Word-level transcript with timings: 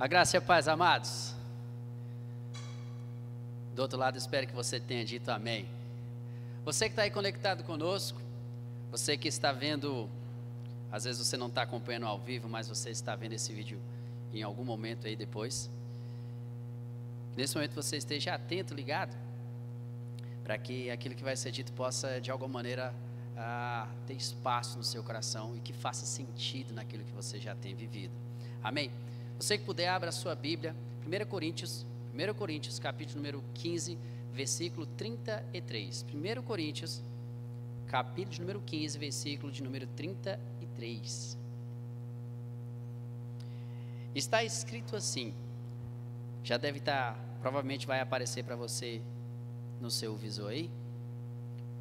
A 0.00 0.06
graça 0.06 0.34
e 0.34 0.38
a 0.38 0.40
paz, 0.40 0.66
amados. 0.66 1.34
Do 3.74 3.82
outro 3.82 3.98
lado, 3.98 4.16
espero 4.16 4.46
que 4.46 4.54
você 4.54 4.80
tenha 4.80 5.04
dito 5.04 5.28
amém. 5.28 5.68
Você 6.64 6.86
que 6.86 6.92
está 6.92 7.02
aí 7.02 7.10
conectado 7.10 7.62
conosco, 7.64 8.18
você 8.90 9.18
que 9.18 9.28
está 9.28 9.52
vendo, 9.52 10.08
às 10.90 11.04
vezes 11.04 11.20
você 11.20 11.36
não 11.36 11.48
está 11.48 11.60
acompanhando 11.60 12.06
ao 12.06 12.18
vivo, 12.18 12.48
mas 12.48 12.66
você 12.66 12.88
está 12.88 13.14
vendo 13.14 13.34
esse 13.34 13.52
vídeo 13.52 13.78
em 14.32 14.42
algum 14.42 14.64
momento 14.64 15.06
aí 15.06 15.14
depois. 15.14 15.68
Nesse 17.36 17.54
momento 17.54 17.74
você 17.74 17.98
esteja 17.98 18.34
atento, 18.34 18.72
ligado, 18.72 19.14
para 20.42 20.56
que 20.56 20.90
aquilo 20.90 21.14
que 21.14 21.22
vai 21.22 21.36
ser 21.36 21.50
dito 21.50 21.74
possa, 21.74 22.18
de 22.22 22.30
alguma 22.30 22.54
maneira, 22.54 22.94
ah, 23.36 23.86
ter 24.06 24.14
espaço 24.14 24.78
no 24.78 24.82
seu 24.82 25.04
coração 25.04 25.54
e 25.58 25.60
que 25.60 25.74
faça 25.74 26.06
sentido 26.06 26.72
naquilo 26.72 27.04
que 27.04 27.12
você 27.12 27.38
já 27.38 27.54
tem 27.54 27.74
vivido. 27.74 28.14
Amém? 28.62 28.90
Você 29.40 29.56
que 29.56 29.64
puder, 29.64 29.88
abra 29.88 30.10
a 30.10 30.12
sua 30.12 30.34
Bíblia, 30.34 30.76
1 31.06 31.26
Coríntios, 31.26 31.86
1 32.12 32.34
Coríntios, 32.34 32.78
capítulo 32.78 33.16
número 33.16 33.42
15, 33.54 33.96
versículo 34.34 34.84
33. 34.84 36.04
1 36.12 36.42
Coríntios, 36.42 37.02
capítulo 37.86 38.40
número 38.40 38.60
15, 38.60 38.98
versículo 38.98 39.50
de 39.50 39.62
número 39.62 39.86
33. 39.96 41.38
Está 44.14 44.44
escrito 44.44 44.94
assim, 44.94 45.32
já 46.44 46.58
deve 46.58 46.76
estar, 46.76 47.18
provavelmente 47.40 47.86
vai 47.86 48.00
aparecer 48.00 48.44
para 48.44 48.56
você 48.56 49.00
no 49.80 49.90
seu 49.90 50.14
visor 50.18 50.50
aí, 50.50 50.70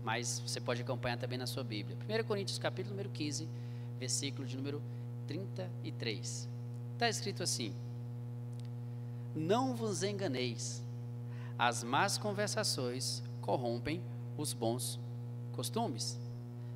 mas 0.02 0.40
você 0.40 0.62
pode 0.62 0.82
acompanhar 0.82 1.18
também 1.18 1.38
na 1.38 1.46
sua 1.46 1.66
Bíblia. 1.66 1.98
1 2.08 2.24
Coríntios, 2.24 2.58
capítulo 2.58 2.96
número 2.96 3.10
15, 3.10 3.50
versículo 4.00 4.48
de 4.48 4.56
número 4.56 4.82
33. 5.28 6.48
Está 7.00 7.08
escrito 7.08 7.42
assim: 7.42 7.74
Não 9.34 9.74
vos 9.74 10.04
enganeis, 10.04 10.84
as 11.58 11.82
más 11.82 12.18
conversações 12.18 13.24
corrompem 13.40 14.02
os 14.38 14.52
bons 14.52 15.00
costumes. 15.54 16.20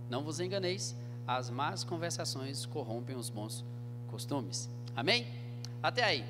Não 0.09 0.23
vos 0.23 0.39
enganeis, 0.39 0.95
as 1.27 1.49
más 1.49 1.83
conversações 1.83 2.65
corrompem 2.65 3.17
os 3.17 3.29
bons 3.29 3.65
costumes. 4.07 4.69
Amém? 4.95 5.27
Até 5.81 6.05
aí. 6.05 6.25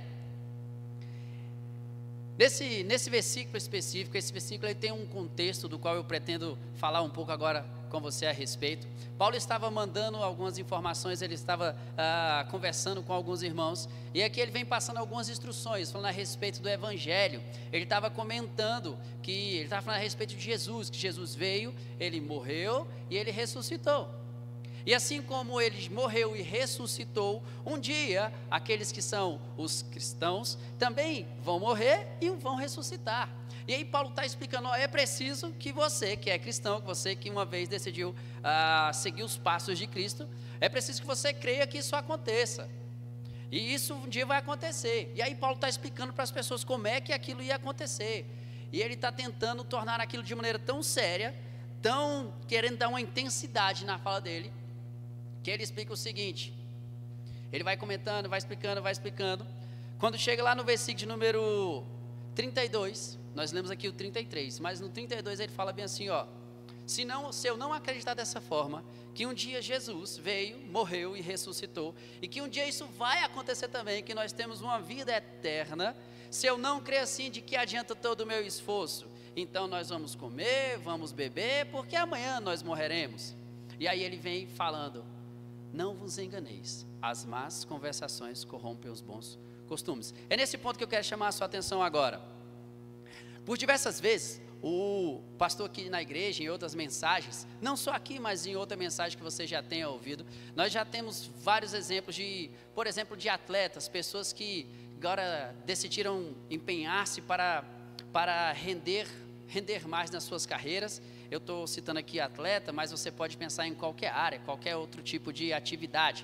Nesse, 2.36 2.84
nesse 2.86 3.12
versículo 3.12 3.58
específico, 3.58 4.18
esse 4.18 4.34
versículo 4.34 4.70
ele 4.70 4.80
tem 4.80 4.92
um 4.92 5.06
contexto 5.06 5.70
do 5.70 5.78
qual 5.78 5.94
eu 5.94 6.04
pretendo 6.04 6.58
falar 6.78 7.04
um 7.04 7.12
pouco 7.12 7.32
agora 7.32 7.64
com 7.94 8.02
você 8.02 8.26
a 8.26 8.32
respeito. 8.32 8.88
Paulo 9.20 9.36
estava 9.36 9.70
mandando 9.70 10.18
algumas 10.18 10.58
informações, 10.58 11.22
ele 11.22 11.36
estava 11.36 11.78
ah, 11.96 12.44
conversando 12.50 13.04
com 13.04 13.14
alguns 13.14 13.44
irmãos, 13.44 13.88
e 14.16 14.24
aqui 14.24 14.42
ele 14.42 14.50
vem 14.50 14.66
passando 14.66 14.98
algumas 14.98 15.30
instruções, 15.30 15.92
falando 15.92 16.08
a 16.08 16.12
respeito 16.12 16.60
do 16.60 16.68
Evangelho. 16.68 17.40
Ele 17.72 17.84
estava 17.84 18.10
comentando 18.10 18.98
que 19.22 19.32
ele 19.32 19.66
estava 19.66 19.84
falando 19.84 20.00
a 20.00 20.04
respeito 20.04 20.36
de 20.36 20.42
Jesus, 20.42 20.90
que 20.90 20.98
Jesus 20.98 21.36
veio, 21.36 21.72
ele 22.00 22.20
morreu 22.20 22.88
e 23.12 23.16
ele 23.16 23.30
ressuscitou. 23.30 24.10
E 24.88 24.94
assim 24.96 25.22
como 25.22 25.62
ele 25.62 25.88
morreu 25.90 26.36
e 26.36 26.42
ressuscitou, 26.42 27.44
um 27.64 27.80
dia 27.80 28.34
aqueles 28.50 28.92
que 28.92 29.04
são 29.04 29.40
os 29.56 29.84
cristãos 29.84 30.58
também 30.80 31.28
vão 31.44 31.60
morrer 31.60 32.08
e 32.20 32.32
vão 32.32 32.56
ressuscitar. 32.56 33.30
E 33.68 33.74
aí 33.74 33.86
Paulo 33.86 34.10
está 34.10 34.26
explicando, 34.26 34.68
ó, 34.68 34.76
é 34.76 34.88
preciso 34.88 35.54
que 35.54 35.72
você 35.72 36.18
que 36.18 36.30
é 36.30 36.38
cristão, 36.38 36.82
que 36.82 36.88
você 36.88 37.16
que 37.16 37.30
uma 37.30 37.46
vez 37.46 37.70
decidiu 37.70 38.14
ah, 38.44 38.92
seguir 38.94 39.24
os 39.24 39.38
passos 39.38 39.78
de 39.78 39.88
Cristo, 39.88 40.28
é 40.60 40.68
preciso 40.68 41.02
que 41.02 41.08
você 41.08 41.34
creia 41.34 41.66
que 41.66 41.78
isso 41.78 41.96
aconteça. 41.96 42.70
E 43.52 43.74
isso 43.74 43.94
um 43.94 44.10
dia 44.10 44.26
vai 44.26 44.40
acontecer. 44.40 45.12
E 45.16 45.22
aí 45.22 45.36
Paulo 45.36 45.56
está 45.56 45.70
explicando 45.70 46.12
para 46.12 46.24
as 46.24 46.32
pessoas 46.32 46.64
como 46.64 46.88
é 46.88 47.00
que 47.00 47.14
aquilo 47.14 47.42
ia 47.42 47.56
acontecer. 47.56 48.26
E 48.72 48.82
ele 48.82 48.96
está 48.96 49.12
tentando 49.12 49.64
tornar 49.64 50.02
aquilo 50.02 50.24
de 50.24 50.34
maneira 50.34 50.58
tão 50.58 50.82
séria, 50.82 51.36
tão 51.82 52.34
querendo 52.48 52.78
dar 52.78 52.88
uma 52.90 53.00
intensidade 53.00 53.86
na 53.86 54.00
fala 54.00 54.20
dele, 54.20 54.52
que 55.44 55.52
ele 55.52 55.64
explica 55.64 55.94
o 55.94 55.98
seguinte. 55.98 56.54
Ele 57.52 57.64
vai 57.64 57.78
comentando, 57.78 58.28
vai 58.28 58.40
explicando, 58.40 58.82
vai 58.82 58.92
explicando. 58.92 59.46
Quando 60.00 60.18
chega 60.18 60.42
lá 60.42 60.56
no 60.56 60.64
versículo 60.64 60.98
de 60.98 61.06
número 61.06 61.86
32, 62.34 63.20
nós 63.36 63.52
lemos 63.52 63.72
aqui 63.72 63.88
o 63.88 63.94
33, 63.94 64.60
mas 64.60 64.80
no 64.80 64.90
32 64.90 65.40
ele 65.40 65.52
fala 65.52 65.74
bem 65.74 65.86
assim, 65.86 66.10
ó: 66.10 66.26
se, 66.86 67.06
não, 67.06 67.32
se 67.32 67.48
eu 67.48 67.56
não 67.56 67.72
acreditar 67.72 68.14
dessa 68.14 68.42
forma, 68.42 68.84
que 69.14 69.26
um 69.26 69.34
dia 69.34 69.62
Jesus 69.62 70.18
veio, 70.18 70.60
morreu 70.68 71.16
e 71.16 71.22
ressuscitou, 71.22 71.96
e 72.22 72.28
que 72.28 72.42
um 72.42 72.50
dia 72.50 72.68
isso 72.68 72.86
vai 72.88 73.24
acontecer 73.24 73.68
também, 73.68 74.04
que 74.04 74.14
nós 74.14 74.34
temos 74.34 74.62
uma 74.62 74.80
vida 74.80 75.16
eterna, 75.16 75.96
se 76.30 76.48
eu 76.48 76.58
não 76.58 76.82
crer 76.82 77.02
assim, 77.02 77.30
de 77.30 77.42
que 77.42 77.56
adianta 77.56 77.96
todo 77.96 78.22
o 78.22 78.26
meu 78.26 78.46
esforço? 78.46 79.08
Então 79.36 79.68
nós 79.68 79.90
vamos 79.90 80.14
comer, 80.14 80.78
vamos 80.78 81.12
beber, 81.12 81.68
porque 81.68 81.96
amanhã 81.96 82.40
nós 82.40 82.62
morreremos. 82.62 83.36
E 83.80 83.88
aí 83.88 84.04
ele 84.04 84.18
vem 84.18 84.48
falando: 84.48 85.06
não 85.72 85.96
vos 85.96 86.18
enganeis, 86.18 86.86
as 87.02 87.26
más 87.26 87.64
conversações 87.66 88.44
corrompem 88.44 88.92
os 88.92 89.02
bons 89.02 89.40
costumes. 89.68 90.14
É 90.30 90.36
nesse 90.36 90.58
ponto 90.58 90.78
que 90.78 90.84
eu 90.84 90.88
quero 90.88 91.04
chamar 91.04 91.30
a 91.30 91.32
sua 91.32 91.46
atenção 91.46 91.82
agora. 91.82 92.33
Por 93.46 93.58
diversas 93.58 94.00
vezes, 94.00 94.42
o 94.62 95.22
pastor 95.38 95.66
aqui 95.66 95.90
na 95.90 96.02
igreja, 96.02 96.44
em 96.44 96.50
outras 96.50 96.74
mensagens, 96.74 97.46
não 97.62 97.76
só 97.76 97.92
aqui, 97.92 98.20
mas 98.20 98.46
em 98.46 98.56
outra 98.56 98.78
mensagem 98.78 99.18
que 99.18 99.24
você 99.24 99.46
já 99.46 99.62
tenha 99.62 99.90
ouvido, 99.90 100.26
nós 100.56 100.72
já 100.72 100.86
temos 100.86 101.30
vários 101.42 101.74
exemplos 101.74 102.16
de, 102.16 102.50
por 102.74 102.88
exemplo, 102.88 103.18
de 103.18 103.28
atletas, 103.28 103.88
pessoas 103.88 104.32
que 104.32 104.68
agora 104.98 105.54
decidiram 105.66 106.34
empenhar-se 106.50 107.22
para, 107.22 107.66
para 108.14 108.54
render, 108.54 109.08
render 109.48 109.86
mais 109.88 110.10
nas 110.10 110.24
suas 110.24 110.46
carreiras 110.46 111.02
eu 111.34 111.40
estou 111.40 111.66
citando 111.66 112.00
aqui 112.00 112.20
atleta, 112.20 112.72
mas 112.72 112.92
você 112.92 113.12
pode 113.12 113.36
pensar 113.38 113.68
em 113.68 113.74
qualquer 113.74 114.12
área, 114.12 114.38
qualquer 114.40 114.76
outro 114.76 115.02
tipo 115.02 115.34
de 115.34 115.52
atividade. 115.52 116.24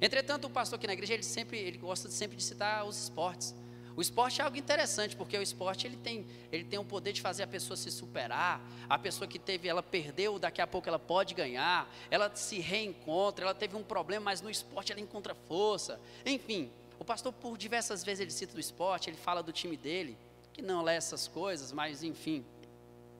Entretanto, 0.00 0.46
o 0.46 0.50
pastor 0.50 0.78
aqui 0.78 0.86
na 0.86 0.94
igreja, 0.94 1.12
ele 1.12 1.22
sempre, 1.22 1.58
ele 1.58 1.76
gosta 1.76 2.08
sempre 2.08 2.38
de 2.38 2.42
citar 2.42 2.86
os 2.86 2.96
esportes. 3.02 3.54
O 3.98 4.00
esporte 4.00 4.40
é 4.40 4.44
algo 4.44 4.56
interessante, 4.56 5.16
porque 5.16 5.36
o 5.36 5.42
esporte 5.42 5.84
ele 5.84 5.96
tem, 5.96 6.24
ele 6.52 6.62
tem 6.62 6.78
o 6.78 6.84
poder 6.84 7.12
de 7.12 7.20
fazer 7.20 7.42
a 7.42 7.48
pessoa 7.48 7.76
se 7.76 7.90
superar. 7.90 8.60
A 8.88 8.96
pessoa 8.96 9.26
que 9.26 9.40
teve, 9.40 9.66
ela 9.66 9.82
perdeu, 9.82 10.38
daqui 10.38 10.60
a 10.60 10.68
pouco 10.68 10.88
ela 10.88 11.00
pode 11.00 11.34
ganhar. 11.34 11.92
Ela 12.08 12.30
se 12.32 12.60
reencontra, 12.60 13.44
ela 13.44 13.54
teve 13.54 13.74
um 13.74 13.82
problema, 13.82 14.26
mas 14.26 14.40
no 14.40 14.48
esporte 14.48 14.92
ela 14.92 15.00
encontra 15.00 15.34
força. 15.34 16.00
Enfim, 16.24 16.70
o 16.96 17.04
pastor 17.04 17.32
por 17.32 17.58
diversas 17.58 18.04
vezes 18.04 18.20
ele 18.20 18.30
cita 18.30 18.56
o 18.56 18.60
esporte, 18.60 19.10
ele 19.10 19.16
fala 19.16 19.42
do 19.42 19.50
time 19.50 19.76
dele, 19.76 20.16
que 20.52 20.62
não 20.62 20.84
lê 20.84 20.94
essas 20.94 21.26
coisas, 21.26 21.72
mas 21.72 22.04
enfim. 22.04 22.44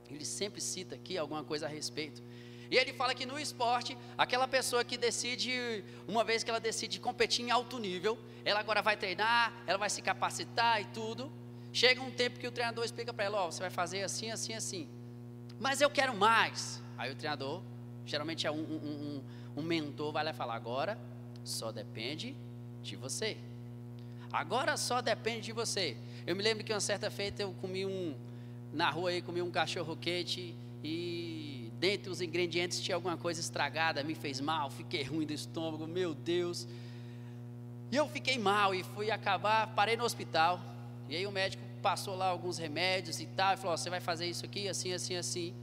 Ele 0.09 0.25
sempre 0.25 0.61
cita 0.61 0.95
aqui 0.95 1.19
alguma 1.19 1.43
coisa 1.43 1.67
a 1.67 1.69
respeito. 1.69 2.23
E 2.71 2.77
ele 2.77 2.93
fala 2.93 3.15
que 3.15 3.25
no 3.25 3.39
esporte, 3.39 3.97
aquela 4.17 4.47
pessoa 4.47 4.85
que 4.85 4.97
decide, 4.97 5.85
uma 6.07 6.23
vez 6.23 6.45
que 6.45 6.51
ela 6.51 6.61
decide 6.61 7.01
competir 7.01 7.45
em 7.45 7.51
alto 7.51 7.79
nível, 7.79 8.19
ela 8.45 8.61
agora 8.61 8.83
vai 8.83 8.97
treinar, 8.97 9.53
ela 9.67 9.79
vai 9.79 9.89
se 9.89 10.03
capacitar 10.03 10.81
e 10.81 10.85
tudo. 10.87 11.33
Chega 11.73 12.01
um 12.01 12.11
tempo 12.11 12.39
que 12.39 12.47
o 12.47 12.51
treinador 12.51 12.85
explica 12.85 13.13
para 13.13 13.25
ela: 13.25 13.43
Ó, 13.43 13.49
oh, 13.49 13.53
você 13.53 13.61
vai 13.61 13.71
fazer 13.71 14.03
assim, 14.03 14.31
assim, 14.31 14.53
assim. 14.53 14.89
Mas 15.59 15.81
eu 15.81 15.91
quero 15.91 16.15
mais. 16.15 16.83
Aí 16.97 17.11
o 17.11 17.15
treinador, 17.15 17.63
geralmente 18.05 18.47
é 18.47 18.51
um, 18.51 18.57
um, 18.57 19.23
um, 19.57 19.61
um 19.61 19.63
mentor, 19.63 20.13
vai 20.13 20.25
lá 20.25 20.33
falar: 20.35 20.55
Agora 20.55 20.99
só 21.45 21.73
depende 21.73 22.37
de 22.83 22.97
você. 22.97 23.37
Agora 24.31 24.77
só 24.77 25.01
depende 25.01 25.47
de 25.47 25.53
você. 25.53 25.97
Eu 26.27 26.37
me 26.37 26.43
lembro 26.43 26.63
que 26.63 26.73
uma 26.73 26.81
certa 26.81 27.11
feita 27.11 27.43
eu 27.43 27.55
comi 27.61 27.87
um, 27.87 28.15
na 28.73 28.91
rua 28.91 29.11
aí, 29.11 29.23
comi 29.23 29.41
um 29.41 29.51
cachorro 29.51 29.97
quente 29.97 30.55
e 30.85 31.58
dentre 31.79 32.11
os 32.11 32.21
ingredientes 32.21 32.81
tinha 32.81 32.95
alguma 32.95 33.17
coisa 33.17 33.41
estragada, 33.41 34.03
me 34.03 34.15
fez 34.15 34.41
mal, 34.41 34.71
fiquei 34.71 35.03
ruim 35.03 35.27
do 35.27 35.33
estômago, 35.33 35.87
meu 35.87 36.15
Deus. 36.15 36.67
E 37.91 37.97
eu 37.97 38.09
fiquei 38.09 38.39
mal 38.39 38.75
e 38.75 38.83
fui 38.83 39.11
acabar, 39.11 39.69
parei 39.75 39.97
no 39.97 40.05
hospital. 40.05 40.61
E 41.09 41.17
aí 41.17 41.27
o 41.27 41.33
médico 41.33 41.63
passou 41.81 42.17
lá 42.17 42.27
alguns 42.27 42.59
remédios 42.59 43.21
e 43.21 43.27
tal, 43.27 43.55
e 43.55 43.57
falou: 43.57 43.77
você 43.77 43.89
vai 43.89 44.01
fazer 44.01 44.27
isso 44.27 44.45
aqui, 44.45 44.69
assim, 44.69 44.93
assim, 44.93 45.17
assim. 45.17 45.55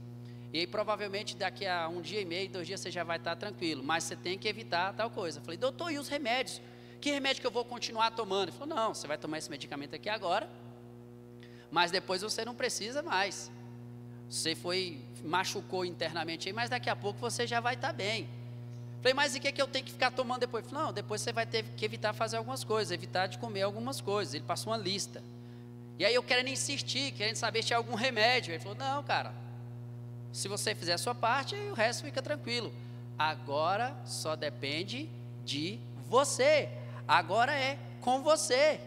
E 0.52 0.60
aí 0.60 0.66
provavelmente 0.66 1.36
daqui 1.36 1.66
a 1.66 1.86
um 1.88 2.00
dia 2.00 2.20
e 2.20 2.24
meio, 2.24 2.48
dois 2.48 2.66
dias 2.66 2.80
você 2.80 2.90
já 2.90 3.04
vai 3.04 3.18
estar 3.18 3.36
tranquilo, 3.36 3.84
mas 3.84 4.04
você 4.04 4.16
tem 4.16 4.38
que 4.38 4.48
evitar 4.48 4.94
tal 4.94 5.10
coisa. 5.10 5.38
Eu 5.38 5.44
falei, 5.44 5.58
doutor, 5.58 5.90
e 5.92 5.98
os 5.98 6.08
remédios? 6.08 6.60
Que 7.00 7.10
remédio 7.10 7.42
que 7.42 7.46
eu 7.46 7.50
vou 7.50 7.64
continuar 7.64 8.10
tomando? 8.12 8.48
Ele 8.48 8.58
falou, 8.58 8.74
não, 8.74 8.94
você 8.94 9.06
vai 9.06 9.18
tomar 9.18 9.38
esse 9.38 9.50
medicamento 9.50 9.94
aqui 9.94 10.08
agora, 10.08 10.48
mas 11.70 11.90
depois 11.90 12.22
você 12.22 12.44
não 12.44 12.54
precisa 12.54 13.02
mais. 13.02 13.50
Você 14.28 14.54
foi, 14.54 15.00
machucou 15.24 15.84
internamente 15.84 16.48
aí, 16.48 16.52
mas 16.52 16.70
daqui 16.70 16.90
a 16.90 16.96
pouco 16.96 17.20
você 17.20 17.46
já 17.46 17.60
vai 17.60 17.74
estar 17.74 17.92
bem. 17.92 18.28
Falei, 19.00 19.14
mas 19.14 19.34
e 19.34 19.38
o 19.38 19.40
que, 19.40 19.52
que 19.52 19.62
eu 19.62 19.68
tenho 19.68 19.84
que 19.84 19.92
ficar 19.92 20.10
tomando 20.10 20.40
depois? 20.40 20.66
Falei, 20.66 20.84
não, 20.84 20.92
depois 20.92 21.20
você 21.20 21.32
vai 21.32 21.46
ter 21.46 21.64
que 21.76 21.84
evitar 21.84 22.12
fazer 22.12 22.36
algumas 22.36 22.64
coisas, 22.64 22.90
evitar 22.90 23.26
de 23.28 23.38
comer 23.38 23.62
algumas 23.62 24.00
coisas. 24.00 24.34
Ele 24.34 24.44
passou 24.44 24.72
uma 24.72 24.78
lista. 24.78 25.22
E 25.98 26.04
aí 26.04 26.14
eu 26.14 26.22
querendo 26.22 26.48
insistir, 26.48 27.12
querendo 27.12 27.36
saber 27.36 27.62
se 27.62 27.68
tinha 27.68 27.76
algum 27.76 27.94
remédio. 27.94 28.52
Ele 28.52 28.62
falou, 28.62 28.76
não, 28.76 29.02
cara, 29.02 29.32
se 30.32 30.48
você 30.48 30.74
fizer 30.74 30.94
a 30.94 30.98
sua 30.98 31.14
parte, 31.14 31.54
o 31.54 31.74
resto 31.74 32.04
fica 32.04 32.20
tranquilo. 32.20 32.72
Agora 33.18 33.96
só 34.04 34.36
depende 34.36 35.08
de 35.44 35.78
você. 36.08 36.68
Agora 37.06 37.54
é 37.54 37.78
com 38.00 38.22
você. 38.22 38.80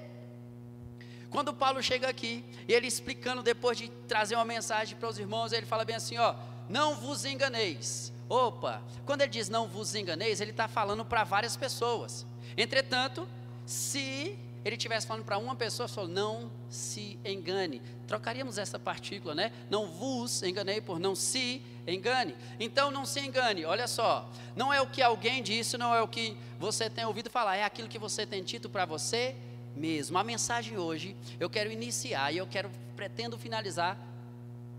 Quando 1.29 1.53
Paulo 1.53 1.81
chega 1.81 2.09
aqui, 2.09 2.43
ele 2.67 2.87
explicando 2.87 3.43
depois 3.43 3.77
de 3.77 3.89
trazer 4.07 4.35
uma 4.35 4.45
mensagem 4.45 4.97
para 4.97 5.09
os 5.09 5.19
irmãos, 5.19 5.51
ele 5.51 5.65
fala 5.65 5.85
bem 5.85 5.95
assim, 5.95 6.17
ó, 6.17 6.35
não 6.67 6.95
vos 6.95 7.25
enganeis. 7.25 8.11
Opa, 8.27 8.81
quando 9.05 9.21
ele 9.21 9.31
diz 9.31 9.49
não 9.49 9.67
vos 9.67 9.95
enganeis, 9.95 10.41
ele 10.41 10.51
está 10.51 10.67
falando 10.67 11.05
para 11.05 11.23
várias 11.23 11.55
pessoas. 11.55 12.25
Entretanto, 12.57 13.27
se 13.65 14.37
ele 14.65 14.75
estivesse 14.75 15.07
falando 15.07 15.23
para 15.23 15.37
uma 15.37 15.55
pessoa, 15.55 15.87
falou, 15.87 16.09
não 16.09 16.51
se 16.69 17.17
engane. 17.23 17.81
Trocaríamos 18.07 18.57
essa 18.57 18.77
partícula, 18.77 19.33
né? 19.33 19.51
Não 19.69 19.87
vos 19.87 20.43
enganei 20.43 20.81
por 20.81 20.99
não 20.99 21.15
se 21.15 21.61
engane. 21.87 22.35
Então 22.59 22.91
não 22.91 23.05
se 23.05 23.19
engane, 23.19 23.65
olha 23.65 23.87
só. 23.87 24.29
Não 24.55 24.73
é 24.73 24.81
o 24.81 24.87
que 24.87 25.01
alguém 25.01 25.41
disse, 25.41 25.77
não 25.77 25.93
é 25.93 26.01
o 26.01 26.07
que 26.07 26.35
você 26.59 26.89
tem 26.89 27.05
ouvido 27.05 27.29
falar, 27.29 27.55
é 27.55 27.63
aquilo 27.63 27.87
que 27.87 27.97
você 27.97 28.25
tem 28.25 28.43
dito 28.43 28.69
para 28.69 28.85
você 28.85 29.35
mesmo. 29.75 30.17
A 30.17 30.23
mensagem 30.23 30.77
hoje, 30.77 31.15
eu 31.39 31.49
quero 31.49 31.71
iniciar 31.71 32.31
e 32.33 32.37
eu 32.37 32.47
quero, 32.47 32.69
pretendo 32.95 33.37
finalizar 33.37 33.97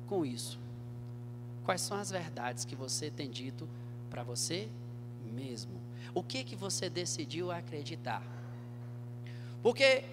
com 0.07 0.25
isso. 0.25 0.59
Quais 1.65 1.81
são 1.81 1.97
as 1.97 2.11
verdades 2.11 2.65
que 2.65 2.75
você 2.75 3.11
tem 3.11 3.31
dito 3.31 3.69
para 4.09 4.23
você 4.23 4.69
mesmo? 5.33 5.81
O 6.15 6.23
que 6.23 6.43
que 6.43 6.57
você 6.57 6.91
decidiu 6.91 7.53
acreditar? 7.53 8.23
Porque 9.63 10.05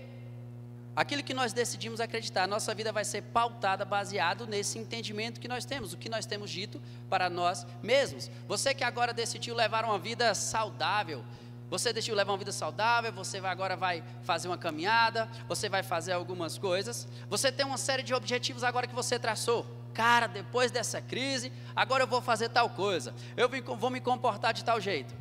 aquilo 0.95 1.23
que 1.23 1.33
nós 1.33 1.53
decidimos 1.53 1.99
acreditar, 1.99 2.47
nossa 2.47 2.73
vida 2.75 2.91
vai 2.91 3.05
ser 3.05 3.23
pautada 3.23 3.85
baseado 3.85 4.45
nesse 4.45 4.77
entendimento 4.77 5.39
que 5.39 5.47
nós 5.47 5.65
temos, 5.65 5.93
o 5.93 5.97
que 5.97 6.09
nós 6.09 6.25
temos 6.25 6.49
dito 6.49 6.81
para 7.09 7.29
nós 7.29 7.65
mesmos. 7.81 8.29
Você 8.47 8.73
que 8.73 8.83
agora 8.83 9.13
decidiu 9.13 9.55
levar 9.55 9.85
uma 9.85 9.97
vida 9.97 10.33
saudável, 10.35 11.23
você 11.69 11.91
decidiu 11.91 12.15
levar 12.15 12.31
uma 12.31 12.37
vida 12.37 12.51
saudável, 12.51 13.11
você 13.11 13.41
vai, 13.41 13.51
agora 13.51 13.75
vai 13.75 14.03
fazer 14.23 14.47
uma 14.47 14.57
caminhada, 14.57 15.29
você 15.47 15.67
vai 15.67 15.83
fazer 15.83 16.13
algumas 16.13 16.57
coisas. 16.57 17.07
Você 17.29 17.51
tem 17.51 17.65
uma 17.65 17.77
série 17.77 18.03
de 18.03 18.13
objetivos 18.13 18.63
agora 18.63 18.87
que 18.87 18.95
você 18.95 19.19
traçou 19.19 19.65
cara, 19.97 20.27
depois 20.27 20.69
dessa 20.69 21.01
crise, 21.01 21.51
agora 21.75 22.03
eu 22.03 22.07
vou 22.07 22.21
fazer 22.21 22.49
tal 22.49 22.69
coisa, 22.69 23.15
eu 23.35 23.49
vou 23.75 23.89
me 23.89 23.99
comportar 23.99 24.53
de 24.53 24.63
tal 24.63 24.79
jeito. 24.79 25.11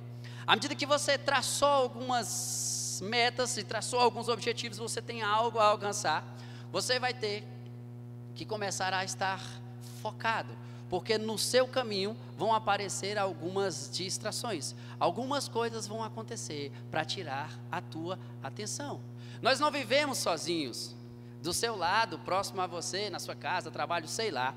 À 0.47 0.55
medida 0.55 0.75
que 0.75 0.85
você 0.85 1.17
traçou 1.17 1.67
algumas 1.67 3.01
metas 3.03 3.57
e 3.57 3.65
traçou 3.65 3.99
alguns 3.99 4.29
objetivos, 4.29 4.77
você 4.77 5.01
tem 5.01 5.23
algo 5.23 5.59
a 5.59 5.65
alcançar, 5.65 6.23
você 6.71 7.01
vai 7.01 7.15
ter 7.15 7.43
que 8.35 8.45
começar 8.45 8.93
a 8.93 9.03
estar 9.03 9.41
focado, 10.03 10.55
porque 10.89 11.19
no 11.19 11.37
seu 11.37 11.67
caminho 11.67 12.17
vão 12.37 12.55
aparecer 12.55 13.19
algumas 13.19 13.91
distrações, 13.93 14.75
algumas 15.01 15.49
coisas 15.49 15.87
vão 15.87 16.03
acontecer 16.03 16.73
para 16.91 17.05
tirar 17.05 17.59
a 17.71 17.81
tua 17.81 18.19
atenção. 18.43 19.01
Nós 19.43 19.61
não 19.61 19.71
vivemos 19.71 20.19
sozinhos. 20.19 20.95
Do 21.43 21.53
seu 21.53 21.77
lado, 21.77 22.19
próximo 22.21 22.61
a 22.61 22.67
você, 22.67 23.11
na 23.11 23.19
sua 23.19 23.35
casa, 23.35 23.71
trabalho, 23.71 24.09
sei 24.09 24.31
lá. 24.31 24.55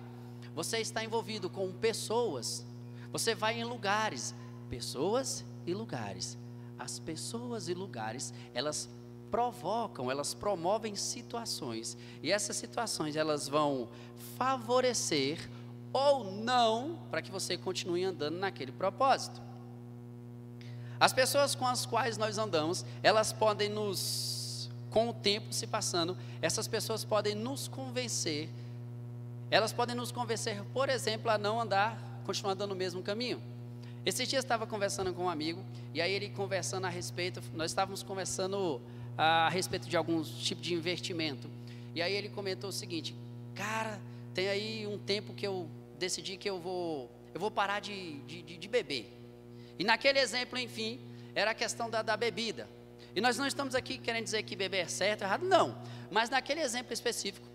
Você 0.56 0.80
está 0.80 1.04
envolvido 1.04 1.50
com 1.50 1.72
pessoas. 1.72 2.66
Você 3.12 3.36
vai 3.36 3.60
em 3.60 3.64
lugares, 3.64 4.34
pessoas 4.70 5.44
e 5.66 5.74
lugares. 5.74 6.38
As 6.78 6.98
pessoas 6.98 7.68
e 7.68 7.74
lugares, 7.74 8.34
elas 8.54 8.90
provocam, 9.30 10.10
elas 10.10 10.34
promovem 10.34 10.96
situações. 10.96 11.98
E 12.24 12.32
essas 12.32 12.56
situações, 12.56 13.16
elas 13.16 13.48
vão 13.48 13.90
favorecer 14.38 15.50
ou 15.92 16.24
não 16.24 17.00
para 17.10 17.22
que 17.22 17.32
você 17.32 17.58
continue 17.58 18.04
andando 18.04 18.38
naquele 18.38 18.72
propósito. 18.72 19.42
As 21.00 21.14
pessoas 21.14 21.56
com 21.56 21.66
as 21.66 21.86
quais 21.86 22.18
nós 22.18 22.38
andamos, 22.38 22.86
elas 23.02 23.32
podem 23.32 23.70
nos, 23.70 24.70
com 24.90 25.10
o 25.10 25.14
tempo 25.14 25.54
se 25.54 25.66
passando, 25.66 26.18
essas 26.42 26.68
pessoas 26.68 27.06
podem 27.06 27.36
nos 27.36 27.68
convencer 27.68 28.50
elas 29.52 29.74
podem 29.74 29.96
nos 29.96 30.12
convencer, 30.12 30.64
por 30.74 30.90
exemplo, 30.90 31.32
a 31.32 31.38
não 31.38 31.60
andar, 31.60 32.22
continuar 32.26 32.54
andando 32.54 32.70
no 32.70 32.76
mesmo 32.76 33.02
caminho. 33.02 33.42
Esses 34.06 34.28
dias 34.28 34.44
estava 34.44 34.68
conversando 34.68 35.14
com 35.14 35.24
um 35.24 35.30
amigo, 35.30 35.64
e 35.94 36.02
aí 36.02 36.12
ele 36.12 36.30
conversando 36.30 36.86
a 36.86 36.90
respeito, 36.90 37.42
nós 37.54 37.72
estávamos 37.72 38.04
conversando 38.04 38.80
a 39.18 39.50
respeito 39.50 39.90
de 39.90 39.98
alguns 39.98 40.30
tipos 40.30 40.64
de 40.64 40.74
investimento. 40.74 41.50
E 41.96 42.02
aí 42.02 42.14
ele 42.14 42.30
comentou 42.30 42.70
o 42.70 42.74
seguinte: 42.74 43.16
Cara, 43.56 44.00
tem 44.34 44.48
aí 44.48 44.88
um 44.88 44.98
tempo 44.98 45.34
que 45.34 45.46
eu 45.46 45.68
decidi 46.00 46.38
que 46.38 46.50
eu 46.50 46.60
vou, 46.60 47.12
eu 47.34 47.40
vou 47.40 47.52
parar 47.52 47.80
de, 47.80 48.20
de, 48.22 48.42
de 48.42 48.68
beber. 48.68 49.12
E 49.78 49.84
naquele 49.84 50.20
exemplo, 50.20 50.58
enfim, 50.58 51.00
era 51.36 51.52
a 51.52 51.54
questão 51.54 51.90
da, 51.90 52.02
da 52.02 52.18
bebida. 52.18 52.68
E 53.16 53.22
nós 53.22 53.38
não 53.38 53.46
estamos 53.46 53.76
aqui 53.76 53.98
querendo 53.98 54.24
dizer 54.24 54.44
que 54.44 54.56
beber 54.56 54.80
é 54.80 54.88
certo 54.88 55.22
ou 55.22 55.28
errado, 55.28 55.46
não. 55.46 55.78
Mas 56.12 56.30
naquele 56.30 56.62
exemplo 56.62 56.94
específico, 56.94 57.48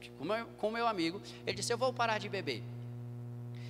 com 0.58 0.68
o 0.68 0.72
meu 0.72 0.86
amigo, 0.86 1.20
ele 1.46 1.56
disse: 1.56 1.72
Eu 1.72 1.78
vou 1.78 1.92
parar 1.92 2.18
de 2.18 2.28
beber. 2.28 2.62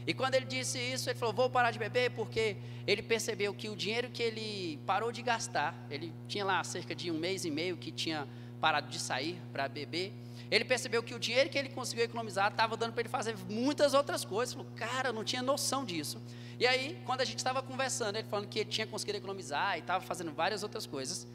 E 0.06 0.12
quando 0.12 0.34
ele 0.34 0.46
disse 0.46 0.78
isso, 0.78 1.08
ele 1.08 1.18
falou: 1.18 1.34
Vou 1.34 1.50
parar 1.50 1.70
de 1.70 1.78
beber 1.78 2.10
porque 2.10 2.56
ele 2.86 3.02
percebeu 3.02 3.54
que 3.54 3.68
o 3.68 3.76
dinheiro 3.76 4.10
que 4.10 4.22
ele 4.22 4.78
parou 4.86 5.10
de 5.10 5.22
gastar, 5.22 5.74
ele 5.90 6.12
tinha 6.28 6.44
lá 6.44 6.62
cerca 6.64 6.94
de 6.94 7.10
um 7.10 7.18
mês 7.18 7.44
e 7.44 7.50
meio 7.50 7.76
que 7.76 7.90
tinha 7.90 8.26
parado 8.60 8.88
de 8.88 8.98
sair 8.98 9.40
para 9.52 9.68
beber. 9.68 10.12
Ele 10.54 10.64
percebeu 10.64 11.02
que 11.02 11.12
o 11.12 11.18
dinheiro 11.18 11.50
que 11.50 11.58
ele 11.58 11.68
conseguiu 11.68 12.04
economizar 12.04 12.48
estava 12.48 12.76
dando 12.76 12.92
para 12.92 13.00
ele 13.00 13.08
fazer 13.08 13.34
muitas 13.50 13.92
outras 13.92 14.24
coisas. 14.24 14.54
Ele 14.54 14.62
falou: 14.62 14.78
Cara, 14.78 15.08
eu 15.08 15.12
não 15.12 15.24
tinha 15.24 15.42
noção 15.42 15.84
disso. 15.84 16.22
E 16.60 16.64
aí, 16.64 16.96
quando 17.04 17.22
a 17.22 17.24
gente 17.24 17.38
estava 17.38 17.60
conversando, 17.60 18.18
ele 18.18 18.28
falando 18.28 18.46
que 18.46 18.60
ele 18.60 18.70
tinha 18.70 18.86
conseguido 18.86 19.18
economizar 19.18 19.74
e 19.76 19.80
estava 19.80 20.04
fazendo 20.04 20.32
várias 20.32 20.62
outras 20.62 20.86
coisas. 20.86 21.26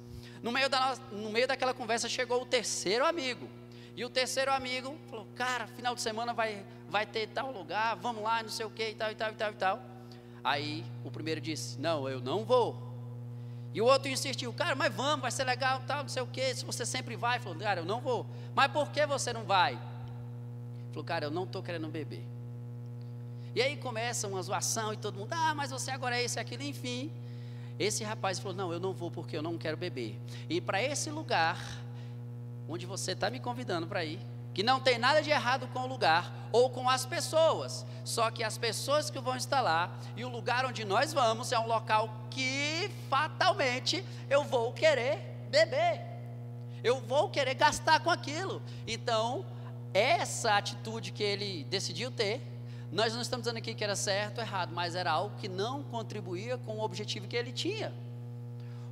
No 0.41 0.53
meio, 0.53 0.69
da, 0.69 0.95
no 1.11 1.29
meio 1.31 1.45
daquela 1.49 1.73
conversa 1.73 2.07
chegou 2.07 2.41
o 2.41 2.45
terceiro 2.45 3.05
amigo. 3.05 3.49
E 3.93 4.05
o 4.05 4.09
terceiro 4.09 4.53
amigo 4.53 4.95
falou: 5.09 5.27
Cara, 5.35 5.67
final 5.67 5.93
de 5.93 6.01
semana 6.01 6.33
vai, 6.33 6.65
vai 6.87 7.05
ter 7.05 7.27
tal 7.27 7.51
lugar, 7.51 7.97
vamos 7.97 8.23
lá, 8.23 8.41
não 8.41 8.49
sei 8.49 8.65
o 8.65 8.69
que, 8.69 8.91
e 8.91 8.95
tal, 8.95 9.11
e 9.11 9.15
tal, 9.15 9.31
e 9.31 9.35
tal, 9.35 9.51
e 9.51 9.55
tal. 9.55 9.83
Aí 10.41 10.85
o 11.03 11.11
primeiro 11.11 11.41
disse: 11.41 11.77
Não, 11.77 12.07
eu 12.07 12.21
não 12.21 12.45
vou. 12.45 12.88
E 13.73 13.81
o 13.81 13.85
outro 13.85 14.09
insistiu: 14.09 14.51
Cara, 14.53 14.75
mas 14.75 14.93
vamos, 14.93 15.21
vai 15.21 15.31
ser 15.31 15.43
legal, 15.43 15.81
tal, 15.85 16.03
não 16.03 16.09
sei 16.09 16.21
o 16.21 16.27
que. 16.27 16.55
Se 16.55 16.65
você 16.65 16.85
sempre 16.85 17.15
vai, 17.15 17.39
falou: 17.39 17.57
Cara, 17.57 17.81
eu 17.81 17.85
não 17.85 18.01
vou. 18.01 18.25
Mas 18.55 18.71
por 18.71 18.89
que 18.91 19.05
você 19.05 19.31
não 19.31 19.43
vai? 19.43 19.79
Falou: 20.91 21.03
Cara, 21.03 21.25
eu 21.25 21.31
não 21.31 21.43
estou 21.43 21.61
querendo 21.61 21.87
beber. 21.87 22.25
E 23.55 23.61
aí 23.61 23.77
começa 23.77 24.27
uma 24.27 24.41
zoação 24.41 24.93
e 24.93 24.97
todo 24.97 25.17
mundo: 25.17 25.33
Ah, 25.33 25.53
mas 25.53 25.71
você 25.71 25.91
agora 25.91 26.17
é 26.17 26.23
esse, 26.23 26.39
aquilo, 26.39 26.63
enfim. 26.63 27.11
Esse 27.77 28.03
rapaz 28.03 28.39
falou: 28.39 28.57
Não, 28.57 28.73
eu 28.73 28.79
não 28.79 28.93
vou 28.93 29.11
porque 29.11 29.37
eu 29.37 29.41
não 29.41 29.57
quero 29.57 29.77
beber. 29.77 30.19
E 30.49 30.59
para 30.59 30.81
esse 30.81 31.09
lugar, 31.11 31.57
onde 32.67 32.85
você 32.85 33.11
está 33.11 33.29
me 33.29 33.39
convidando 33.39 33.87
para 33.87 34.03
ir, 34.03 34.19
que 34.59 34.63
não 34.63 34.77
tem 34.77 34.97
nada 34.97 35.21
de 35.21 35.29
errado 35.29 35.69
com 35.69 35.79
o 35.79 35.87
lugar 35.87 36.33
ou 36.51 36.69
com 36.69 36.89
as 36.89 37.05
pessoas, 37.05 37.85
só 38.03 38.29
que 38.29 38.43
as 38.43 38.57
pessoas 38.57 39.09
que 39.09 39.17
vão 39.17 39.37
estar 39.37 39.61
lá 39.61 39.97
e 40.17 40.25
o 40.25 40.27
lugar 40.27 40.65
onde 40.65 40.83
nós 40.83 41.13
vamos 41.13 41.53
é 41.53 41.57
um 41.57 41.65
local 41.65 42.13
que 42.29 42.91
fatalmente 43.09 44.03
eu 44.29 44.43
vou 44.43 44.73
querer 44.73 45.47
beber, 45.49 46.01
eu 46.83 46.99
vou 46.99 47.29
querer 47.29 47.53
gastar 47.53 48.01
com 48.01 48.09
aquilo. 48.09 48.61
Então, 48.85 49.45
essa 49.93 50.57
atitude 50.57 51.13
que 51.13 51.23
ele 51.23 51.63
decidiu 51.69 52.11
ter 52.11 52.41
nós 52.91 53.13
não 53.13 53.21
estamos 53.21 53.45
dizendo 53.45 53.59
aqui 53.59 53.73
que 53.73 53.83
era 53.85 53.95
certo 53.95 54.39
ou 54.39 54.43
errado, 54.43 54.73
mas 54.73 54.93
era 54.93 55.09
algo 55.09 55.37
que 55.37 55.47
não 55.47 55.83
contribuía 55.83 56.57
com 56.57 56.79
o 56.79 56.81
objetivo 56.81 57.29
que 57.29 57.37
ele 57.37 57.53
tinha. 57.53 57.93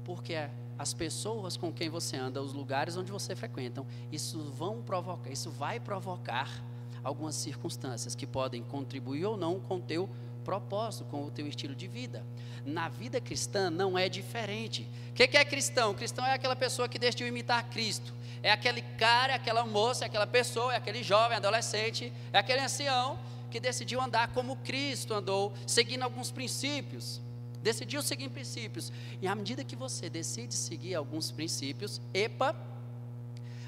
Porque 0.05 0.47
as 0.77 0.93
pessoas 0.93 1.57
com 1.57 1.71
quem 1.71 1.89
você 1.89 2.17
anda, 2.17 2.41
os 2.41 2.53
lugares 2.53 2.97
onde 2.97 3.11
você 3.11 3.35
frequenta, 3.35 3.85
isso 4.11 4.39
vão 4.51 4.81
provocar, 4.81 5.29
isso 5.31 5.49
vai 5.49 5.79
provocar 5.79 6.63
algumas 7.03 7.35
circunstâncias 7.35 8.15
que 8.15 8.27
podem 8.27 8.61
contribuir 8.63 9.25
ou 9.25 9.37
não 9.37 9.59
com 9.59 9.77
o 9.77 9.81
teu 9.81 10.09
propósito, 10.43 11.05
com 11.05 11.25
o 11.25 11.31
teu 11.31 11.47
estilo 11.47 11.75
de 11.75 11.87
vida. 11.87 12.25
Na 12.65 12.87
vida 12.87 13.19
cristã 13.19 13.69
não 13.69 13.97
é 13.97 14.07
diferente. 14.07 14.87
O 15.09 15.13
que 15.13 15.37
é 15.37 15.43
cristão? 15.43 15.93
Cristão 15.93 16.25
é 16.25 16.33
aquela 16.33 16.55
pessoa 16.55 16.87
que 16.87 16.97
decidiu 16.97 17.27
imitar 17.27 17.69
Cristo. 17.69 18.13
É 18.43 18.51
aquele 18.51 18.81
cara, 18.81 19.33
é 19.33 19.35
aquela 19.35 19.65
moça, 19.65 20.05
é 20.05 20.07
aquela 20.07 20.27
pessoa, 20.27 20.73
é 20.73 20.77
aquele 20.77 21.03
jovem, 21.03 21.37
adolescente, 21.37 22.13
é 22.31 22.37
aquele 22.37 22.61
ancião 22.61 23.19
que 23.49 23.59
decidiu 23.59 23.99
andar 24.01 24.29
como 24.29 24.55
Cristo 24.57 25.13
andou, 25.13 25.53
seguindo 25.65 26.03
alguns 26.03 26.31
princípios. 26.31 27.21
Decidiu 27.67 28.01
seguir 28.01 28.29
princípios. 28.29 28.93
E 29.21 29.27
à 29.27 29.35
medida 29.35 29.61
que 29.61 29.75
você 29.75 30.09
decide 30.09 30.53
seguir 30.53 30.95
alguns 30.95 31.31
princípios, 31.31 31.99
epa, 32.13 32.55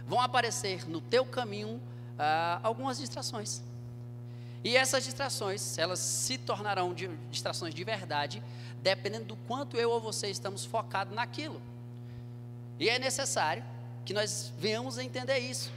vão 0.07 0.21
aparecer 0.21 0.87
no 0.87 1.01
teu 1.01 1.25
caminho 1.25 1.81
ah, 2.17 2.61
algumas 2.63 2.97
distrações. 2.97 3.61
E 4.63 4.77
essas 4.77 5.03
distrações, 5.03 5.77
elas 5.77 5.99
se 5.99 6.37
tornarão 6.37 6.93
de, 6.93 7.09
distrações 7.29 7.73
de 7.73 7.83
verdade, 7.83 8.41
dependendo 8.81 9.25
do 9.25 9.35
quanto 9.35 9.75
eu 9.75 9.89
ou 9.89 9.99
você 9.99 10.29
estamos 10.29 10.63
focados 10.63 11.13
naquilo. 11.13 11.61
E 12.79 12.87
é 12.87 12.97
necessário 12.97 13.65
que 14.05 14.13
nós 14.13 14.53
venhamos 14.57 14.97
a 14.97 15.03
entender 15.03 15.39
isso. 15.39 15.73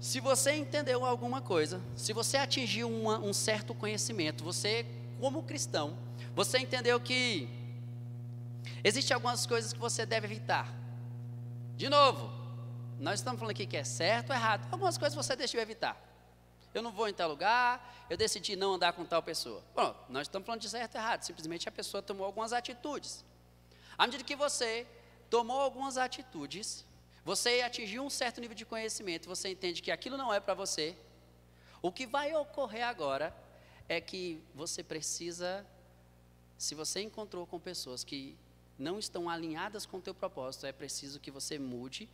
Se 0.00 0.20
você 0.20 0.54
entendeu 0.54 1.04
alguma 1.04 1.42
coisa, 1.42 1.82
se 1.94 2.14
você 2.14 2.38
atingiu 2.38 2.88
uma, 2.88 3.18
um 3.18 3.34
certo 3.34 3.74
conhecimento, 3.74 4.42
você, 4.42 4.86
como 5.20 5.42
cristão, 5.42 5.94
você 6.34 6.58
entendeu 6.58 7.00
que 7.00 7.48
existem 8.84 9.14
algumas 9.14 9.46
coisas 9.46 9.72
que 9.72 9.78
você 9.78 10.06
deve 10.06 10.26
evitar. 10.26 10.72
De 11.76 11.88
novo, 11.88 12.30
nós 12.98 13.20
estamos 13.20 13.38
falando 13.38 13.52
aqui 13.52 13.66
que 13.66 13.76
é 13.76 13.84
certo 13.84 14.30
ou 14.30 14.36
errado. 14.36 14.68
Algumas 14.70 14.98
coisas 14.98 15.14
você 15.14 15.34
deixa 15.34 15.56
de 15.56 15.62
evitar. 15.62 15.96
Eu 16.72 16.82
não 16.82 16.92
vou 16.92 17.08
em 17.08 17.12
tal 17.12 17.28
lugar, 17.28 18.06
eu 18.08 18.16
decidi 18.16 18.54
não 18.54 18.74
andar 18.74 18.92
com 18.92 19.04
tal 19.04 19.22
pessoa. 19.22 19.62
Bom, 19.74 19.94
nós 20.08 20.22
estamos 20.22 20.46
falando 20.46 20.60
de 20.60 20.68
certo 20.68 20.94
ou 20.94 21.00
errado. 21.00 21.22
Simplesmente 21.22 21.68
a 21.68 21.72
pessoa 21.72 22.02
tomou 22.02 22.24
algumas 22.24 22.52
atitudes. 22.52 23.24
À 23.98 24.06
medida 24.06 24.22
que 24.22 24.36
você 24.36 24.86
tomou 25.28 25.60
algumas 25.60 25.96
atitudes, 25.96 26.86
você 27.24 27.60
atingiu 27.60 28.04
um 28.04 28.10
certo 28.10 28.40
nível 28.40 28.54
de 28.54 28.64
conhecimento, 28.64 29.28
você 29.28 29.50
entende 29.50 29.82
que 29.82 29.90
aquilo 29.90 30.16
não 30.16 30.32
é 30.32 30.40
para 30.40 30.54
você. 30.54 30.96
O 31.82 31.90
que 31.92 32.06
vai 32.06 32.34
ocorrer 32.34 32.86
agora 32.86 33.34
é 33.88 34.00
que 34.00 34.42
você 34.54 34.82
precisa, 34.82 35.66
se 36.60 36.74
você 36.74 37.00
encontrou 37.00 37.46
com 37.46 37.58
pessoas 37.58 38.04
que 38.04 38.36
não 38.78 38.98
estão 38.98 39.30
alinhadas 39.30 39.86
com 39.86 39.96
o 39.96 40.00
teu 40.00 40.14
propósito, 40.14 40.66
é 40.66 40.72
preciso 40.72 41.18
que 41.18 41.30
você 41.30 41.58
mude 41.58 42.06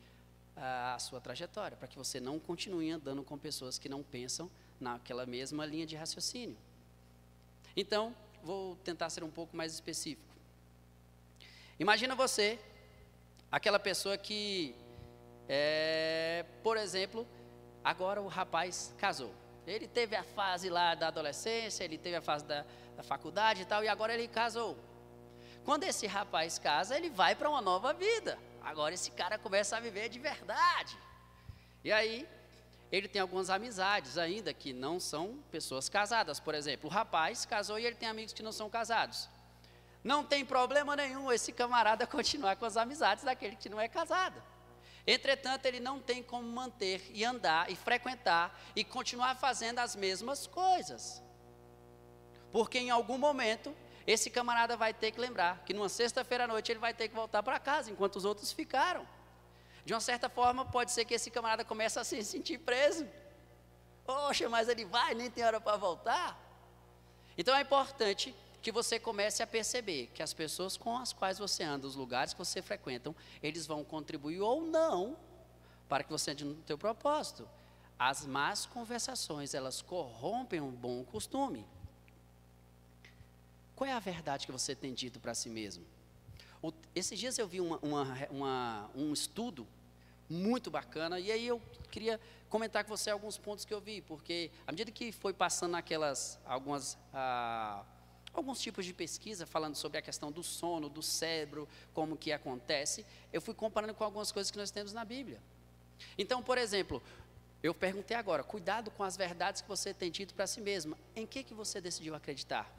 a 0.56 0.96
sua 1.00 1.20
trajetória, 1.20 1.76
para 1.76 1.88
que 1.88 1.98
você 1.98 2.20
não 2.20 2.38
continue 2.38 2.92
andando 2.92 3.24
com 3.24 3.36
pessoas 3.36 3.76
que 3.76 3.88
não 3.88 4.04
pensam 4.04 4.48
naquela 4.80 5.26
mesma 5.26 5.66
linha 5.66 5.84
de 5.84 5.96
raciocínio. 5.96 6.56
Então, 7.76 8.14
vou 8.40 8.76
tentar 8.76 9.10
ser 9.10 9.24
um 9.24 9.30
pouco 9.30 9.56
mais 9.56 9.74
específico. 9.74 10.32
Imagina 11.76 12.14
você, 12.14 12.56
aquela 13.50 13.80
pessoa 13.80 14.16
que, 14.16 14.76
é, 15.48 16.46
por 16.62 16.76
exemplo, 16.76 17.26
agora 17.82 18.22
o 18.22 18.28
rapaz 18.28 18.94
casou. 18.96 19.34
Ele 19.66 19.88
teve 19.88 20.14
a 20.14 20.22
fase 20.22 20.70
lá 20.70 20.94
da 20.94 21.08
adolescência, 21.08 21.82
ele 21.82 21.98
teve 21.98 22.14
a 22.14 22.22
fase 22.22 22.44
da, 22.44 22.64
da 22.96 23.02
faculdade 23.02 23.62
e 23.62 23.64
tal, 23.64 23.84
e 23.84 23.88
agora 23.88 24.14
ele 24.14 24.26
casou. 24.26 24.76
Quando 25.64 25.84
esse 25.84 26.06
rapaz 26.06 26.58
casa, 26.58 26.96
ele 26.96 27.10
vai 27.10 27.34
para 27.34 27.48
uma 27.48 27.60
nova 27.60 27.92
vida. 27.92 28.38
Agora 28.62 28.94
esse 28.94 29.10
cara 29.10 29.38
começa 29.38 29.76
a 29.76 29.80
viver 29.80 30.08
de 30.08 30.18
verdade. 30.18 30.96
E 31.84 31.92
aí, 31.92 32.28
ele 32.90 33.08
tem 33.08 33.20
algumas 33.20 33.50
amizades 33.50 34.16
ainda 34.16 34.52
que 34.54 34.72
não 34.72 34.98
são 34.98 35.38
pessoas 35.50 35.88
casadas. 35.88 36.40
Por 36.40 36.54
exemplo, 36.54 36.88
o 36.88 36.92
rapaz 36.92 37.44
casou 37.44 37.78
e 37.78 37.84
ele 37.84 37.96
tem 37.96 38.08
amigos 38.08 38.32
que 38.32 38.42
não 38.42 38.52
são 38.52 38.70
casados. 38.70 39.28
Não 40.02 40.24
tem 40.24 40.44
problema 40.44 40.94
nenhum 40.94 41.32
esse 41.32 41.52
camarada 41.52 42.06
continuar 42.08 42.56
com 42.56 42.64
as 42.64 42.76
amizades 42.76 43.24
daquele 43.24 43.56
que 43.56 43.68
não 43.68 43.80
é 43.80 43.88
casado. 43.88 44.40
Entretanto, 45.06 45.66
ele 45.66 45.78
não 45.78 46.00
tem 46.00 46.22
como 46.22 46.48
manter 46.48 47.10
e 47.12 47.24
andar 47.24 47.70
e 47.70 47.76
frequentar 47.76 48.56
e 48.74 48.82
continuar 48.84 49.36
fazendo 49.36 49.78
as 49.78 49.94
mesmas 49.94 50.46
coisas. 50.46 51.22
Porque 52.56 52.78
em 52.78 52.88
algum 52.88 53.18
momento 53.18 53.76
esse 54.06 54.30
camarada 54.30 54.78
vai 54.78 54.94
ter 54.94 55.10
que 55.10 55.20
lembrar 55.20 55.62
que 55.66 55.74
numa 55.74 55.90
sexta-feira 55.90 56.44
à 56.44 56.48
noite 56.48 56.72
ele 56.72 56.78
vai 56.78 56.94
ter 56.94 57.06
que 57.06 57.14
voltar 57.14 57.42
para 57.42 57.60
casa, 57.60 57.90
enquanto 57.90 58.16
os 58.16 58.24
outros 58.24 58.50
ficaram. 58.50 59.06
De 59.84 59.92
uma 59.92 60.00
certa 60.00 60.26
forma, 60.30 60.64
pode 60.64 60.90
ser 60.90 61.04
que 61.04 61.12
esse 61.12 61.30
camarada 61.30 61.66
comece 61.66 61.98
a 61.98 62.02
se 62.02 62.24
sentir 62.24 62.56
preso. 62.56 63.06
Poxa, 64.06 64.48
mas 64.48 64.70
ele 64.70 64.86
vai, 64.86 65.12
nem 65.12 65.30
tem 65.30 65.44
hora 65.44 65.60
para 65.60 65.76
voltar. 65.76 66.34
Então 67.36 67.54
é 67.54 67.60
importante 67.60 68.34
que 68.62 68.72
você 68.72 68.98
comece 68.98 69.42
a 69.42 69.46
perceber 69.46 70.06
que 70.14 70.22
as 70.22 70.32
pessoas 70.32 70.78
com 70.78 70.96
as 70.96 71.12
quais 71.12 71.38
você 71.38 71.62
anda, 71.62 71.86
os 71.86 71.94
lugares 71.94 72.32
que 72.32 72.38
você 72.38 72.62
frequenta, 72.62 73.14
eles 73.42 73.66
vão 73.66 73.84
contribuir 73.84 74.40
ou 74.40 74.62
não 74.62 75.14
para 75.90 76.02
que 76.02 76.10
você 76.10 76.30
ande 76.30 76.46
no 76.46 76.54
teu 76.54 76.78
propósito. 76.78 77.46
As 77.98 78.24
más 78.24 78.64
conversações, 78.64 79.52
elas 79.52 79.82
corrompem 79.82 80.62
um 80.62 80.70
bom 80.70 81.04
costume. 81.04 81.66
Qual 83.76 83.88
é 83.88 83.92
a 83.92 84.00
verdade 84.00 84.46
que 84.46 84.52
você 84.52 84.74
tem 84.74 84.94
dito 84.94 85.20
para 85.20 85.34
si 85.34 85.50
mesmo? 85.50 85.84
O, 86.62 86.72
esses 86.94 87.18
dias 87.18 87.38
eu 87.38 87.46
vi 87.46 87.60
uma, 87.60 87.78
uma, 87.82 88.28
uma, 88.30 88.90
um 88.94 89.12
estudo 89.12 89.66
muito 90.30 90.70
bacana, 90.70 91.20
e 91.20 91.30
aí 91.30 91.46
eu 91.46 91.60
queria 91.90 92.18
comentar 92.48 92.84
com 92.84 92.96
você 92.96 93.10
alguns 93.10 93.36
pontos 93.36 93.66
que 93.66 93.74
eu 93.74 93.80
vi, 93.80 94.00
porque 94.00 94.50
à 94.66 94.72
medida 94.72 94.90
que 94.90 95.12
foi 95.12 95.34
passando 95.34 95.76
aquelas, 95.76 96.40
algumas, 96.46 96.96
ah, 97.12 97.84
alguns 98.32 98.60
tipos 98.60 98.86
de 98.86 98.94
pesquisa 98.94 99.44
falando 99.44 99.76
sobre 99.76 99.98
a 99.98 100.02
questão 100.02 100.32
do 100.32 100.42
sono, 100.42 100.88
do 100.88 101.02
cérebro, 101.02 101.68
como 101.92 102.16
que 102.16 102.32
acontece, 102.32 103.04
eu 103.30 103.42
fui 103.42 103.52
comparando 103.52 103.92
com 103.92 104.04
algumas 104.04 104.32
coisas 104.32 104.50
que 104.50 104.56
nós 104.56 104.70
temos 104.70 104.94
na 104.94 105.04
Bíblia. 105.04 105.40
Então, 106.16 106.42
por 106.42 106.56
exemplo, 106.56 107.02
eu 107.62 107.74
perguntei 107.74 108.16
agora, 108.16 108.42
cuidado 108.42 108.90
com 108.90 109.04
as 109.04 109.18
verdades 109.18 109.60
que 109.60 109.68
você 109.68 109.92
tem 109.92 110.10
dito 110.10 110.34
para 110.34 110.46
si 110.46 110.62
mesmo, 110.62 110.96
em 111.14 111.26
que, 111.26 111.44
que 111.44 111.52
você 111.52 111.78
decidiu 111.78 112.14
acreditar? 112.14 112.75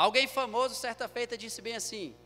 Alguém 0.00 0.26
famoso, 0.26 0.74
certa 0.74 1.06
feita, 1.06 1.36
disse 1.36 1.60
bem 1.60 1.76
assim: 1.76 2.16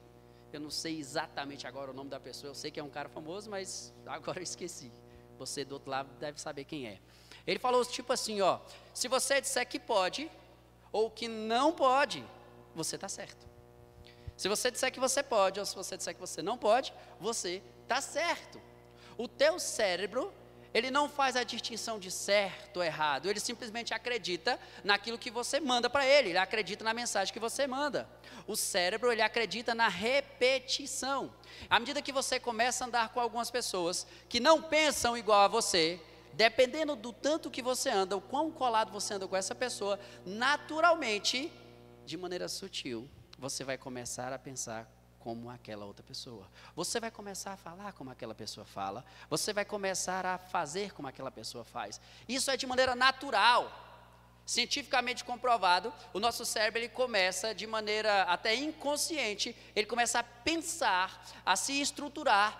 Eu 0.52 0.60
não 0.60 0.70
sei 0.70 0.96
exatamente 0.96 1.66
agora 1.66 1.90
o 1.90 1.94
nome 1.94 2.08
da 2.08 2.20
pessoa, 2.20 2.52
eu 2.52 2.54
sei 2.54 2.70
que 2.70 2.78
é 2.78 2.84
um 2.84 2.88
cara 2.88 3.08
famoso, 3.08 3.50
mas 3.50 3.92
agora 4.06 4.38
eu 4.38 4.44
esqueci. 4.44 4.92
Você 5.40 5.64
do 5.64 5.72
outro 5.72 5.90
lado 5.90 6.08
deve 6.20 6.40
saber 6.40 6.62
quem 6.62 6.86
é. 6.86 7.00
Ele 7.44 7.58
falou 7.58 7.84
tipo 7.84 8.12
assim: 8.12 8.40
Ó, 8.40 8.60
se 8.94 9.08
você 9.08 9.40
disser 9.40 9.66
que 9.66 9.80
pode 9.80 10.30
ou 10.92 11.10
que 11.10 11.26
não 11.26 11.72
pode, 11.72 12.24
você 12.76 12.94
está 12.94 13.08
certo. 13.08 13.44
Se 14.36 14.48
você 14.48 14.70
disser 14.70 14.92
que 14.92 15.00
você 15.00 15.20
pode 15.20 15.58
ou 15.58 15.66
se 15.66 15.74
você 15.74 15.96
disser 15.96 16.14
que 16.14 16.20
você 16.20 16.42
não 16.42 16.56
pode, 16.56 16.94
você 17.18 17.60
está 17.82 18.00
certo. 18.00 18.62
O 19.18 19.26
teu 19.26 19.58
cérebro 19.58 20.32
ele 20.74 20.90
não 20.90 21.08
faz 21.08 21.36
a 21.36 21.44
distinção 21.44 22.00
de 22.00 22.10
certo 22.10 22.78
ou 22.78 22.82
errado, 22.82 23.30
ele 23.30 23.38
simplesmente 23.38 23.94
acredita 23.94 24.58
naquilo 24.82 25.16
que 25.16 25.30
você 25.30 25.60
manda 25.60 25.88
para 25.88 26.04
ele, 26.04 26.30
ele 26.30 26.38
acredita 26.38 26.82
na 26.82 26.92
mensagem 26.92 27.32
que 27.32 27.38
você 27.38 27.64
manda. 27.64 28.08
O 28.44 28.56
cérebro, 28.56 29.12
ele 29.12 29.22
acredita 29.22 29.72
na 29.72 29.86
repetição. 29.86 31.32
À 31.70 31.78
medida 31.78 32.02
que 32.02 32.12
você 32.12 32.40
começa 32.40 32.82
a 32.84 32.88
andar 32.88 33.08
com 33.10 33.20
algumas 33.20 33.52
pessoas 33.52 34.04
que 34.28 34.40
não 34.40 34.60
pensam 34.60 35.16
igual 35.16 35.42
a 35.42 35.48
você, 35.48 36.00
dependendo 36.32 36.96
do 36.96 37.12
tanto 37.12 37.52
que 37.52 37.62
você 37.62 37.88
anda, 37.88 38.16
o 38.16 38.20
quão 38.20 38.50
colado 38.50 38.90
você 38.90 39.14
anda 39.14 39.28
com 39.28 39.36
essa 39.36 39.54
pessoa, 39.54 40.00
naturalmente, 40.26 41.52
de 42.04 42.16
maneira 42.16 42.48
sutil, 42.48 43.08
você 43.38 43.62
vai 43.62 43.78
começar 43.78 44.32
a 44.32 44.38
pensar 44.38 44.90
como 45.24 45.48
aquela 45.48 45.86
outra 45.86 46.04
pessoa. 46.04 46.46
Você 46.76 47.00
vai 47.00 47.10
começar 47.10 47.54
a 47.54 47.56
falar 47.56 47.94
como 47.94 48.10
aquela 48.10 48.34
pessoa 48.34 48.66
fala. 48.66 49.02
Você 49.30 49.54
vai 49.54 49.64
começar 49.64 50.26
a 50.26 50.36
fazer 50.36 50.92
como 50.92 51.08
aquela 51.08 51.30
pessoa 51.30 51.64
faz. 51.64 51.98
Isso 52.28 52.50
é 52.50 52.58
de 52.58 52.66
maneira 52.66 52.94
natural. 52.94 53.72
Cientificamente 54.44 55.24
comprovado, 55.24 55.90
o 56.12 56.20
nosso 56.20 56.44
cérebro 56.44 56.80
ele 56.80 56.90
começa 56.90 57.54
de 57.54 57.66
maneira 57.66 58.24
até 58.24 58.54
inconsciente, 58.54 59.56
ele 59.74 59.86
começa 59.86 60.18
a 60.18 60.22
pensar, 60.22 61.26
a 61.46 61.56
se 61.56 61.80
estruturar 61.80 62.50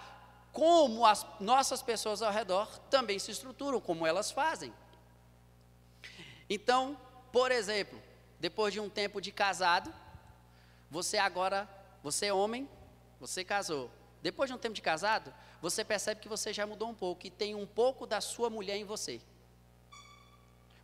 como 0.50 1.04
as 1.04 1.26
nossas 1.38 1.83
pessoas 1.83 2.23
ao 2.23 2.33
redor 2.33 2.78
também 2.88 3.18
se 3.18 3.30
estruturam, 3.30 3.78
como 3.78 4.06
elas 4.06 4.30
fazem. 4.30 4.73
Então, 6.49 6.99
por 7.30 7.52
exemplo, 7.52 8.00
depois 8.40 8.73
de 8.73 8.80
um 8.80 8.88
tempo 8.88 9.21
de 9.21 9.30
casado, 9.30 9.92
você 10.90 11.18
agora 11.18 11.68
você 12.04 12.26
é 12.26 12.34
homem, 12.34 12.68
você 13.18 13.42
casou. 13.42 13.90
Depois 14.20 14.50
de 14.50 14.54
um 14.54 14.58
tempo 14.58 14.75
de 14.75 14.82
casado, 14.82 15.32
você 15.62 15.82
percebe 15.82 16.20
que 16.20 16.28
você 16.28 16.52
já 16.52 16.66
mudou 16.66 16.87
um 16.90 16.94
pouco 16.94 17.26
e 17.26 17.30
tem 17.30 17.54
um 17.54 17.66
pouco 17.66 18.06
da 18.06 18.20
sua 18.20 18.50
mulher 18.50 18.76
em 18.76 18.84
você. 18.84 19.23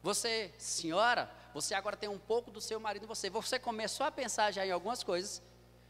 Você, 0.02 0.50
senhora, 0.56 1.30
você 1.52 1.74
agora 1.74 1.94
tem 1.94 2.08
um 2.08 2.18
pouco 2.18 2.50
do 2.50 2.58
seu 2.58 2.80
marido 2.80 3.04
em 3.04 3.06
você. 3.06 3.28
Você 3.28 3.58
começou 3.58 4.06
a 4.06 4.10
pensar 4.10 4.50
já 4.50 4.64
em 4.64 4.70
algumas 4.70 5.04
coisas. 5.04 5.42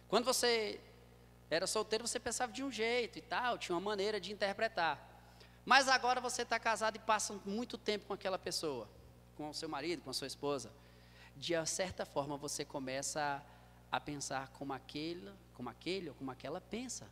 Quando 0.08 0.24
você 0.24 0.80
era 1.48 1.64
solteiro, 1.64 2.08
você 2.08 2.18
pensava 2.18 2.50
de 2.52 2.64
um 2.64 2.72
jeito 2.72 3.16
e 3.16 3.22
tal, 3.22 3.56
tinha 3.56 3.76
uma 3.76 3.80
maneira 3.80 4.20
de 4.20 4.32
interpretar. 4.32 4.98
Mas 5.64 5.86
agora 5.86 6.20
você 6.20 6.42
está 6.42 6.58
casado 6.58 6.96
e 6.96 6.98
passa 6.98 7.38
muito 7.44 7.78
tempo 7.78 8.06
com 8.06 8.14
aquela 8.14 8.38
pessoa, 8.38 8.88
com 9.36 9.48
o 9.48 9.54
seu 9.54 9.68
marido, 9.68 10.02
com 10.02 10.10
a 10.10 10.14
sua 10.14 10.26
esposa. 10.26 10.72
De 11.36 11.54
certa 11.66 12.04
forma, 12.04 12.36
você 12.36 12.64
começa 12.64 13.20
a 13.20 13.59
a 13.90 14.00
pensar 14.00 14.48
como 14.48 14.72
aquele, 14.72 15.30
como 15.54 15.68
aquele 15.68 16.08
ou 16.08 16.14
como 16.14 16.30
aquela 16.30 16.60
pensa. 16.60 17.06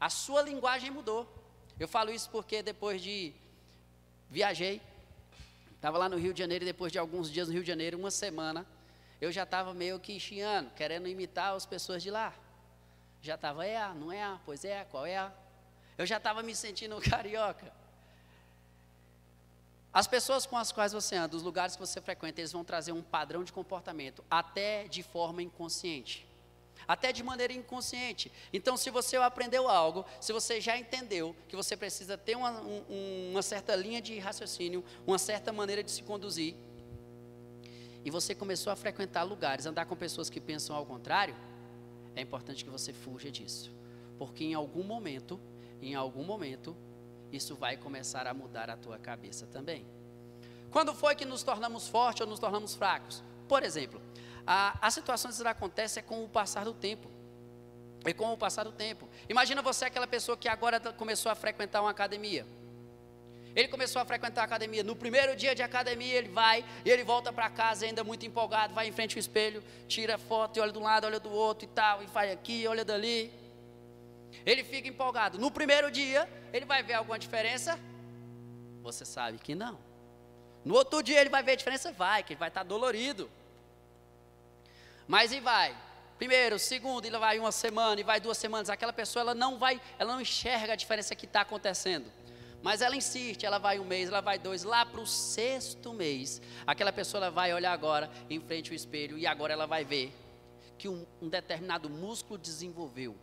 A 0.00 0.08
sua 0.08 0.42
linguagem 0.42 0.90
mudou. 0.90 1.32
Eu 1.78 1.88
falo 1.88 2.10
isso 2.10 2.30
porque 2.30 2.62
depois 2.62 3.02
de 3.02 3.34
viajei, 4.30 4.80
estava 5.74 5.98
lá 5.98 6.08
no 6.08 6.16
Rio 6.16 6.32
de 6.32 6.38
Janeiro 6.38 6.64
e 6.64 6.66
depois 6.66 6.90
de 6.90 6.98
alguns 6.98 7.30
dias 7.30 7.48
no 7.48 7.54
Rio 7.54 7.62
de 7.62 7.68
Janeiro, 7.68 7.98
uma 7.98 8.10
semana, 8.10 8.66
eu 9.20 9.30
já 9.30 9.42
estava 9.42 9.74
meio 9.74 10.00
que 10.00 10.18
chiando, 10.18 10.70
querendo 10.74 11.06
imitar 11.06 11.54
as 11.54 11.66
pessoas 11.66 12.02
de 12.02 12.10
lá. 12.10 12.34
Já 13.20 13.36
estava, 13.36 13.64
é 13.66 13.92
não 13.94 14.10
é 14.10 14.38
pois 14.44 14.64
é 14.64 14.84
qual 14.84 15.06
é? 15.06 15.30
Eu 15.96 16.06
já 16.06 16.16
estava 16.16 16.42
me 16.42 16.54
sentindo 16.54 16.98
carioca. 17.08 17.72
As 19.92 20.06
pessoas 20.06 20.46
com 20.46 20.56
as 20.56 20.72
quais 20.72 20.92
você 20.92 21.16
anda, 21.16 21.36
os 21.36 21.42
lugares 21.42 21.76
que 21.76 21.80
você 21.80 22.00
frequenta, 22.00 22.40
eles 22.40 22.52
vão 22.52 22.64
trazer 22.64 22.92
um 22.92 23.02
padrão 23.02 23.44
de 23.44 23.52
comportamento, 23.52 24.24
até 24.30 24.88
de 24.88 25.02
forma 25.02 25.42
inconsciente. 25.42 26.26
Até 26.88 27.12
de 27.12 27.22
maneira 27.22 27.52
inconsciente. 27.52 28.32
Então, 28.52 28.76
se 28.76 28.90
você 28.90 29.16
aprendeu 29.16 29.68
algo, 29.68 30.04
se 30.20 30.32
você 30.32 30.60
já 30.60 30.76
entendeu 30.78 31.36
que 31.46 31.54
você 31.54 31.76
precisa 31.76 32.16
ter 32.16 32.36
uma, 32.36 32.50
um, 32.60 33.30
uma 33.32 33.42
certa 33.42 33.76
linha 33.76 34.00
de 34.00 34.18
raciocínio, 34.18 34.82
uma 35.06 35.18
certa 35.18 35.52
maneira 35.52 35.82
de 35.82 35.90
se 35.90 36.02
conduzir, 36.02 36.56
e 38.04 38.10
você 38.10 38.34
começou 38.34 38.72
a 38.72 38.76
frequentar 38.76 39.22
lugares, 39.22 39.66
andar 39.66 39.84
com 39.84 39.94
pessoas 39.94 40.28
que 40.28 40.40
pensam 40.40 40.74
ao 40.74 40.84
contrário, 40.84 41.36
é 42.16 42.22
importante 42.22 42.64
que 42.64 42.70
você 42.70 42.92
fuja 42.92 43.30
disso. 43.30 43.70
Porque 44.18 44.42
em 44.42 44.54
algum 44.54 44.82
momento, 44.82 45.38
em 45.80 45.94
algum 45.94 46.24
momento, 46.24 46.76
isso 47.32 47.56
vai 47.56 47.76
começar 47.76 48.26
a 48.26 48.34
mudar 48.34 48.70
a 48.70 48.76
tua 48.76 48.98
cabeça 48.98 49.46
também. 49.46 49.86
Quando 50.70 50.94
foi 50.94 51.14
que 51.14 51.24
nos 51.24 51.42
tornamos 51.42 51.88
fortes 51.88 52.20
ou 52.20 52.26
nos 52.26 52.38
tornamos 52.38 52.74
fracos? 52.74 53.22
Por 53.48 53.62
exemplo, 53.62 54.00
a, 54.46 54.78
as 54.80 54.94
situações 54.94 55.40
que 55.40 55.46
acontecem 55.46 56.02
é 56.02 56.06
com 56.06 56.24
o 56.24 56.28
passar 56.28 56.64
do 56.64 56.74
tempo. 56.74 57.10
É 58.04 58.12
com 58.12 58.32
o 58.32 58.36
passar 58.36 58.64
do 58.64 58.72
tempo. 58.72 59.08
Imagina 59.28 59.62
você 59.62 59.84
aquela 59.84 60.06
pessoa 60.06 60.36
que 60.36 60.48
agora 60.48 60.80
começou 60.80 61.30
a 61.30 61.34
frequentar 61.34 61.80
uma 61.80 61.90
academia. 61.90 62.46
Ele 63.54 63.68
começou 63.68 64.00
a 64.00 64.04
frequentar 64.04 64.42
a 64.42 64.44
academia. 64.44 64.82
No 64.82 64.96
primeiro 64.96 65.36
dia 65.36 65.54
de 65.54 65.62
academia, 65.62 66.14
ele 66.14 66.28
vai 66.28 66.64
e 66.84 66.90
ele 66.90 67.04
volta 67.04 67.32
para 67.32 67.50
casa 67.50 67.84
ainda 67.84 68.02
muito 68.02 68.24
empolgado, 68.24 68.74
vai 68.74 68.88
em 68.88 68.92
frente 68.92 69.16
ao 69.16 69.20
espelho, 69.20 69.62
tira 69.86 70.16
foto 70.16 70.56
e 70.56 70.60
olha 70.60 70.72
de 70.72 70.78
um 70.78 70.82
lado, 70.82 71.06
olha 71.06 71.20
do 71.20 71.30
outro 71.30 71.66
e 71.66 71.68
tal, 71.68 72.02
e 72.02 72.06
faz 72.06 72.32
aqui, 72.32 72.66
olha 72.66 72.84
dali. 72.84 73.30
Ele 74.44 74.64
fica 74.64 74.88
empolgado. 74.88 75.38
No 75.38 75.50
primeiro 75.50 75.90
dia, 75.90 76.28
ele 76.52 76.64
vai 76.64 76.82
ver 76.82 76.94
alguma 76.94 77.18
diferença? 77.18 77.78
Você 78.82 79.04
sabe 79.04 79.38
que 79.38 79.54
não. 79.54 79.78
No 80.64 80.74
outro 80.74 81.02
dia 81.02 81.20
ele 81.20 81.30
vai 81.30 81.42
ver 81.42 81.52
a 81.52 81.56
diferença? 81.56 81.92
Vai, 81.92 82.22
que 82.22 82.32
ele 82.32 82.40
vai 82.40 82.48
estar 82.48 82.62
dolorido. 82.62 83.30
Mas 85.06 85.32
e 85.32 85.40
vai? 85.40 85.76
Primeiro, 86.18 86.58
segundo, 86.58 87.04
ele 87.04 87.18
vai 87.18 87.38
uma 87.38 87.50
semana 87.50 88.00
e 88.00 88.04
vai 88.04 88.20
duas 88.20 88.38
semanas. 88.38 88.70
Aquela 88.70 88.92
pessoa 88.92 89.22
ela 89.22 89.34
não 89.34 89.58
vai, 89.58 89.80
ela 89.98 90.12
não 90.12 90.20
enxerga 90.20 90.72
a 90.72 90.76
diferença 90.76 91.14
que 91.14 91.26
está 91.26 91.40
acontecendo. 91.40 92.10
Mas 92.62 92.80
ela 92.80 92.94
insiste, 92.94 93.44
ela 93.44 93.58
vai 93.58 93.80
um 93.80 93.84
mês, 93.84 94.08
ela 94.08 94.20
vai 94.20 94.38
dois, 94.38 94.62
lá 94.62 94.86
para 94.86 95.00
o 95.00 95.06
sexto 95.06 95.92
mês, 95.92 96.40
aquela 96.64 96.92
pessoa 96.92 97.24
ela 97.24 97.30
vai 97.30 97.52
olhar 97.52 97.72
agora 97.72 98.08
em 98.30 98.38
frente 98.38 98.70
ao 98.70 98.76
espelho 98.76 99.18
e 99.18 99.26
agora 99.26 99.52
ela 99.52 99.66
vai 99.66 99.84
ver 99.84 100.14
que 100.78 100.88
um, 100.88 101.04
um 101.20 101.28
determinado 101.28 101.90
músculo 101.90 102.38
desenvolveu. 102.38 103.16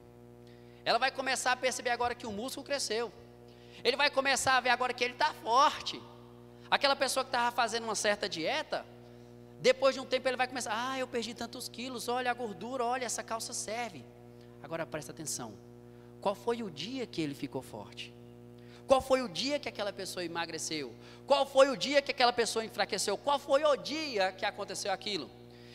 Ela 0.85 0.97
vai 0.97 1.11
começar 1.11 1.51
a 1.51 1.55
perceber 1.55 1.89
agora 1.89 2.15
que 2.15 2.27
o 2.27 2.31
músculo 2.31 2.65
cresceu. 2.65 3.11
Ele 3.83 3.95
vai 3.95 4.09
começar 4.09 4.57
a 4.57 4.59
ver 4.59 4.69
agora 4.69 4.93
que 4.93 5.03
ele 5.03 5.13
está 5.13 5.33
forte. 5.33 6.01
Aquela 6.69 6.95
pessoa 6.95 7.23
que 7.23 7.29
estava 7.29 7.51
fazendo 7.55 7.83
uma 7.83 7.95
certa 7.95 8.27
dieta, 8.27 8.85
depois 9.61 9.95
de 9.95 10.01
um 10.01 10.05
tempo 10.05 10.27
ele 10.27 10.37
vai 10.37 10.47
começar, 10.47 10.71
ah, 10.73 10.99
eu 10.99 11.07
perdi 11.07 11.33
tantos 11.33 11.67
quilos, 11.67 12.07
olha 12.07 12.31
a 12.31 12.33
gordura, 12.33 12.83
olha, 12.83 13.05
essa 13.05 13.23
calça 13.23 13.53
serve. 13.53 14.05
Agora 14.61 14.85
presta 14.85 15.11
atenção. 15.11 15.53
Qual 16.21 16.35
foi 16.35 16.61
o 16.63 16.69
dia 16.69 17.05
que 17.05 17.21
ele 17.21 17.33
ficou 17.33 17.61
forte? 17.61 18.13
Qual 18.87 19.01
foi 19.01 19.21
o 19.21 19.29
dia 19.29 19.59
que 19.59 19.69
aquela 19.69 19.93
pessoa 19.93 20.23
emagreceu? 20.23 20.93
Qual 21.27 21.45
foi 21.45 21.69
o 21.69 21.77
dia 21.77 22.01
que 22.01 22.11
aquela 22.11 22.33
pessoa 22.33 22.65
enfraqueceu? 22.65 23.17
Qual 23.17 23.37
foi 23.37 23.63
o 23.63 23.75
dia 23.77 24.31
que 24.31 24.45
aconteceu 24.45 24.91
aquilo? 24.91 25.29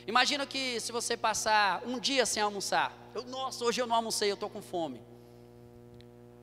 Imagina 0.07 0.47
que 0.47 0.79
se 0.81 0.93
você 0.93 1.17
passar 1.17 1.83
um 1.87 1.99
dia 1.99 2.27
sem 2.27 2.43
almoçar, 2.43 2.93
eu, 3.15 3.25
nossa, 3.25 3.65
hoje 3.65 3.81
eu 3.81 3.87
não 3.87 3.97
almocei, 3.97 4.31
eu 4.31 4.35
estou 4.35 4.51
com 4.51 4.61
fome. 4.61 5.01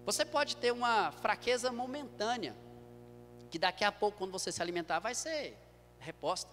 Você 0.03 0.25
pode 0.25 0.55
ter 0.57 0.71
uma 0.71 1.11
fraqueza 1.11 1.71
momentânea, 1.71 2.55
que 3.51 3.59
daqui 3.59 3.83
a 3.83 3.91
pouco, 3.91 4.17
quando 4.17 4.31
você 4.31 4.51
se 4.51 4.61
alimentar, 4.61 4.99
vai 4.99 5.13
ser 5.13 5.55
reposta. 5.99 6.49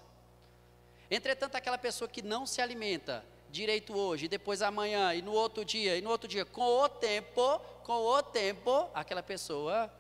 Entretanto, 1.11 1.55
aquela 1.55 1.79
pessoa 1.79 2.09
que 2.09 2.21
não 2.21 2.45
se 2.45 2.61
alimenta 2.61 3.25
direito 3.51 3.97
hoje, 3.97 4.29
depois 4.29 4.61
amanhã, 4.61 5.15
e 5.15 5.23
no 5.23 5.33
outro 5.33 5.65
dia, 5.65 5.97
e 5.97 6.03
no 6.03 6.11
outro 6.11 6.29
dia, 6.29 6.45
com 6.45 6.63
o 6.63 6.89
tempo, 6.89 7.59
com 7.85 7.95
o 7.95 8.23
tempo, 8.23 8.91
aquela 8.93 9.23
pessoa 9.23 9.91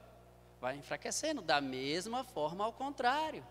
vai 0.60 0.76
enfraquecendo, 0.76 1.40
da 1.40 1.60
mesma 1.60 2.22
forma 2.24 2.64
ao 2.64 2.72
contrário. 2.72 3.42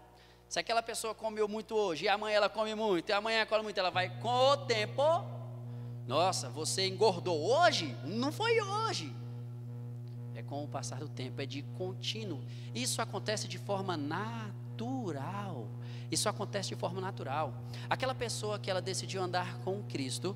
Se 0.48 0.60
aquela 0.60 0.82
pessoa 0.82 1.14
comeu 1.14 1.48
muito 1.48 1.76
hoje, 1.76 2.06
e 2.06 2.10
amanhã 2.10 2.38
ela 2.38 2.50
come 2.50 2.74
muito, 2.74 3.10
e 3.10 3.14
amanhã 3.14 3.40
ela 3.40 3.46
come 3.46 3.64
muito, 3.64 3.78
ela 3.78 3.90
vai 3.90 4.10
com 4.20 4.30
o 4.30 4.58
tempo. 4.58 5.04
Nossa, 6.08 6.50
você 6.50 6.88
engordou 6.88 7.38
hoje? 7.38 7.96
Não 8.06 8.32
foi 8.32 8.62
hoje. 8.62 9.14
É 10.34 10.42
com 10.42 10.64
o 10.64 10.68
passar 10.68 11.00
do 11.00 11.10
tempo, 11.10 11.42
é 11.42 11.46
de 11.46 11.64
contínuo. 11.78 12.42
Isso 12.74 13.02
acontece 13.02 13.48
de 13.48 13.58
forma 13.58 13.98
natural. 13.98 15.68
Isso 16.10 16.30
acontece 16.30 16.70
de 16.70 16.76
forma 16.76 17.02
natural. 17.02 17.54
Aquela 17.90 18.16
pessoa 18.16 18.58
que 18.58 18.72
ela 18.72 18.82
decidiu 18.82 19.22
andar 19.22 19.58
com 19.60 19.84
Cristo, 19.84 20.36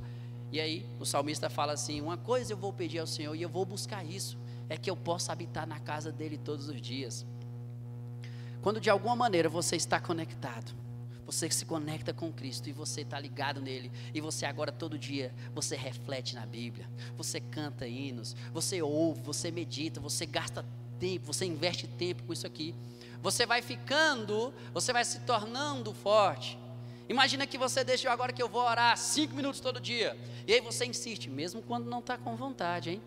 e 0.51 0.59
aí 0.59 0.85
o 0.99 1.05
salmista 1.05 1.49
fala 1.49 1.71
assim: 1.71 2.01
Uma 2.01 2.17
coisa 2.17 2.51
eu 2.51 2.57
vou 2.57 2.73
pedir 2.73 2.99
ao 2.99 3.07
Senhor 3.07 3.33
e 3.33 3.41
eu 3.41 3.49
vou 3.49 3.63
buscar 3.63 4.03
isso 4.03 4.37
é 4.71 4.77
que 4.77 4.89
eu 4.89 4.95
possa 4.95 5.33
habitar 5.33 5.67
na 5.67 5.81
casa 5.81 6.13
dele 6.13 6.37
todos 6.37 6.69
os 6.69 6.81
dias. 6.81 7.25
Quando 8.61 8.79
de 8.79 8.89
alguma 8.89 9.15
maneira 9.15 9.49
você 9.49 9.75
está 9.75 9.99
conectado, 9.99 10.71
você 11.25 11.49
se 11.49 11.65
conecta 11.65 12.13
com 12.13 12.31
Cristo 12.31 12.67
e 12.67 12.73
você 12.73 13.01
está 13.01 13.19
ligado 13.19 13.61
nele, 13.61 13.91
e 14.13 14.19
você 14.19 14.45
agora 14.45 14.71
todo 14.71 14.99
dia, 14.99 15.33
você 15.53 15.75
reflete 15.75 16.35
na 16.35 16.45
Bíblia, 16.45 16.89
você 17.15 17.39
canta 17.39 17.87
hinos, 17.87 18.35
você 18.53 18.81
ouve, 18.81 19.21
você 19.21 19.49
medita, 19.49 19.99
você 19.99 20.25
gasta 20.25 20.65
tempo, 20.99 21.33
você 21.33 21.45
investe 21.45 21.87
tempo 21.87 22.23
com 22.23 22.33
isso 22.33 22.45
aqui. 22.45 22.75
Você 23.23 23.45
vai 23.45 23.61
ficando, 23.61 24.53
você 24.73 24.91
vai 24.91 25.05
se 25.05 25.19
tornando 25.21 25.93
forte. 25.93 26.57
Imagina 27.07 27.47
que 27.47 27.57
você 27.57 27.83
deixa 27.83 28.11
agora 28.11 28.31
que 28.31 28.41
eu 28.41 28.49
vou 28.49 28.63
orar 28.63 28.97
cinco 28.97 29.35
minutos 29.35 29.59
todo 29.59 29.79
dia. 29.79 30.17
E 30.47 30.53
aí 30.53 30.61
você 30.61 30.85
insiste, 30.85 31.29
mesmo 31.29 31.61
quando 31.61 31.89
não 31.89 31.99
está 31.99 32.17
com 32.17 32.35
vontade, 32.35 32.91
hein? 32.91 33.01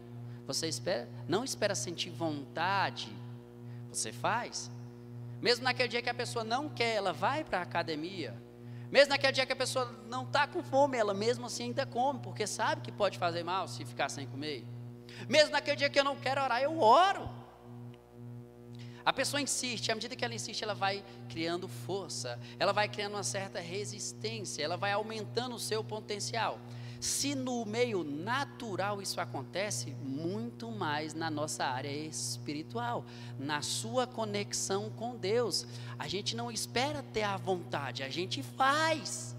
Você 0.47 0.69
espera, 0.69 1.09
não 1.29 1.43
espera 1.43 1.75
sentir 1.75 2.11
vontade, 2.11 3.09
você 3.90 4.12
faz. 4.12 4.71
Mesmo 5.40 5.64
naquele 5.64 5.88
dia 5.88 6.03
que 6.03 6.11
a 6.11 6.14
pessoa 6.14 6.44
não 6.44 6.68
quer, 6.68 6.94
ela 6.94 7.12
vai 7.12 7.44
para 7.44 7.59
a 7.59 7.62
academia. 7.62 8.35
Mesmo 8.90 9.11
naquele 9.11 9.33
dia 9.33 9.47
que 9.47 9.53
a 9.53 9.57
pessoa 9.57 9.90
não 10.07 10.23
está 10.23 10.47
com 10.47 10.62
fome, 10.62 10.97
ela 10.97 11.12
mesmo 11.12 11.47
assim 11.47 11.64
ainda 11.64 11.85
come, 11.85 12.20
porque 12.20 12.47
sabe 12.47 12.81
que 12.81 12.92
pode 12.92 13.18
fazer 13.18 13.42
mal 13.42 13.66
se 13.66 13.85
ficar 13.85 14.09
sem 14.09 14.27
comer. 14.27 14.64
Mesmo 15.29 15.51
naquele 15.51 15.77
dia 15.77 15.90
que 15.90 15.99
eu 15.99 16.05
não 16.05 16.16
quero 16.16 16.42
orar, 16.42 16.62
eu 16.62 16.81
oro. 16.81 17.29
A 19.05 19.12
pessoa 19.12 19.40
insiste, 19.40 19.92
à 19.92 19.94
medida 19.94 20.16
que 20.16 20.25
ela 20.25 20.35
insiste, 20.35 20.62
ela 20.62 20.75
vai 20.75 21.05
criando 21.29 21.68
força, 21.68 22.40
ela 22.59 22.73
vai 22.73 22.88
criando 22.88 23.14
uma 23.14 23.23
certa 23.23 23.61
resistência, 23.61 24.62
ela 24.62 24.79
vai 24.79 24.92
aumentando 24.92 25.55
o 25.57 25.59
seu 25.59 25.85
potencial. 25.85 26.59
Se 27.05 27.35
no 27.35 27.67
meio 27.67 28.03
natural 28.03 29.03
isso 29.03 29.21
acontece, 29.21 29.90
muito 30.03 30.71
mais 30.71 31.12
na 31.12 31.31
nossa 31.31 31.62
área 31.62 31.90
espiritual, 31.90 33.05
na 33.38 33.61
sua 33.61 34.07
conexão 34.07 34.88
com 34.88 35.14
Deus. 35.14 35.67
A 35.99 36.09
gente 36.09 36.35
não 36.35 36.51
espera 36.51 37.03
ter 37.03 37.25
a 37.25 37.37
vontade, 37.37 38.03
a 38.03 38.09
gente 38.09 38.43
faz. 38.43 39.37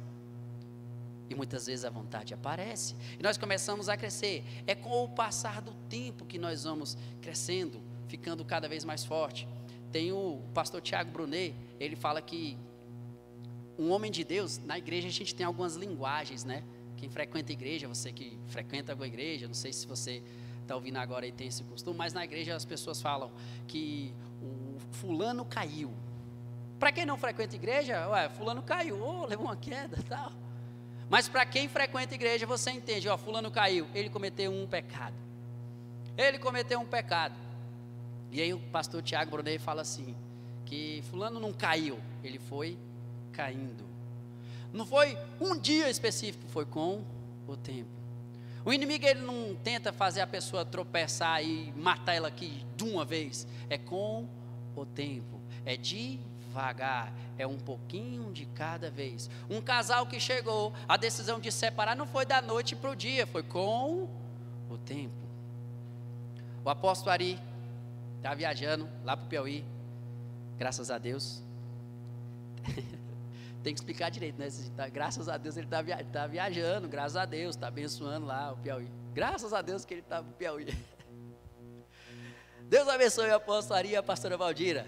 E 1.28 1.34
muitas 1.34 1.66
vezes 1.66 1.84
a 1.86 1.90
vontade 1.90 2.36
aparece. 2.36 2.96
E 3.20 3.24
nós 3.24 3.36
começamos 3.36 3.90
a 3.90 3.98
crescer. 3.98 4.44
É 4.68 4.76
com 4.76 5.04
o 5.04 5.10
passar 5.10 5.60
do 5.60 5.74
tempo 5.90 6.24
que 6.24 6.38
nós 6.38 6.66
vamos 6.66 6.96
crescendo, 7.20 7.82
ficando 8.08 8.46
cada 8.46 8.70
vez 8.70 8.86
mais 8.86 9.04
forte. 9.04 9.48
Tem 9.92 10.12
o 10.12 10.40
pastor 10.54 10.84
Tiago 10.84 11.10
Brunet, 11.10 11.56
ele 11.80 11.96
fala 11.96 12.22
que 12.22 12.60
um 13.76 13.90
homem 13.90 14.12
de 14.12 14.24
Deus, 14.24 14.60
na 14.60 14.78
igreja 14.78 15.08
a 15.08 15.12
gente 15.12 15.34
tem 15.34 15.44
algumas 15.44 15.76
linguagens, 15.76 16.44
né? 16.44 16.64
Quem 17.06 17.12
frequenta 17.12 17.52
igreja, 17.54 17.88
você 17.88 18.12
que 18.12 18.36
frequenta 18.48 18.92
alguma 18.92 19.06
igreja, 19.06 19.46
não 19.46 19.54
sei 19.54 19.72
se 19.72 19.86
você 19.86 20.24
está 20.64 20.74
ouvindo 20.74 20.98
agora 20.98 21.28
e 21.28 21.32
tem 21.32 21.46
esse 21.46 21.64
costume, 21.64 21.96
mas 21.96 22.14
na 22.14 22.26
igreja 22.26 22.56
as 22.56 22.66
pessoas 22.66 23.00
falam 23.00 23.32
que 23.68 24.12
o 24.42 24.80
fulano 24.92 25.46
caiu. 25.46 25.94
Para 26.80 26.92
quem 26.92 27.06
não 27.06 27.16
frequenta 27.16 27.56
igreja, 27.56 28.10
ué, 28.10 28.28
fulano 28.30 28.64
caiu, 28.64 29.00
oh, 29.00 29.24
levou 29.28 29.46
uma 29.46 29.56
queda 29.56 30.04
tal. 30.10 30.32
Mas 31.08 31.30
para 31.30 31.46
quem 31.46 31.70
frequenta 31.70 32.16
igreja, 32.16 32.48
você 32.48 32.72
entende, 32.72 33.08
ó, 33.08 33.16
fulano 33.20 33.52
caiu, 33.52 33.88
ele 33.94 34.10
cometeu 34.10 34.52
um 34.52 34.66
pecado. 34.66 35.16
Ele 36.18 36.40
cometeu 36.40 36.80
um 36.80 36.88
pecado. 36.88 37.36
E 38.32 38.42
aí 38.42 38.52
o 38.52 38.58
pastor 38.72 39.04
Tiago 39.04 39.30
Brunet 39.30 39.60
fala 39.60 39.84
assim, 39.84 40.16
que 40.66 41.04
fulano 41.12 41.40
não 41.40 41.54
caiu, 41.54 42.00
ele 42.24 42.40
foi 42.40 42.80
caindo. 43.32 43.95
Não 44.76 44.86
foi 44.86 45.18
um 45.40 45.58
dia 45.58 45.90
específico, 45.90 46.46
foi 46.50 46.66
com 46.66 47.02
o 47.48 47.56
tempo. 47.56 47.90
O 48.66 48.74
inimigo 48.74 49.06
ele 49.06 49.22
não 49.22 49.56
tenta 49.56 49.94
fazer 49.94 50.20
a 50.20 50.28
pessoa 50.28 50.66
tropeçar 50.66 51.42
e 51.42 51.72
matar 51.78 52.14
ela 52.14 52.28
aqui 52.28 52.66
de 52.76 52.84
uma 52.84 53.06
vez. 53.06 53.48
É 53.70 53.78
com 53.78 54.28
o 54.76 54.86
tempo. 54.86 55.40
É 55.66 55.78
devagar. 55.78 57.14
É 57.38 57.48
um 57.48 57.58
pouquinho 57.58 58.34
de 58.34 58.46
cada 58.48 58.92
vez. 58.92 59.30
Um 59.50 59.62
casal 59.62 60.08
que 60.08 60.20
chegou, 60.20 60.74
a 60.90 60.98
decisão 60.98 61.40
de 61.40 61.54
separar 61.54 61.96
não 61.96 62.06
foi 62.06 62.26
da 62.26 62.42
noite 62.42 62.76
para 62.76 62.92
o 62.92 62.96
dia, 62.98 63.26
foi 63.26 63.44
com 63.44 64.10
o 64.70 64.78
tempo. 64.78 65.14
O 66.66 66.70
apóstolo 66.70 67.12
Ari 67.12 67.40
está 68.18 68.34
viajando 68.34 68.90
lá 69.06 69.16
para 69.16 69.26
o 69.26 69.30
Piauí. 69.30 69.64
Graças 70.58 70.92
a 70.92 70.98
Deus. 70.98 71.42
tem 73.66 73.74
que 73.74 73.80
explicar 73.80 74.12
direito, 74.12 74.38
né? 74.38 74.48
Tá, 74.78 74.88
graças 74.88 75.28
a 75.28 75.38
Deus 75.38 75.58
ele 75.58 75.66
está 75.66 75.82
via, 75.82 76.06
tá 76.06 76.28
viajando, 76.28 76.88
graças 76.88 77.16
a 77.16 77.26
Deus, 77.26 77.56
está 77.56 77.68
abençoando 77.68 78.28
lá 78.28 78.52
o 78.52 78.58
Piauí. 78.58 78.88
Graças 79.12 79.54
a 79.54 79.62
Deus 79.64 79.84
que 79.84 79.96
ele 79.96 80.02
está 80.02 80.22
no 80.22 80.32
Piauí. 80.34 80.68
Deus 82.70 82.88
abençoe 82.88 83.32
a 83.32 83.42
e 83.86 83.96
a 83.96 84.04
pastora 84.04 84.38
Valdira. 84.38 84.88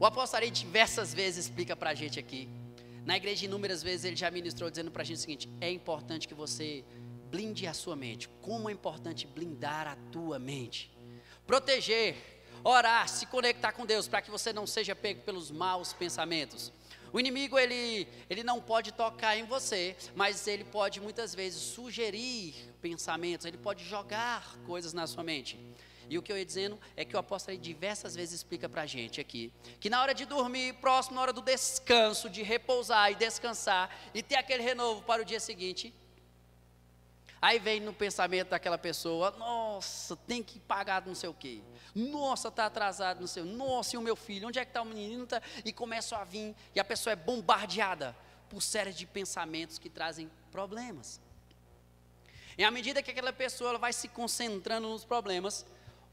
O 0.00 0.04
apóstolo 0.04 0.50
diversas 0.50 1.14
vezes 1.14 1.46
explica 1.46 1.76
para 1.76 1.90
a 1.90 1.94
gente 1.94 2.18
aqui. 2.18 2.48
Na 3.04 3.16
igreja, 3.16 3.44
inúmeras 3.44 3.80
vezes, 3.80 4.04
ele 4.04 4.16
já 4.16 4.28
ministrou 4.28 4.68
dizendo 4.68 4.90
para 4.90 5.02
a 5.02 5.04
gente 5.04 5.18
o 5.18 5.20
seguinte: 5.20 5.48
é 5.60 5.70
importante 5.70 6.26
que 6.26 6.34
você 6.34 6.84
blinde 7.30 7.64
a 7.68 7.74
sua 7.74 7.94
mente. 7.94 8.28
Como 8.42 8.68
é 8.68 8.72
importante 8.72 9.24
blindar 9.24 9.86
a 9.86 9.94
tua 10.10 10.40
mente. 10.40 10.90
proteger, 11.46 12.16
orar, 12.64 13.08
se 13.08 13.24
conectar 13.24 13.70
com 13.70 13.86
Deus, 13.86 14.08
para 14.08 14.20
que 14.20 14.32
você 14.32 14.52
não 14.52 14.66
seja 14.66 14.96
pego 14.96 15.22
pelos 15.22 15.52
maus 15.52 15.92
pensamentos. 15.92 16.72
O 17.12 17.18
inimigo 17.18 17.58
ele, 17.58 18.06
ele 18.28 18.42
não 18.42 18.60
pode 18.60 18.92
tocar 18.92 19.36
em 19.36 19.44
você, 19.44 19.96
mas 20.14 20.46
ele 20.46 20.64
pode 20.64 21.00
muitas 21.00 21.34
vezes 21.34 21.60
sugerir 21.60 22.54
pensamentos, 22.80 23.46
ele 23.46 23.58
pode 23.58 23.84
jogar 23.84 24.56
coisas 24.66 24.92
na 24.92 25.06
sua 25.06 25.22
mente. 25.22 25.58
E 26.10 26.16
o 26.16 26.22
que 26.22 26.32
eu 26.32 26.38
ia 26.38 26.44
dizendo 26.44 26.78
é 26.96 27.04
que 27.04 27.14
o 27.14 27.18
apóstolo 27.18 27.56
diversas 27.58 28.14
vezes 28.16 28.36
explica 28.36 28.68
para 28.68 28.82
a 28.82 28.86
gente 28.86 29.20
aqui, 29.20 29.52
que 29.78 29.90
na 29.90 30.00
hora 30.00 30.14
de 30.14 30.24
dormir, 30.24 30.74
próximo, 30.74 31.16
na 31.16 31.22
hora 31.22 31.32
do 31.32 31.42
descanso, 31.42 32.30
de 32.30 32.42
repousar 32.42 33.12
e 33.12 33.14
descansar, 33.14 33.94
e 34.14 34.22
ter 34.22 34.36
aquele 34.36 34.62
renovo 34.62 35.02
para 35.02 35.20
o 35.20 35.24
dia 35.24 35.38
seguinte, 35.38 35.92
aí 37.40 37.58
vem 37.58 37.80
no 37.80 37.92
pensamento 37.92 38.50
daquela 38.50 38.78
pessoa, 38.78 39.30
nossa, 39.32 40.16
tem 40.16 40.42
que 40.42 40.58
pagar 40.60 41.06
não 41.06 41.14
sei 41.14 41.28
o 41.28 41.34
quê, 41.34 41.62
nossa, 41.94 42.48
está 42.48 42.66
atrasado, 42.66 43.20
não 43.20 43.26
sei, 43.26 43.42
nossa, 43.42 43.96
e 43.96 43.98
o 43.98 44.02
meu 44.02 44.16
filho, 44.16 44.48
onde 44.48 44.58
é 44.58 44.64
que 44.64 44.70
está 44.70 44.82
o 44.82 44.86
menino? 44.86 45.26
Tá? 45.26 45.40
E 45.64 45.72
começa 45.72 46.16
a 46.16 46.24
vir, 46.24 46.54
e 46.74 46.80
a 46.80 46.84
pessoa 46.84 47.12
é 47.12 47.16
bombardeada 47.16 48.16
por 48.48 48.62
séries 48.62 48.96
de 48.96 49.06
pensamentos 49.06 49.78
que 49.78 49.88
trazem 49.88 50.30
problemas. 50.50 51.20
E 52.56 52.64
à 52.64 52.70
medida 52.70 53.02
que 53.02 53.10
aquela 53.10 53.32
pessoa 53.32 53.78
vai 53.78 53.92
se 53.92 54.08
concentrando 54.08 54.88
nos 54.88 55.04
problemas, 55.04 55.64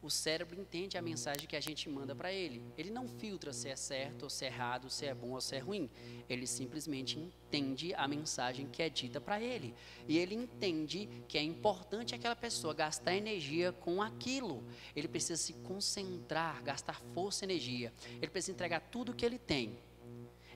o 0.05 0.09
cérebro 0.09 0.59
entende 0.59 0.97
a 0.97 1.01
mensagem 1.01 1.47
que 1.47 1.55
a 1.55 1.59
gente 1.59 1.89
manda 1.89 2.15
para 2.15 2.31
ele. 2.31 2.61
Ele 2.77 2.91
não 2.91 3.07
filtra 3.07 3.51
se 3.51 3.67
é 3.69 3.75
certo 3.75 4.23
ou 4.23 4.29
se 4.29 4.45
é 4.45 4.47
errado, 4.47 4.89
se 4.89 5.05
é 5.05 5.13
bom 5.13 5.31
ou 5.31 5.41
se 5.41 5.55
é 5.55 5.59
ruim. 5.59 5.89
Ele 6.29 6.45
simplesmente 6.45 7.17
entende 7.17 7.93
a 7.95 8.07
mensagem 8.07 8.67
que 8.67 8.83
é 8.83 8.89
dita 8.89 9.19
para 9.19 9.41
ele. 9.41 9.73
E 10.07 10.17
ele 10.17 10.35
entende 10.35 11.09
que 11.27 11.37
é 11.37 11.41
importante 11.41 12.13
aquela 12.13 12.35
pessoa 12.35 12.73
gastar 12.73 13.15
energia 13.15 13.71
com 13.71 14.01
aquilo. 14.01 14.63
Ele 14.95 15.07
precisa 15.07 15.41
se 15.41 15.53
concentrar, 15.53 16.63
gastar 16.63 17.01
força 17.13 17.43
e 17.43 17.47
energia. 17.47 17.91
Ele 18.17 18.29
precisa 18.29 18.51
entregar 18.51 18.81
tudo 18.81 19.11
o 19.11 19.15
que 19.15 19.25
ele 19.25 19.39
tem 19.39 19.77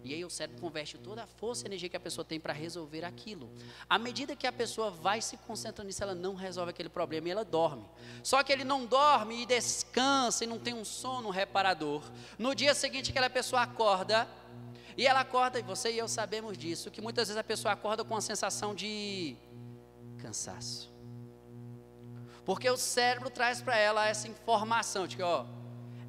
e 0.03 0.13
aí 0.13 0.23
o 0.23 0.29
cérebro 0.29 0.61
converte 0.61 0.97
toda 0.97 1.23
a 1.23 1.27
força 1.27 1.65
e 1.65 1.67
energia 1.67 1.89
que 1.89 1.97
a 1.97 1.99
pessoa 1.99 2.23
tem 2.23 2.39
para 2.39 2.53
resolver 2.53 3.03
aquilo. 3.03 3.51
À 3.89 3.97
medida 3.97 4.35
que 4.35 4.47
a 4.47 4.51
pessoa 4.51 4.89
vai 4.89 5.21
se 5.21 5.35
concentrando 5.37 5.87
nisso, 5.87 6.01
ela 6.01 6.15
não 6.15 6.35
resolve 6.35 6.69
aquele 6.69 6.89
problema 6.89 7.27
e 7.27 7.31
ela 7.31 7.43
dorme. 7.43 7.85
Só 8.23 8.41
que 8.41 8.51
ele 8.51 8.63
não 8.63 8.85
dorme 8.85 9.43
e 9.43 9.45
descansa 9.45 10.45
e 10.45 10.47
não 10.47 10.57
tem 10.57 10.73
um 10.73 10.85
sono 10.85 11.29
reparador. 11.29 12.01
No 12.37 12.55
dia 12.55 12.73
seguinte, 12.73 13.11
aquela 13.11 13.29
pessoa 13.29 13.63
acorda. 13.63 14.27
E 14.97 15.07
ela 15.07 15.21
acorda, 15.21 15.59
e 15.59 15.63
você 15.63 15.91
e 15.91 15.97
eu 15.97 16.07
sabemos 16.07 16.57
disso, 16.57 16.91
que 16.91 17.01
muitas 17.01 17.27
vezes 17.27 17.39
a 17.39 17.43
pessoa 17.43 17.73
acorda 17.73 18.03
com 18.03 18.15
a 18.15 18.21
sensação 18.21 18.75
de 18.75 19.37
cansaço. 20.17 20.91
Porque 22.43 22.69
o 22.69 22.75
cérebro 22.75 23.29
traz 23.29 23.61
para 23.61 23.77
ela 23.77 24.07
essa 24.07 24.27
informação 24.27 25.07
de 25.07 25.15
que, 25.15 25.23
ó, 25.23 25.45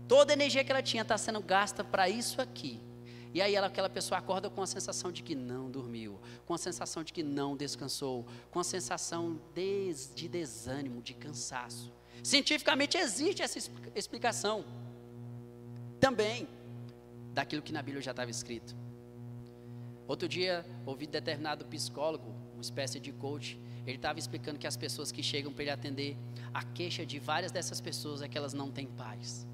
toda 0.08 0.32
a 0.32 0.34
energia 0.34 0.64
que 0.64 0.72
ela 0.72 0.82
tinha 0.82 1.02
está 1.02 1.16
sendo 1.18 1.40
gasta 1.40 1.84
para 1.84 2.08
isso 2.08 2.40
aqui. 2.40 2.80
E 3.32 3.40
aí 3.40 3.54
ela, 3.54 3.68
aquela 3.68 3.88
pessoa 3.88 4.18
acorda 4.18 4.50
com 4.50 4.62
a 4.62 4.66
sensação 4.66 5.12
de 5.12 5.22
que 5.22 5.34
não 5.34 5.70
dormiu, 5.70 6.18
com 6.46 6.54
a 6.54 6.58
sensação 6.58 7.04
de 7.04 7.12
que 7.12 7.22
não 7.22 7.56
descansou, 7.56 8.26
com 8.50 8.58
a 8.58 8.64
sensação 8.64 9.40
de, 9.54 9.94
de 10.14 10.28
desânimo, 10.28 11.00
de 11.00 11.14
cansaço. 11.14 11.92
Cientificamente 12.22 12.96
existe 12.96 13.42
essa 13.42 13.58
explicação 13.94 14.64
também 16.00 16.48
daquilo 17.32 17.62
que 17.62 17.72
na 17.72 17.82
Bíblia 17.82 18.02
já 18.02 18.10
estava 18.10 18.30
escrito. 18.30 18.74
Outro 20.08 20.28
dia, 20.28 20.66
ouvi 20.84 21.06
determinado 21.06 21.64
psicólogo, 21.66 22.34
uma 22.52 22.62
espécie 22.62 22.98
de 22.98 23.12
coach, 23.12 23.60
ele 23.86 23.96
estava 23.96 24.18
explicando 24.18 24.58
que 24.58 24.66
as 24.66 24.76
pessoas 24.76 25.12
que 25.12 25.22
chegam 25.22 25.52
para 25.52 25.62
ele 25.62 25.70
atender, 25.70 26.16
a 26.52 26.64
queixa 26.64 27.06
de 27.06 27.18
várias 27.18 27.52
dessas 27.52 27.80
pessoas 27.80 28.20
é 28.20 28.28
que 28.28 28.36
elas 28.36 28.52
não 28.52 28.70
têm 28.70 28.86
paz. 28.86 29.46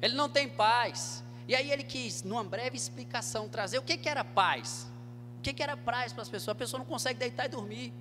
Ele 0.00 0.14
não 0.14 0.28
tem 0.28 0.48
paz, 0.48 1.22
e 1.48 1.54
aí 1.54 1.70
ele 1.70 1.82
quis, 1.82 2.22
numa 2.22 2.44
breve 2.44 2.76
explicação, 2.76 3.48
trazer 3.48 3.78
o 3.78 3.82
que, 3.82 3.96
que 3.96 4.08
era 4.08 4.24
paz. 4.24 4.90
O 5.38 5.42
que, 5.42 5.52
que 5.52 5.62
era 5.62 5.76
paz 5.76 6.12
para 6.12 6.22
as 6.22 6.28
pessoas? 6.28 6.54
A 6.54 6.58
pessoa 6.58 6.78
não 6.78 6.86
consegue 6.86 7.18
deitar 7.18 7.46
e 7.46 7.48
dormir. 7.48 7.92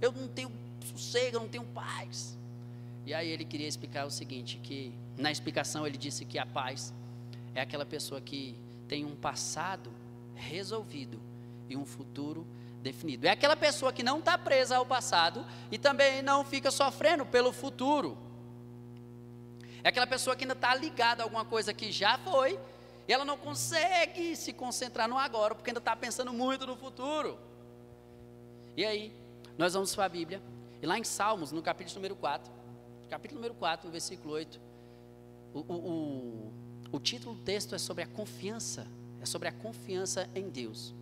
Eu 0.00 0.12
não 0.12 0.28
tenho 0.28 0.50
sossego, 0.84 1.36
eu 1.36 1.40
não 1.40 1.48
tenho 1.48 1.64
paz. 1.64 2.38
E 3.04 3.12
aí 3.12 3.28
ele 3.28 3.44
queria 3.44 3.66
explicar 3.66 4.06
o 4.06 4.10
seguinte, 4.10 4.58
que 4.62 4.94
na 5.18 5.30
explicação 5.30 5.86
ele 5.86 5.98
disse 5.98 6.24
que 6.24 6.38
a 6.38 6.46
paz 6.46 6.94
é 7.54 7.60
aquela 7.60 7.84
pessoa 7.84 8.20
que 8.20 8.56
tem 8.88 9.04
um 9.04 9.16
passado 9.16 9.92
resolvido 10.34 11.20
e 11.68 11.76
um 11.76 11.84
futuro 11.84 12.46
definido. 12.82 13.26
É 13.26 13.30
aquela 13.30 13.56
pessoa 13.56 13.92
que 13.92 14.02
não 14.02 14.20
está 14.20 14.38
presa 14.38 14.76
ao 14.76 14.86
passado 14.86 15.44
e 15.70 15.78
também 15.78 16.22
não 16.22 16.44
fica 16.44 16.70
sofrendo 16.70 17.26
pelo 17.26 17.52
futuro. 17.52 18.16
É 19.82 19.88
aquela 19.88 20.06
pessoa 20.06 20.34
que 20.36 20.44
ainda 20.44 20.54
está 20.54 20.74
ligada 20.74 21.22
a 21.22 21.24
alguma 21.24 21.44
coisa 21.44 21.74
que 21.74 21.90
já 21.92 22.16
foi 22.18 22.58
e 23.06 23.12
ela 23.12 23.24
não 23.24 23.36
consegue 23.36 24.34
se 24.34 24.52
concentrar 24.52 25.08
no 25.08 25.18
agora, 25.18 25.54
porque 25.54 25.70
ainda 25.70 25.78
está 25.78 25.94
pensando 25.94 26.32
muito 26.32 26.66
no 26.66 26.76
futuro. 26.76 27.38
E 28.76 28.84
aí, 28.84 29.12
nós 29.58 29.74
vamos 29.74 29.94
para 29.94 30.06
a 30.06 30.08
Bíblia, 30.08 30.42
e 30.82 30.86
lá 30.86 30.98
em 30.98 31.04
Salmos, 31.04 31.52
no 31.52 31.62
capítulo 31.62 31.96
número 31.96 32.16
4, 32.16 32.52
capítulo 33.08 33.40
número 33.40 33.54
4, 33.54 33.86
no 33.86 33.92
versículo 33.92 34.34
8, 34.34 34.60
o, 35.52 35.58
o, 35.60 35.74
o, 35.74 36.52
o 36.92 37.00
título 37.00 37.34
do 37.36 37.42
texto 37.42 37.74
é 37.74 37.78
sobre 37.78 38.02
a 38.02 38.06
confiança, 38.06 38.86
é 39.20 39.26
sobre 39.26 39.48
a 39.48 39.52
confiança 39.52 40.28
em 40.34 40.48
Deus. 40.48 40.94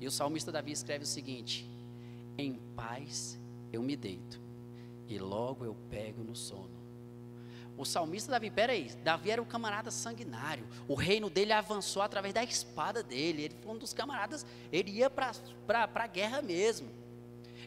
E 0.00 0.06
o 0.06 0.10
salmista 0.10 0.52
Davi 0.52 0.72
escreve 0.72 1.04
o 1.04 1.06
seguinte: 1.06 1.68
Em 2.38 2.54
paz 2.74 3.38
eu 3.72 3.82
me 3.82 3.96
deito, 3.96 4.40
e 5.08 5.18
logo 5.18 5.64
eu 5.64 5.76
pego 5.90 6.22
no 6.22 6.36
sono. 6.36 6.79
O 7.80 7.84
salmista 7.86 8.32
Davi, 8.32 8.50
peraí, 8.50 8.90
Davi 9.02 9.30
era 9.30 9.40
um 9.40 9.44
camarada 9.46 9.90
sanguinário. 9.90 10.68
O 10.86 10.94
reino 10.94 11.30
dele 11.30 11.50
avançou 11.50 12.02
através 12.02 12.34
da 12.34 12.44
espada 12.44 13.02
dele. 13.02 13.44
Ele 13.44 13.56
foi 13.62 13.72
um 13.72 13.78
dos 13.78 13.94
camaradas, 13.94 14.44
ele 14.70 14.90
ia 14.90 15.08
para 15.08 15.32
a 15.94 16.06
guerra 16.06 16.42
mesmo. 16.42 16.90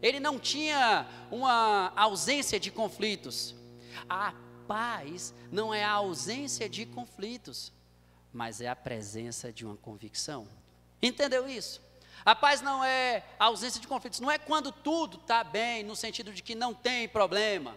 Ele 0.03 0.19
não 0.19 0.37
tinha 0.37 1.07
uma 1.31 1.91
ausência 1.95 2.59
de 2.59 2.69
conflitos. 2.69 3.55
A 4.07 4.35
paz 4.67 5.33
não 5.51 5.73
é 5.73 5.83
a 5.83 5.93
ausência 5.93 6.69
de 6.69 6.85
conflitos, 6.85 7.73
mas 8.31 8.61
é 8.61 8.67
a 8.67 8.75
presença 8.75 9.51
de 9.51 9.65
uma 9.65 9.77
convicção. 9.77 10.47
Entendeu 11.01 11.49
isso? 11.49 11.81
A 12.23 12.35
paz 12.35 12.61
não 12.61 12.83
é 12.83 13.23
a 13.39 13.45
ausência 13.45 13.81
de 13.81 13.87
conflitos, 13.87 14.19
não 14.19 14.29
é 14.29 14.37
quando 14.37 14.71
tudo 14.71 15.17
está 15.17 15.43
bem, 15.43 15.81
no 15.81 15.95
sentido 15.95 16.31
de 16.31 16.43
que 16.43 16.53
não 16.53 16.71
tem 16.71 17.09
problema 17.09 17.75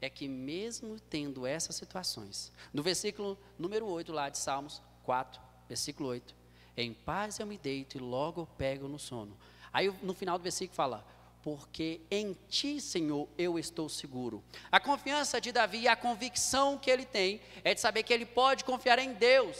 é 0.00 0.10
que 0.10 0.28
mesmo 0.28 1.00
tendo 1.00 1.46
essas 1.46 1.76
situações, 1.76 2.52
no 2.72 2.82
versículo 2.82 3.38
número 3.58 3.86
8 3.86 4.12
lá 4.12 4.28
de 4.28 4.38
Salmos 4.38 4.82
4, 5.04 5.40
versículo 5.68 6.08
8, 6.10 6.34
em 6.76 6.92
paz 6.92 7.38
eu 7.38 7.46
me 7.46 7.56
deito 7.56 7.96
e 7.96 8.00
logo 8.00 8.46
pego 8.58 8.86
no 8.88 8.98
sono. 8.98 9.36
Aí 9.72 9.92
no 10.02 10.14
final 10.14 10.38
do 10.38 10.42
versículo 10.42 10.76
fala, 10.76 11.06
porque 11.42 12.00
em 12.10 12.36
ti, 12.48 12.80
Senhor, 12.80 13.28
eu 13.38 13.58
estou 13.58 13.88
seguro. 13.88 14.42
A 14.70 14.80
confiança 14.80 15.40
de 15.40 15.52
Davi 15.52 15.82
e 15.82 15.88
a 15.88 15.96
convicção 15.96 16.76
que 16.76 16.90
ele 16.90 17.06
tem 17.06 17.40
é 17.62 17.72
de 17.72 17.80
saber 17.80 18.02
que 18.02 18.12
ele 18.12 18.26
pode 18.26 18.64
confiar 18.64 18.98
em 18.98 19.14
Deus. 19.14 19.56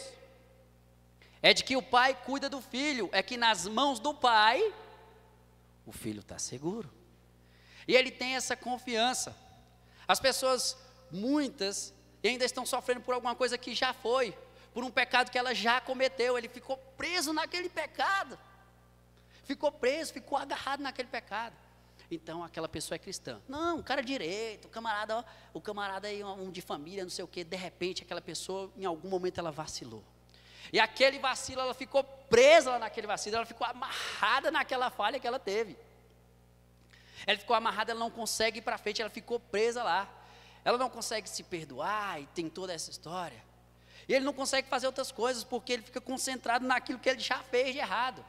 É 1.41 1.53
de 1.53 1.63
que 1.63 1.77
o 1.77 1.81
pai 1.81 2.13
cuida 2.13 2.49
do 2.49 2.61
filho, 2.61 3.09
é 3.13 3.23
que 3.23 3.37
nas 3.37 3.65
mãos 3.65 3.99
do 3.99 4.13
pai 4.13 4.73
o 5.85 5.91
filho 5.91 6.19
está 6.19 6.37
seguro. 6.37 6.91
E 7.87 7.95
ele 7.95 8.11
tem 8.11 8.35
essa 8.35 8.55
confiança. 8.55 9.33
As 10.07 10.19
pessoas, 10.19 10.77
muitas, 11.11 11.93
ainda 12.23 12.45
estão 12.45 12.65
sofrendo 12.65 13.01
por 13.01 13.13
alguma 13.13 13.35
coisa 13.35 13.57
que 13.57 13.75
já 13.75 13.93
foi, 13.93 14.37
por 14.73 14.83
um 14.83 14.91
pecado 14.91 15.31
que 15.31 15.37
ela 15.37 15.53
já 15.53 15.81
cometeu. 15.81 16.37
Ele 16.37 16.47
ficou 16.47 16.77
preso 16.97 17.33
naquele 17.33 17.69
pecado. 17.69 18.37
Ficou 19.43 19.71
preso, 19.71 20.13
ficou 20.13 20.37
agarrado 20.37 20.81
naquele 20.81 21.07
pecado. 21.07 21.55
Então 22.09 22.43
aquela 22.43 22.69
pessoa 22.69 22.95
é 22.95 22.99
cristã. 22.99 23.41
Não, 23.47 23.79
o 23.79 23.83
cara 23.83 24.01
é 24.01 24.03
direito, 24.03 24.65
o 24.65 24.69
camarada, 24.69 25.25
o 25.53 25.59
camarada 25.59 26.07
aí 26.07 26.23
um 26.23 26.49
de 26.49 26.61
família, 26.61 27.03
não 27.03 27.09
sei 27.09 27.25
o 27.25 27.27
quê. 27.27 27.43
De 27.43 27.57
repente 27.57 28.03
aquela 28.03 28.21
pessoa, 28.21 28.71
em 28.77 28.85
algum 28.85 29.09
momento 29.09 29.39
ela 29.39 29.51
vacilou. 29.51 30.03
E 30.71 30.79
aquele 30.79 31.19
vacilo, 31.19 31.61
ela 31.61 31.73
ficou 31.73 32.03
presa 32.03 32.71
lá 32.71 32.79
naquele 32.79 33.07
vacilo, 33.07 33.37
ela 33.37 33.45
ficou 33.45 33.65
amarrada 33.65 34.51
naquela 34.51 34.89
falha 34.89 35.19
que 35.19 35.27
ela 35.27 35.39
teve. 35.39 35.77
Ela 37.27 37.37
ficou 37.37 37.55
amarrada, 37.55 37.91
ela 37.91 37.99
não 37.99 38.09
consegue 38.09 38.59
ir 38.59 38.61
para 38.61 38.77
frente, 38.77 39.01
ela 39.01 39.11
ficou 39.11 39.37
presa 39.37 39.83
lá. 39.83 40.09
Ela 40.63 40.77
não 40.77 40.89
consegue 40.89 41.29
se 41.29 41.43
perdoar 41.43 42.21
e 42.21 42.25
tem 42.27 42.49
toda 42.49 42.73
essa 42.73 42.89
história. 42.89 43.43
E 44.07 44.13
ele 44.13 44.23
não 44.23 44.33
consegue 44.33 44.69
fazer 44.69 44.87
outras 44.87 45.11
coisas 45.11 45.43
porque 45.43 45.73
ele 45.73 45.83
fica 45.83 45.99
concentrado 45.99 46.65
naquilo 46.65 46.97
que 46.97 47.09
ele 47.09 47.19
já 47.19 47.43
fez 47.43 47.73
de 47.73 47.79
errado. 47.79 48.25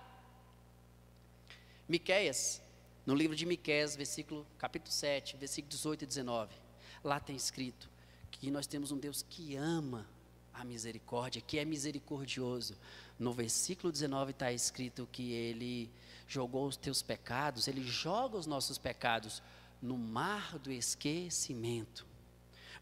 Miqueias, 1.88 2.61
no 3.06 3.14
livro 3.14 3.37
de 3.37 3.46
Miqueias, 3.46 3.94
versículo, 3.94 4.46
capítulo 4.58 4.92
7, 4.92 5.37
versículo 5.37 5.70
18 5.70 6.02
e 6.02 6.06
19, 6.06 6.54
lá 7.02 7.20
tem 7.20 7.37
escrito 7.37 7.88
que 8.30 8.50
nós 8.50 8.66
temos 8.66 8.90
um 8.90 8.98
Deus 8.98 9.24
que 9.26 9.56
ama 9.56 10.06
a 10.52 10.64
misericórdia, 10.64 11.40
que 11.40 11.58
é 11.58 11.64
misericordioso. 11.64 12.76
No 13.18 13.32
versículo 13.32 13.92
19 13.92 14.32
está 14.32 14.52
escrito 14.52 15.08
que 15.11 15.32
ele 15.32 15.90
jogou 16.29 16.67
os 16.67 16.77
teus 16.77 17.01
pecados, 17.01 17.67
ele 17.67 17.83
joga 17.83 18.37
os 18.37 18.47
nossos 18.47 18.77
pecados 18.77 19.43
no 19.81 19.97
mar 19.97 20.59
do 20.59 20.71
esquecimento. 20.71 22.07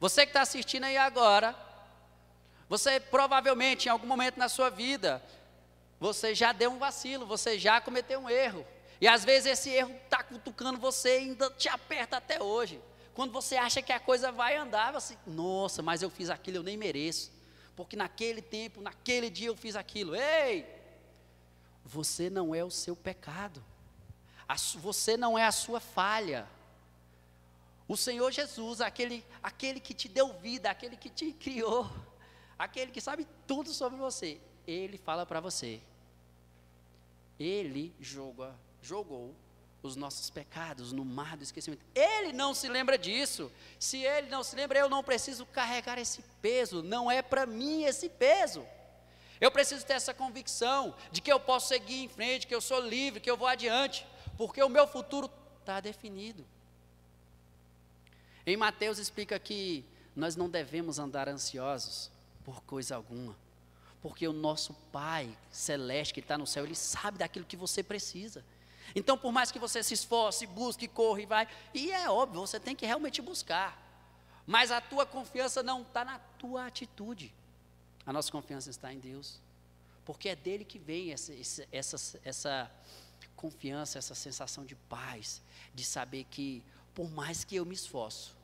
Você 0.01 0.27
que 0.27 0.31
está 0.31 0.43
assistindo 0.43 0.85
aí 0.85 0.97
agora, 0.97 1.57
você 2.69 2.99
provavelmente 2.99 3.87
em 3.87 3.91
algum 3.91 4.07
momento 4.07 4.37
na 4.37 4.49
sua 4.49 4.69
vida, 4.69 5.23
você 6.01 6.35
já 6.35 6.53
deu 6.53 6.73
um 6.73 6.79
vacilo, 6.79 7.25
você 7.25 7.59
já 7.59 7.81
cometeu 7.81 8.21
um 8.21 8.29
erro. 8.29 8.67
E 9.01 9.07
às 9.07 9.25
vezes 9.25 9.53
esse 9.53 9.71
erro 9.71 9.95
está 10.05 10.23
cutucando 10.23 10.79
você 10.79 11.21
e 11.21 11.25
ainda 11.29 11.49
te 11.51 11.69
aperta 11.69 12.17
até 12.17 12.43
hoje. 12.43 12.81
Quando 13.15 13.33
você 13.33 13.57
acha 13.57 13.81
que 13.81 13.93
a 13.93 14.01
coisa 14.01 14.33
vai 14.33 14.57
andar, 14.57 14.93
você, 14.93 15.17
nossa, 15.27 15.83
mas 15.83 16.03
eu 16.03 16.11
fiz 16.11 16.29
aquilo, 16.29 16.59
eu 16.59 16.63
nem 16.63 16.77
mereço. 16.77 17.31
Porque 17.75 17.97
naquele 17.97 18.43
tempo, 18.43 18.81
naquele 18.81 19.31
dia 19.31 19.49
eu 19.49 19.57
fiz 19.57 19.77
aquilo. 19.77 20.15
Ei! 20.17 20.76
Você 21.87 22.29
não 22.29 22.55
é 22.55 22.65
o 22.65 22.71
seu 22.71 22.97
pecado. 22.97 23.63
Você 24.81 25.17
não 25.17 25.39
é 25.39 25.45
a 25.45 25.53
sua 25.53 25.81
falha. 25.81 26.49
O 27.89 27.97
Senhor 27.97 28.33
Jesus, 28.33 28.81
aquele, 28.81 29.25
aquele 29.43 29.79
que 29.79 29.95
te 29.95 30.09
deu 30.09 30.33
vida, 30.35 30.69
aquele 30.69 30.97
que 30.97 31.09
te 31.09 31.33
criou, 31.33 31.89
aquele 32.59 32.91
que 32.91 33.01
sabe 33.01 33.27
tudo 33.47 33.73
sobre 33.73 33.97
você, 33.97 34.41
ele 34.67 34.99
fala 34.99 35.25
para 35.25 35.41
você. 35.41 35.81
Ele 37.39 37.95
joga, 38.01 38.55
jogou 38.83 39.33
os 39.83 39.95
nossos 39.95 40.29
pecados 40.29 40.93
no 40.93 41.05
mar 41.05 41.37
do 41.37 41.45
esquecimento. 41.45 41.85
Ele 41.95 42.33
não 42.33 42.53
se 42.53 42.69
lembra 42.69 42.99
disso. 42.99 43.53
Se 43.79 43.99
ele 43.99 44.29
não 44.29 44.43
se 44.43 44.57
lembra, 44.57 44.81
eu 44.81 44.89
não 44.89 45.05
preciso 45.05 45.47
carregar 45.47 45.99
esse 45.99 46.23
peso. 46.43 46.83
Não 46.83 47.09
é 47.09 47.23
para 47.23 47.47
mim 47.47 47.85
esse 47.85 48.09
peso. 48.09 48.67
Eu 49.41 49.51
preciso 49.51 49.85
ter 49.85 49.95
essa 49.95 50.15
convicção 50.15 50.95
de 51.11 51.21
que 51.21 51.33
eu 51.33 51.39
posso 51.39 51.69
seguir 51.69 52.05
em 52.05 52.09
frente, 52.09 52.47
que 52.47 52.55
eu 52.55 52.61
sou 52.61 52.81
livre, 52.81 53.21
que 53.21 53.31
eu 53.31 53.37
vou 53.37 53.49
adiante, 53.49 54.07
porque 54.37 54.63
o 54.63 54.69
meu 54.69 54.87
futuro 54.87 55.31
está 55.61 55.81
definido. 55.81 56.45
Em 58.47 58.57
Mateus 58.57 58.99
explica 58.99 59.39
que 59.39 59.85
nós 60.15 60.37
não 60.37 60.49
devemos 60.49 60.99
andar 60.99 61.29
ansiosos 61.29 62.11
por 62.45 62.63
coisa 62.63 62.97
alguma, 62.97 63.37
porque 64.01 64.27
o 64.27 64.33
nosso 64.33 64.73
Pai 64.93 65.37
celeste 65.51 66.15
que 66.15 66.21
está 66.21 66.39
no 66.39 66.47
céu, 66.47 66.65
Ele 66.65 66.75
sabe 66.75 67.19
daquilo 67.19 67.45
que 67.45 67.57
você 67.57 67.83
precisa. 67.83 68.45
Então, 68.95 69.19
por 69.19 69.33
mais 69.33 69.51
que 69.51 69.59
você 69.59 69.83
se 69.83 69.95
esforce, 69.95 70.47
busque, 70.47 70.87
corra 70.87 71.21
e 71.21 71.27
vai, 71.27 71.49
e 71.75 71.91
é 71.91 72.09
óbvio, 72.09 72.41
você 72.41 72.61
tem 72.61 72.77
que 72.77 72.87
realmente 72.87 73.21
buscar. 73.21 73.83
Mas 74.47 74.71
a 74.71 74.81
tua 74.81 75.05
confiança 75.05 75.63
não 75.63 75.83
está 75.83 76.05
na 76.05 76.21
tua 76.39 76.67
atitude. 76.67 77.35
A 78.07 78.13
nossa 78.13 78.31
confiança 78.31 78.71
está 78.71 78.93
em 78.93 78.99
Deus. 78.99 79.41
Porque 80.05 80.29
é 80.29 80.37
dele 80.37 80.65
que 80.65 80.79
vem 80.79 81.13
essa, 81.13 81.35
essa, 81.73 82.21
essa 82.25 82.71
confiança, 83.35 83.99
essa 83.99 84.15
sensação 84.15 84.65
de 84.65 84.75
paz, 84.75 85.43
de 85.75 85.85
saber 85.85 86.25
que, 86.31 86.63
por 86.95 87.11
mais 87.11 87.43
que 87.45 87.57
eu 87.57 87.67
me 87.67 87.75
esforço, 87.75 88.37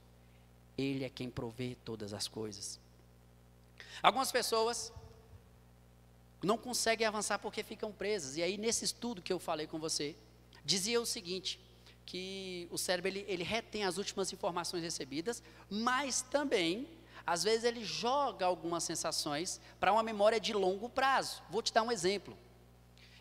Ele 0.76 1.04
é 1.04 1.08
quem 1.08 1.30
provê 1.30 1.76
todas 1.84 2.12
as 2.12 2.26
coisas. 2.26 2.80
Algumas 4.02 4.32
pessoas 4.32 4.92
não 6.42 6.58
conseguem 6.58 7.06
avançar 7.06 7.38
porque 7.38 7.62
ficam 7.62 7.92
presas. 7.92 8.36
E 8.36 8.42
aí, 8.42 8.58
nesse 8.58 8.84
estudo 8.84 9.22
que 9.22 9.32
eu 9.32 9.38
falei 9.38 9.66
com 9.68 9.78
você, 9.78 10.16
dizia 10.64 11.00
o 11.00 11.06
seguinte: 11.06 11.60
que 12.04 12.66
o 12.70 12.78
cérebro 12.78 13.08
ele, 13.08 13.24
ele 13.28 13.44
retém 13.44 13.84
as 13.84 13.96
últimas 13.96 14.32
informações 14.32 14.82
recebidas, 14.82 15.42
mas 15.70 16.22
também, 16.22 16.88
às 17.26 17.44
vezes, 17.44 17.64
ele 17.64 17.84
joga 17.84 18.46
algumas 18.46 18.84
sensações 18.84 19.60
para 19.78 19.92
uma 19.92 20.02
memória 20.02 20.40
de 20.40 20.52
longo 20.52 20.88
prazo. 20.88 21.42
Vou 21.50 21.62
te 21.62 21.72
dar 21.72 21.82
um 21.82 21.92
exemplo. 21.92 22.36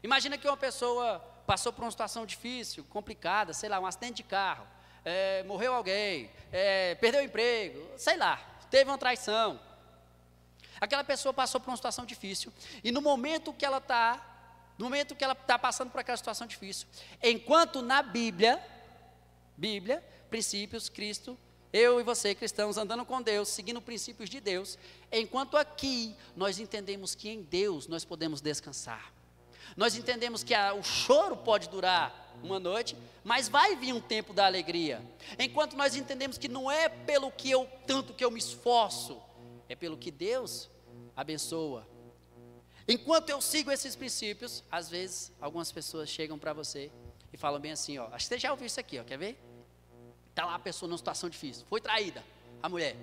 Imagina 0.04 0.38
que 0.38 0.48
uma 0.48 0.58
pessoa 0.58 1.20
passou 1.46 1.72
por 1.72 1.84
uma 1.84 1.92
situação 1.92 2.26
difícil, 2.26 2.84
complicada, 2.86 3.54
sei 3.54 3.70
lá, 3.70 3.80
um 3.80 3.86
acidente 3.86 4.16
de 4.16 4.24
carro, 4.24 4.66
é, 5.04 5.44
morreu 5.44 5.74
alguém, 5.74 6.32
é, 6.52 6.96
perdeu 6.96 7.22
o 7.22 7.24
emprego, 7.24 7.88
sei 7.98 8.18
lá, 8.18 8.38
teve 8.70 8.90
uma 8.90 8.98
traição. 8.98 9.60
Aquela 10.80 11.04
pessoa 11.04 11.34
passou 11.34 11.60
por 11.60 11.70
uma 11.70 11.76
situação 11.76 12.06
difícil, 12.06 12.52
e 12.84 12.92
no 12.92 13.02
momento 13.02 13.54
que 13.54 13.66
ela 13.66 13.78
está 13.78 14.28
no 14.78 14.86
momento 14.86 15.16
que 15.16 15.24
ela 15.24 15.34
está 15.34 15.60
passando 15.60 15.92
por 15.92 16.00
aquela 16.00 16.18
situação 16.18 16.48
difícil. 16.48 16.88
Enquanto 17.22 17.84
na 17.84 18.02
Bíblia, 18.02 18.60
Bíblia, 19.56 20.04
princípios, 20.28 20.90
Cristo, 20.90 21.38
eu 21.74 22.00
e 22.00 22.04
você, 22.04 22.36
cristãos, 22.36 22.78
andando 22.78 23.06
com 23.06 23.22
Deus, 23.22 23.48
seguindo 23.50 23.82
princípios 23.82 24.30
de 24.30 24.40
Deus, 24.40 24.78
enquanto 25.12 25.58
aqui 25.58 26.16
nós 26.36 26.60
entendemos 26.60 27.16
que 27.16 27.30
em 27.30 27.42
Deus 27.42 27.88
nós 27.88 28.04
podemos 28.04 28.42
descansar. 28.42 29.14
Nós 29.78 29.96
entendemos 29.96 30.44
que 30.44 30.54
a, 30.54 30.74
o 30.74 30.84
choro 30.84 31.38
pode 31.38 31.70
durar 31.70 32.36
uma 32.44 32.60
noite, 32.60 32.98
mas 33.24 33.48
vai 33.48 33.76
vir 33.76 33.94
um 33.94 34.02
tempo 34.02 34.34
da 34.34 34.46
alegria. 34.46 35.02
Enquanto 35.40 35.78
nós 35.78 35.96
entendemos 35.96 36.38
que 36.38 36.48
não 36.48 36.70
é 36.70 36.90
pelo 36.90 37.32
que 37.32 37.50
eu 37.50 37.68
tanto 37.88 38.14
que 38.14 38.24
eu 38.24 38.32
me 38.32 38.40
esforço, 38.40 39.22
é 39.70 39.76
pelo 39.76 39.98
que 39.98 40.12
Deus 40.12 40.70
abençoa, 41.16 41.88
Enquanto 42.88 43.30
eu 43.30 43.40
sigo 43.42 43.72
esses 43.72 43.96
princípios, 43.96 44.64
às 44.70 44.90
vezes 44.90 45.32
algumas 45.40 45.72
pessoas 45.72 46.10
chegam 46.10 46.38
para 46.38 46.52
você 46.52 46.92
e 47.32 47.38
falam 47.38 47.60
bem 47.60 47.72
assim, 47.72 47.98
ó, 47.98 48.08
acho 48.08 48.28
que 48.28 48.36
você 48.36 48.40
já 48.40 48.52
ouviu 48.52 48.68
isso 48.68 48.80
aqui, 48.80 49.00
ó, 49.00 49.04
quer 49.04 49.18
ver? 49.18 49.38
Está 50.32 50.46
lá 50.46 50.56
a 50.56 50.60
pessoa 50.60 50.88
numa 50.90 50.98
situação 50.98 51.30
difícil, 51.30 51.66
foi 51.70 51.80
traída, 51.80 52.24
a 52.64 52.68
mulher. 52.68 52.96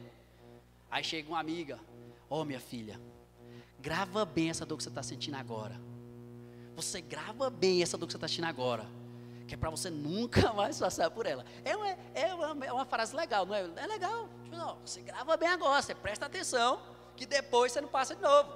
Aí 0.90 1.04
chega 1.04 1.28
uma 1.28 1.38
amiga, 1.38 1.78
ó 2.28 2.40
oh, 2.40 2.44
minha 2.44 2.58
filha, 2.58 2.98
grava 3.78 4.24
bem 4.24 4.50
essa 4.50 4.66
dor 4.66 4.76
que 4.76 4.82
você 4.82 4.88
está 4.88 5.02
sentindo 5.02 5.36
agora. 5.36 5.78
Você 6.74 7.00
grava 7.00 7.50
bem 7.50 7.82
essa 7.82 7.98
dor 7.98 8.06
que 8.06 8.12
você 8.12 8.16
está 8.16 8.28
sentindo 8.28 8.46
agora. 8.46 8.86
Que 9.46 9.54
é 9.54 9.56
para 9.56 9.70
você 9.70 9.90
nunca 9.90 10.52
mais 10.54 10.78
passar 10.78 11.10
por 11.10 11.26
ela. 11.26 11.44
É 11.64 11.76
uma, 11.76 11.88
é 12.14 12.34
uma, 12.34 12.66
é 12.66 12.72
uma 12.72 12.84
frase 12.86 13.14
legal, 13.14 13.44
não 13.44 13.54
é? 13.54 13.68
É 13.76 13.86
legal. 13.86 14.28
Tipo, 14.44 14.56
não, 14.56 14.78
você 14.84 15.02
grava 15.02 15.36
bem 15.36 15.48
agora, 15.48 15.82
você 15.82 15.94
presta 15.94 16.26
atenção, 16.26 16.80
que 17.16 17.26
depois 17.26 17.72
você 17.72 17.80
não 17.80 17.88
passa 17.88 18.14
de 18.14 18.22
novo. 18.22 18.50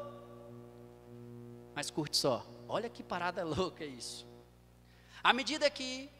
Mas 1.74 1.90
curte 1.90 2.16
só, 2.16 2.46
olha 2.68 2.88
que 2.88 3.02
parada 3.02 3.44
louca 3.44 3.84
isso. 3.84 4.26
À 5.22 5.32
medida 5.32 5.68
que 5.68 6.10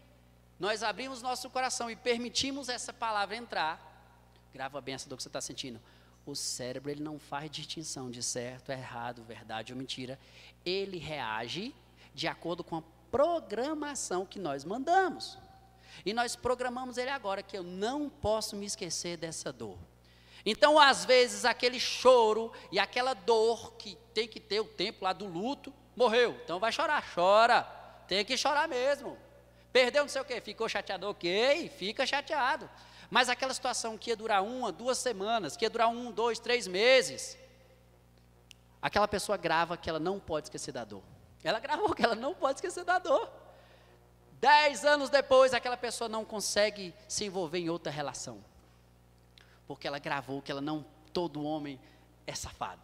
nós 0.58 0.82
abrimos 0.82 1.22
nosso 1.22 1.50
coração 1.50 1.90
e 1.90 1.96
permitimos 1.96 2.68
essa 2.68 2.92
palavra 2.92 3.36
entrar, 3.36 3.80
grava 4.52 4.80
bem 4.80 4.94
essa 4.94 5.08
dor 5.08 5.16
que 5.16 5.22
você 5.22 5.28
está 5.28 5.40
sentindo. 5.40 5.80
O 6.24 6.34
cérebro 6.34 6.90
ele 6.90 7.02
não 7.02 7.18
faz 7.18 7.50
distinção 7.50 8.10
de 8.10 8.22
certo, 8.22 8.70
errado, 8.70 9.24
verdade 9.24 9.72
ou 9.72 9.78
mentira. 9.78 10.18
Ele 10.64 10.98
reage 10.98 11.74
de 12.14 12.28
acordo 12.28 12.62
com 12.62 12.76
a 12.76 12.82
programação 13.10 14.24
que 14.24 14.38
nós 14.38 14.64
mandamos. 14.64 15.36
E 16.06 16.12
nós 16.12 16.36
programamos 16.36 16.96
ele 16.96 17.10
agora 17.10 17.42
que 17.42 17.56
eu 17.56 17.62
não 17.62 18.08
posso 18.08 18.56
me 18.56 18.64
esquecer 18.64 19.16
dessa 19.16 19.52
dor. 19.52 19.76
Então, 20.44 20.78
às 20.78 21.04
vezes, 21.04 21.44
aquele 21.44 21.78
choro 21.78 22.52
e 22.70 22.78
aquela 22.78 23.14
dor 23.14 23.74
que 23.74 23.96
tem 24.12 24.26
que 24.26 24.40
ter 24.40 24.60
o 24.60 24.64
tempo 24.64 25.04
lá 25.04 25.12
do 25.12 25.26
luto, 25.26 25.72
morreu. 25.94 26.38
Então 26.44 26.58
vai 26.58 26.72
chorar, 26.72 27.04
chora. 27.14 27.62
Tem 28.08 28.24
que 28.24 28.36
chorar 28.36 28.66
mesmo. 28.66 29.16
Perdeu 29.72 30.02
não 30.02 30.08
sei 30.08 30.20
o 30.20 30.24
quê, 30.24 30.40
ficou 30.40 30.68
chateado, 30.68 31.08
ok, 31.08 31.68
fica 31.70 32.06
chateado. 32.06 32.68
Mas 33.10 33.28
aquela 33.28 33.54
situação 33.54 33.96
que 33.96 34.10
ia 34.10 34.16
durar 34.16 34.42
uma, 34.42 34.70
duas 34.70 34.98
semanas, 34.98 35.56
que 35.56 35.64
ia 35.64 35.70
durar 35.70 35.88
um, 35.88 36.10
dois, 36.10 36.38
três 36.38 36.66
meses, 36.66 37.38
aquela 38.80 39.08
pessoa 39.08 39.36
grava 39.38 39.76
que 39.76 39.88
ela 39.88 40.00
não 40.00 40.20
pode 40.20 40.46
esquecer 40.46 40.72
da 40.72 40.84
dor. 40.84 41.02
Ela 41.42 41.58
gravou 41.58 41.94
que 41.94 42.04
ela 42.04 42.14
não 42.14 42.34
pode 42.34 42.58
esquecer 42.58 42.84
da 42.84 42.98
dor. 42.98 43.30
Dez 44.40 44.84
anos 44.84 45.08
depois, 45.08 45.54
aquela 45.54 45.76
pessoa 45.76 46.08
não 46.08 46.24
consegue 46.24 46.94
se 47.08 47.24
envolver 47.24 47.58
em 47.58 47.70
outra 47.70 47.90
relação 47.90 48.42
porque 49.72 49.86
ela 49.86 49.98
gravou 49.98 50.42
que 50.42 50.50
ela 50.52 50.60
não, 50.60 50.84
todo 51.14 51.42
homem 51.42 51.80
é 52.26 52.34
safado. 52.34 52.82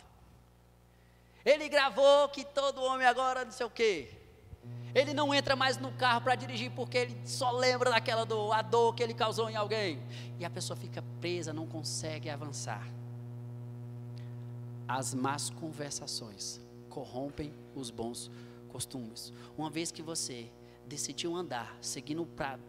Ele 1.44 1.68
gravou 1.68 2.31
que 2.31 2.44
todo 2.44 2.83
homem 2.83 3.07
agora 3.07 3.44
não 3.44 3.53
sei 3.53 3.66
o 3.66 3.70
quê. 3.70 4.11
Ele 4.95 5.13
não 5.13 5.35
entra 5.35 5.55
mais 5.55 5.79
no 5.79 5.93
carro 5.93 6.23
para 6.23 6.35
dirigir 6.35 6.71
porque 6.71 6.99
ele 6.99 7.17
só 7.25 7.51
lembra 7.51 7.91
daquela 7.91 8.25
dor, 8.25 8.53
a 8.53 8.63
dor 8.63 8.95
que 8.95 9.03
ele 9.03 9.15
causou 9.15 9.49
em 9.51 9.57
alguém. 9.57 10.01
E 10.39 10.45
a 10.45 10.51
pessoa 10.51 10.77
fica 10.77 11.03
presa, 11.21 11.53
não 11.53 11.67
consegue 11.67 12.31
avançar. 12.31 12.87
As 14.87 15.15
más 15.15 15.51
conversações 15.51 16.61
corrompem 16.89 17.53
os 17.75 17.91
bons 17.91 18.31
costumes. 18.69 19.33
Uma 19.57 19.71
vez 19.71 19.93
que 19.93 20.03
você 20.03 20.51
decidiu 20.87 21.37
andar 21.37 21.77
seguindo 21.83 22.23
o 22.23 22.29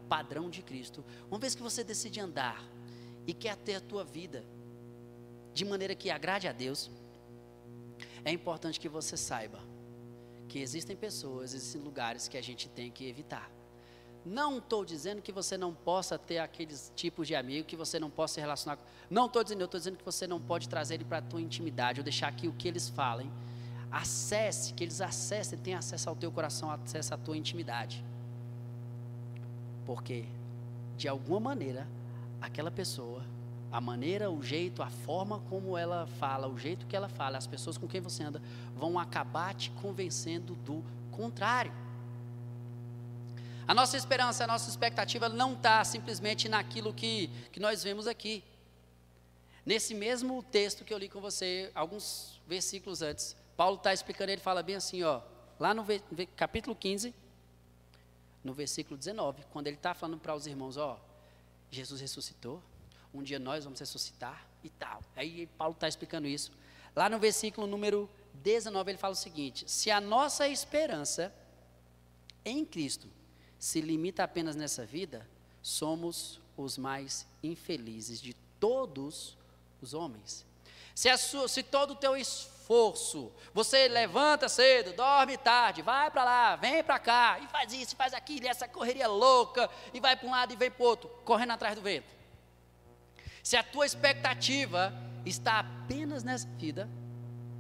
padrão 0.10 0.50
de 0.50 0.62
Cristo, 0.62 1.04
uma 1.32 1.40
vez 1.40 1.56
que 1.56 1.64
você 1.64 1.84
decide 1.84 2.20
andar 2.20 2.62
e 3.26 3.34
quer 3.34 3.56
ter 3.56 3.76
a 3.76 3.82
tua 3.82 4.04
vida 4.04 4.44
de 5.54 5.64
maneira 5.64 5.96
que 5.96 6.10
agrade 6.10 6.48
a 6.48 6.52
Deus, 6.52 6.92
é 8.26 8.32
importante 8.32 8.80
que 8.80 8.90
você 8.90 9.16
saiba 9.16 9.69
que 10.50 10.60
existem 10.60 10.96
pessoas, 10.98 11.54
existem 11.54 11.82
lugares 11.82 12.28
que 12.28 12.38
a 12.38 12.42
gente 12.42 12.68
tem 12.68 12.90
que 12.92 13.08
evitar. 13.08 13.50
Não 14.26 14.58
estou 14.58 14.84
dizendo 14.84 15.22
que 15.22 15.32
você 15.32 15.58
não 15.58 15.74
possa 15.74 16.18
ter 16.18 16.40
aqueles 16.40 16.92
tipos 16.96 17.26
de 17.28 17.36
amigo, 17.36 17.66
que 17.66 17.78
você 17.78 17.98
não 18.00 18.10
possa 18.10 18.34
se 18.34 18.42
relacionar 18.42 18.76
com. 18.76 18.84
Não 19.10 19.28
estou 19.28 19.44
dizendo, 19.44 19.62
eu 19.62 19.66
estou 19.66 19.80
dizendo 19.80 19.98
que 19.98 20.04
você 20.04 20.28
não 20.28 20.42
pode 20.42 20.68
trazer 20.68 20.96
ele 20.96 21.06
para 21.06 21.20
a 21.20 21.22
tua 21.22 21.40
intimidade, 21.40 22.02
ou 22.02 22.04
deixar 22.04 22.32
que 22.34 22.48
o 22.48 22.54
que 22.54 22.68
eles 22.68 22.90
falem, 22.90 23.32
acesse, 23.92 24.74
que 24.74 24.84
eles 24.84 25.00
acessem, 25.00 25.58
tenham 25.58 25.80
acesso 25.80 26.10
ao 26.10 26.16
teu 26.16 26.32
coração, 26.32 26.70
acesso 26.70 27.14
à 27.14 27.18
tua 27.18 27.38
intimidade. 27.38 28.04
Porque, 29.86 30.26
de 30.98 31.08
alguma 31.08 31.40
maneira, 31.40 31.88
aquela 32.42 32.70
pessoa 32.70 33.24
A 33.72 33.80
maneira, 33.80 34.32
o 34.32 34.42
jeito, 34.42 34.82
a 34.82 34.90
forma 34.90 35.40
como 35.50 35.78
ela 35.78 36.08
fala, 36.20 36.48
o 36.48 36.58
jeito 36.58 36.88
que 36.88 36.96
ela 36.96 37.08
fala, 37.08 37.38
as 37.38 37.46
pessoas 37.46 37.78
com 37.78 37.88
quem 37.88 38.02
você 38.02 38.24
anda 38.24 38.42
vão 38.76 38.98
acabar 38.98 39.54
te 39.54 39.70
convencendo 39.72 40.56
do 40.56 40.84
contrário. 41.12 41.72
A 43.68 43.74
nossa 43.74 43.96
esperança, 43.96 44.44
a 44.44 44.48
nossa 44.48 44.68
expectativa 44.68 45.30
não 45.30 45.54
está 45.54 45.84
simplesmente 45.84 46.50
naquilo 46.50 46.92
que, 46.92 47.30
que 47.52 47.60
nós 47.60 47.84
vemos 47.84 48.08
aqui. 48.08 48.44
Nesse 49.64 49.94
mesmo 49.94 50.42
texto 50.42 50.84
que 50.84 50.92
eu 50.92 50.98
li 50.98 51.08
com 51.08 51.22
você, 51.22 51.72
alguns 51.76 52.42
versículos 52.48 53.04
antes, 53.04 53.36
Paulo 53.56 53.76
está 53.76 53.94
explicando, 53.94 54.32
ele 54.32 54.42
fala 54.42 54.64
bem 54.64 54.76
assim, 54.76 55.04
ó, 55.04 55.22
lá 55.60 55.76
no 55.76 55.86
capítulo 56.36 56.76
15, 56.76 57.14
no 58.44 58.54
versículo 58.54 58.98
19, 58.98 59.44
quando 59.52 59.68
ele 59.68 59.76
está 59.76 59.94
falando 59.94 60.20
para 60.20 60.34
os 60.34 60.48
irmãos, 60.48 60.76
ó, 60.78 61.00
Jesus 61.70 62.02
ressuscitou, 62.02 62.64
um 63.14 63.24
dia 63.24 63.40
nós 63.40 63.64
vamos 63.64 63.80
ressuscitar 63.80 64.46
e 64.64 64.70
tal. 64.70 65.02
Aí 65.16 65.48
Paulo 65.58 65.74
está 65.74 65.88
explicando 65.88 66.28
isso. 66.28 66.52
Lá 66.96 67.10
no 67.10 67.20
versículo 67.20 67.68
número 67.68 68.10
19, 68.36 68.92
ele 68.92 68.98
fala 68.98 69.14
o 69.14 69.18
seguinte: 69.18 69.70
se 69.70 69.92
a 69.92 70.00
nossa 70.00 70.48
esperança 70.48 71.34
em 72.46 72.66
Cristo 72.66 73.08
se 73.58 73.82
limita 73.82 74.24
apenas 74.24 74.56
nessa 74.56 74.86
vida, 74.86 75.28
somos 75.62 76.40
os 76.56 76.78
mais 76.78 77.28
infelizes 77.44 78.22
de 78.22 78.34
todos 78.60 79.38
os 79.82 79.94
homens. 79.94 80.46
Se, 80.94 81.16
sua, 81.18 81.48
se 81.48 81.64
todo 81.64 81.92
o 81.92 81.96
teu 81.96 82.16
esforço, 82.18 83.32
você 83.54 83.88
levanta 83.88 84.50
cedo, 84.50 84.94
dorme 84.94 85.38
tarde, 85.38 85.82
vai 85.82 86.12
para 86.12 86.24
lá, 86.24 86.56
vem 86.56 86.84
para 86.84 87.00
cá, 87.00 87.40
e 87.40 87.48
faz 87.48 87.72
isso, 87.72 87.96
faz 87.96 88.14
aquilo, 88.14 88.48
essa 88.48 88.68
correria 88.68 89.08
louca, 89.08 89.70
e 89.94 90.00
vai 90.00 90.16
para 90.16 90.28
um 90.28 90.32
lado 90.32 90.52
e 90.54 90.58
vem 90.58 90.70
para 90.70 90.84
o 90.84 90.88
outro, 90.88 91.10
correndo 91.24 91.52
atrás 91.52 91.76
do 91.76 91.82
vento. 91.82 92.19
Se 93.50 93.58
a 93.58 93.64
tua 93.64 93.84
expectativa 93.84 94.94
está 95.26 95.58
apenas 95.58 96.24
nessa 96.24 96.48
vida, 96.50 96.88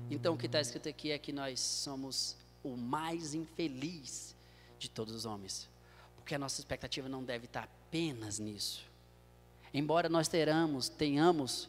então 0.07 0.35
o 0.35 0.37
que 0.37 0.45
está 0.45 0.61
escrito 0.61 0.87
aqui 0.87 1.09
é 1.09 1.17
que 1.17 1.33
nós 1.33 1.59
somos 1.59 2.37
o 2.63 2.77
mais 2.77 3.33
infeliz 3.33 4.35
de 4.77 4.87
todos 4.87 5.15
os 5.15 5.25
homens. 5.25 5.67
Porque 6.15 6.35
a 6.35 6.37
nossa 6.37 6.61
expectativa 6.61 7.09
não 7.09 7.23
deve 7.23 7.45
estar 7.45 7.63
apenas 7.63 8.37
nisso. 8.37 8.85
Embora 9.73 10.07
nós 10.07 10.27
teramos, 10.27 10.89
tenhamos 10.89 11.67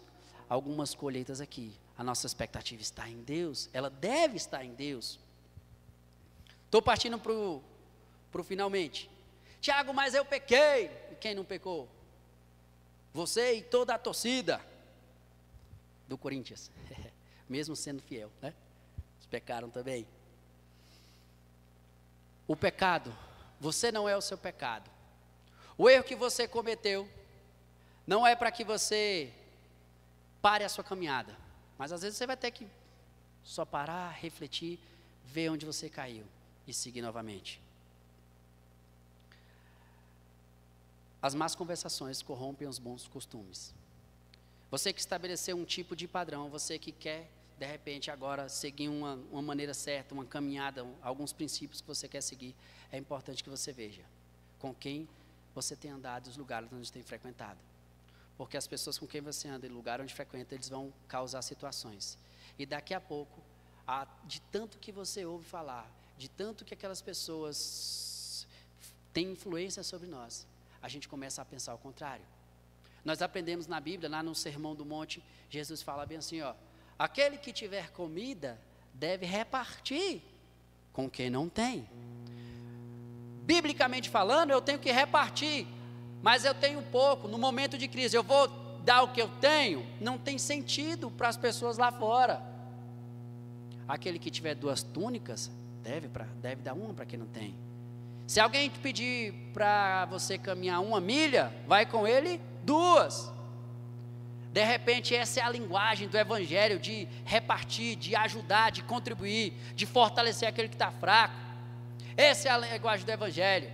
algumas 0.50 0.94
colheitas 0.94 1.40
aqui, 1.40 1.72
a 1.96 2.04
nossa 2.04 2.26
expectativa 2.26 2.82
está 2.82 3.08
em 3.08 3.22
Deus, 3.22 3.70
ela 3.72 3.88
deve 3.88 4.36
estar 4.36 4.62
em 4.62 4.74
Deus. 4.74 5.18
Estou 6.66 6.82
partindo 6.82 7.18
para 7.18 7.32
o 7.32 7.62
finalmente. 8.44 9.10
Tiago, 9.62 9.94
mas 9.94 10.12
eu 10.12 10.26
pequei. 10.26 10.90
E 11.10 11.14
quem 11.18 11.34
não 11.34 11.42
pecou? 11.42 11.88
Você 13.12 13.54
e 13.54 13.62
toda 13.62 13.94
a 13.94 13.98
torcida 13.98 14.60
do 16.08 16.16
Corinthians. 16.16 16.70
mesmo 17.50 17.74
sendo 17.74 18.00
fiel, 18.00 18.30
né? 18.40 18.54
Eles 19.16 19.26
pecaram 19.28 19.68
também. 19.68 20.06
O 22.46 22.54
pecado, 22.54 23.12
você 23.58 23.90
não 23.90 24.08
é 24.08 24.16
o 24.16 24.20
seu 24.20 24.38
pecado. 24.38 24.88
O 25.76 25.90
erro 25.90 26.04
que 26.04 26.14
você 26.14 26.46
cometeu 26.46 27.08
não 28.06 28.24
é 28.24 28.36
para 28.36 28.52
que 28.52 28.62
você 28.62 29.32
pare 30.40 30.62
a 30.62 30.68
sua 30.68 30.84
caminhada, 30.84 31.36
mas 31.76 31.92
às 31.92 32.02
vezes 32.02 32.16
você 32.16 32.26
vai 32.26 32.36
ter 32.36 32.52
que 32.52 32.66
só 33.42 33.64
parar, 33.64 34.10
refletir, 34.10 34.78
ver 35.24 35.50
onde 35.50 35.66
você 35.66 35.90
caiu 35.90 36.24
e 36.66 36.72
seguir 36.72 37.02
novamente. 37.02 37.60
As 41.22 41.34
más 41.34 41.54
conversações 41.54 42.22
corrompem 42.22 42.66
os 42.66 42.78
bons 42.78 43.06
costumes. 43.06 43.74
Você 44.70 44.92
que 44.92 45.00
estabeleceu 45.00 45.56
um 45.56 45.64
tipo 45.64 45.94
de 45.94 46.08
padrão, 46.08 46.48
você 46.48 46.78
que 46.78 46.92
quer 46.92 47.30
de 47.58 47.66
repente 47.66 48.10
agora 48.10 48.48
seguir 48.48 48.88
uma, 48.88 49.18
uma 49.30 49.42
maneira 49.42 49.74
certa, 49.74 50.14
uma 50.14 50.24
caminhada, 50.24 50.82
um, 50.82 50.94
alguns 51.02 51.30
princípios 51.30 51.82
que 51.82 51.86
você 51.86 52.08
quer 52.08 52.22
seguir, 52.22 52.54
é 52.90 52.96
importante 52.96 53.44
que 53.44 53.50
você 53.50 53.70
veja 53.70 54.02
com 54.58 54.72
quem 54.72 55.06
você 55.54 55.76
tem 55.76 55.90
andado 55.90 56.28
os 56.28 56.38
lugares 56.38 56.72
onde 56.72 56.90
tem 56.90 57.02
frequentado. 57.02 57.58
Porque 58.38 58.56
as 58.56 58.66
pessoas 58.66 58.98
com 58.98 59.06
quem 59.06 59.20
você 59.20 59.48
anda 59.48 59.66
e 59.66 59.68
lugar 59.68 60.00
onde 60.00 60.14
frequenta, 60.14 60.54
eles 60.54 60.70
vão 60.70 60.90
causar 61.06 61.42
situações. 61.42 62.16
E 62.58 62.64
daqui 62.64 62.94
a 62.94 63.00
pouco, 63.00 63.42
a, 63.86 64.06
de 64.24 64.40
tanto 64.52 64.78
que 64.78 64.90
você 64.90 65.26
ouve 65.26 65.44
falar, 65.44 65.90
de 66.16 66.30
tanto 66.30 66.64
que 66.64 66.72
aquelas 66.72 67.02
pessoas 67.02 68.46
têm 69.12 69.32
influência 69.32 69.82
sobre 69.82 70.06
nós, 70.06 70.46
a 70.82 70.88
gente 70.88 71.08
começa 71.08 71.42
a 71.42 71.44
pensar 71.44 71.74
o 71.74 71.78
contrário. 71.78 72.24
Nós 73.04 73.22
aprendemos 73.22 73.66
na 73.66 73.80
Bíblia, 73.80 74.10
lá 74.10 74.22
no 74.22 74.34
Sermão 74.34 74.74
do 74.74 74.84
Monte, 74.84 75.22
Jesus 75.48 75.82
fala 75.82 76.04
bem 76.04 76.18
assim, 76.18 76.40
ó, 76.42 76.54
Aquele 77.00 77.38
que 77.38 77.50
tiver 77.50 77.90
comida 77.92 78.60
deve 78.92 79.24
repartir 79.24 80.20
com 80.92 81.08
quem 81.08 81.30
não 81.30 81.48
tem. 81.48 81.88
Biblicamente 83.42 84.10
falando, 84.10 84.50
eu 84.50 84.60
tenho 84.60 84.78
que 84.78 84.92
repartir, 84.92 85.66
mas 86.22 86.44
eu 86.44 86.54
tenho 86.54 86.82
pouco. 86.82 87.26
No 87.26 87.38
momento 87.38 87.78
de 87.78 87.88
crise, 87.88 88.14
eu 88.14 88.22
vou 88.22 88.48
dar 88.84 89.00
o 89.00 89.14
que 89.14 89.22
eu 89.22 89.30
tenho? 89.40 89.86
Não 89.98 90.18
tem 90.18 90.36
sentido 90.36 91.10
para 91.10 91.28
as 91.28 91.38
pessoas 91.38 91.78
lá 91.78 91.90
fora. 91.90 92.42
Aquele 93.88 94.18
que 94.18 94.30
tiver 94.30 94.54
duas 94.54 94.82
túnicas, 94.82 95.50
deve, 95.82 96.06
pra, 96.06 96.24
deve 96.42 96.60
dar 96.60 96.74
uma 96.74 96.92
para 96.92 97.06
quem 97.06 97.18
não 97.18 97.28
tem. 97.28 97.56
Se 98.30 98.38
alguém 98.38 98.70
te 98.70 98.78
pedir 98.78 99.32
para 99.52 100.04
você 100.04 100.38
caminhar 100.38 100.80
uma 100.80 101.00
milha, 101.00 101.52
vai 101.66 101.84
com 101.84 102.06
ele 102.06 102.40
duas. 102.62 103.28
De 104.52 104.62
repente, 104.62 105.16
essa 105.16 105.40
é 105.40 105.42
a 105.42 105.50
linguagem 105.50 106.06
do 106.06 106.16
Evangelho 106.16 106.78
de 106.78 107.08
repartir, 107.24 107.96
de 107.96 108.14
ajudar, 108.14 108.70
de 108.70 108.84
contribuir, 108.84 109.52
de 109.74 109.84
fortalecer 109.84 110.48
aquele 110.48 110.68
que 110.68 110.76
está 110.76 110.92
fraco. 110.92 111.34
Essa 112.16 112.50
é 112.50 112.52
a 112.52 112.58
linguagem 112.58 113.04
do 113.04 113.10
Evangelho. 113.10 113.68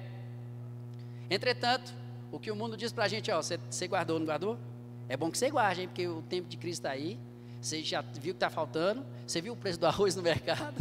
Entretanto, 1.28 1.92
o 2.32 2.38
que 2.38 2.50
o 2.50 2.56
mundo 2.56 2.78
diz 2.78 2.94
para 2.94 3.04
a 3.04 3.08
gente, 3.08 3.30
ó, 3.30 3.42
você, 3.42 3.58
você 3.70 3.86
guardou, 3.86 4.18
não 4.18 4.24
guardou? 4.24 4.58
É 5.06 5.18
bom 5.18 5.30
que 5.30 5.36
você 5.36 5.50
guarde, 5.50 5.82
hein, 5.82 5.88
porque 5.88 6.08
o 6.08 6.22
tempo 6.22 6.48
de 6.48 6.56
Cristo 6.56 6.86
está 6.86 6.92
aí. 6.92 7.20
Você 7.60 7.82
já 7.82 8.00
viu 8.00 8.32
que 8.32 8.38
está 8.38 8.48
faltando. 8.48 9.04
Você 9.26 9.42
viu 9.42 9.52
o 9.52 9.56
preço 9.56 9.78
do 9.78 9.86
arroz 9.86 10.16
no 10.16 10.22
mercado. 10.22 10.76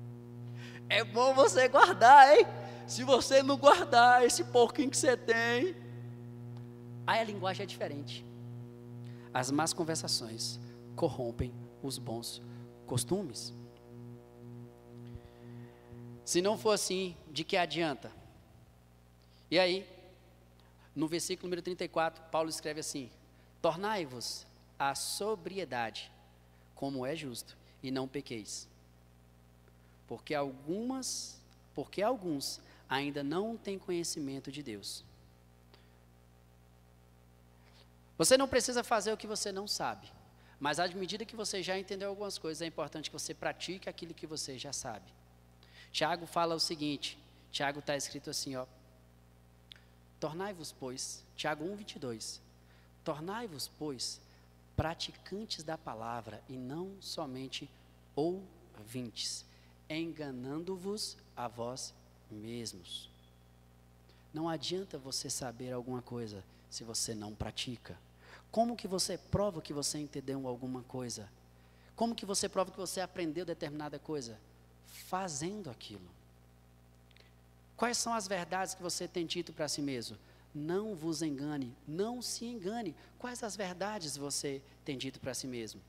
é 0.90 1.02
bom 1.02 1.32
você 1.32 1.68
guardar, 1.68 2.36
hein? 2.36 2.46
Se 2.92 3.04
você 3.04 3.42
não 3.42 3.56
guardar 3.56 4.22
esse 4.22 4.44
pouquinho 4.44 4.90
que 4.90 4.98
você 4.98 5.16
tem, 5.16 5.74
aí 7.06 7.20
a 7.20 7.24
linguagem 7.24 7.64
é 7.64 7.66
diferente. 7.66 8.22
As 9.32 9.50
más 9.50 9.72
conversações 9.72 10.60
corrompem 10.94 11.54
os 11.82 11.96
bons 11.96 12.42
costumes. 12.86 13.54
Se 16.22 16.42
não 16.42 16.58
for 16.58 16.72
assim, 16.72 17.16
de 17.30 17.44
que 17.44 17.56
adianta? 17.56 18.12
E 19.50 19.58
aí, 19.58 19.88
no 20.94 21.08
versículo 21.08 21.46
número 21.48 21.62
34, 21.62 22.22
Paulo 22.24 22.50
escreve 22.50 22.80
assim: 22.80 23.08
Tornai-vos 23.62 24.46
a 24.78 24.94
sobriedade, 24.94 26.12
como 26.74 27.06
é 27.06 27.16
justo, 27.16 27.56
e 27.82 27.90
não 27.90 28.06
pequeis. 28.06 28.68
Porque 30.06 30.34
algumas, 30.34 31.40
porque 31.74 32.02
alguns 32.02 32.60
ainda 32.92 33.22
não 33.22 33.56
têm 33.56 33.78
conhecimento 33.78 34.52
de 34.52 34.62
Deus. 34.62 35.02
Você 38.18 38.36
não 38.36 38.46
precisa 38.46 38.84
fazer 38.84 39.10
o 39.12 39.16
que 39.16 39.26
você 39.26 39.50
não 39.50 39.66
sabe, 39.66 40.12
mas 40.60 40.78
à 40.78 40.86
medida 40.88 41.24
que 41.24 41.34
você 41.34 41.62
já 41.62 41.78
entendeu 41.78 42.10
algumas 42.10 42.36
coisas, 42.36 42.60
é 42.60 42.66
importante 42.66 43.08
que 43.10 43.18
você 43.18 43.32
pratique 43.32 43.88
aquilo 43.88 44.12
que 44.12 44.26
você 44.26 44.58
já 44.58 44.74
sabe. 44.74 45.10
Tiago 45.90 46.26
fala 46.26 46.54
o 46.54 46.60
seguinte: 46.60 47.18
Tiago 47.50 47.78
está 47.78 47.96
escrito 47.96 48.28
assim, 48.28 48.56
ó. 48.56 48.66
Tornai-vos, 50.20 50.70
pois, 50.72 51.24
Tiago 51.34 51.64
1, 51.64 51.76
22. 51.76 52.42
Tornai-vos, 53.02 53.70
pois, 53.78 54.20
praticantes 54.76 55.64
da 55.64 55.78
palavra 55.78 56.42
e 56.46 56.58
não 56.58 56.94
somente 57.00 57.68
ouvintes, 58.14 59.46
enganando-vos 59.88 61.16
a 61.34 61.48
vós 61.48 61.94
mesmos. 62.32 63.08
Não 64.32 64.48
adianta 64.48 64.98
você 64.98 65.28
saber 65.28 65.72
alguma 65.72 66.00
coisa 66.00 66.42
se 66.70 66.84
você 66.84 67.14
não 67.14 67.34
pratica? 67.34 67.98
Como 68.50 68.76
que 68.76 68.88
você 68.88 69.16
prova 69.16 69.62
que 69.62 69.72
você 69.72 69.98
entendeu 69.98 70.46
alguma 70.46 70.82
coisa? 70.82 71.28
Como 71.94 72.14
que 72.14 72.26
você 72.26 72.48
prova 72.48 72.70
que 72.70 72.78
você 72.78 73.00
aprendeu 73.00 73.44
determinada 73.44 73.98
coisa? 73.98 74.38
Fazendo 75.08 75.70
aquilo. 75.70 76.08
Quais 77.76 77.98
são 77.98 78.14
as 78.14 78.28
verdades 78.28 78.74
que 78.74 78.82
você 78.82 79.08
tem 79.08 79.26
dito 79.26 79.52
para 79.52 79.68
si 79.68 79.82
mesmo? 79.82 80.16
Não 80.54 80.94
vos 80.94 81.22
engane, 81.22 81.74
não 81.86 82.20
se 82.20 82.44
engane. 82.44 82.94
Quais 83.18 83.42
as 83.42 83.56
verdades 83.56 84.16
você 84.16 84.62
tem 84.84 84.98
dito 84.98 85.18
para 85.18 85.34
si 85.34 85.46
mesmo? 85.46 85.80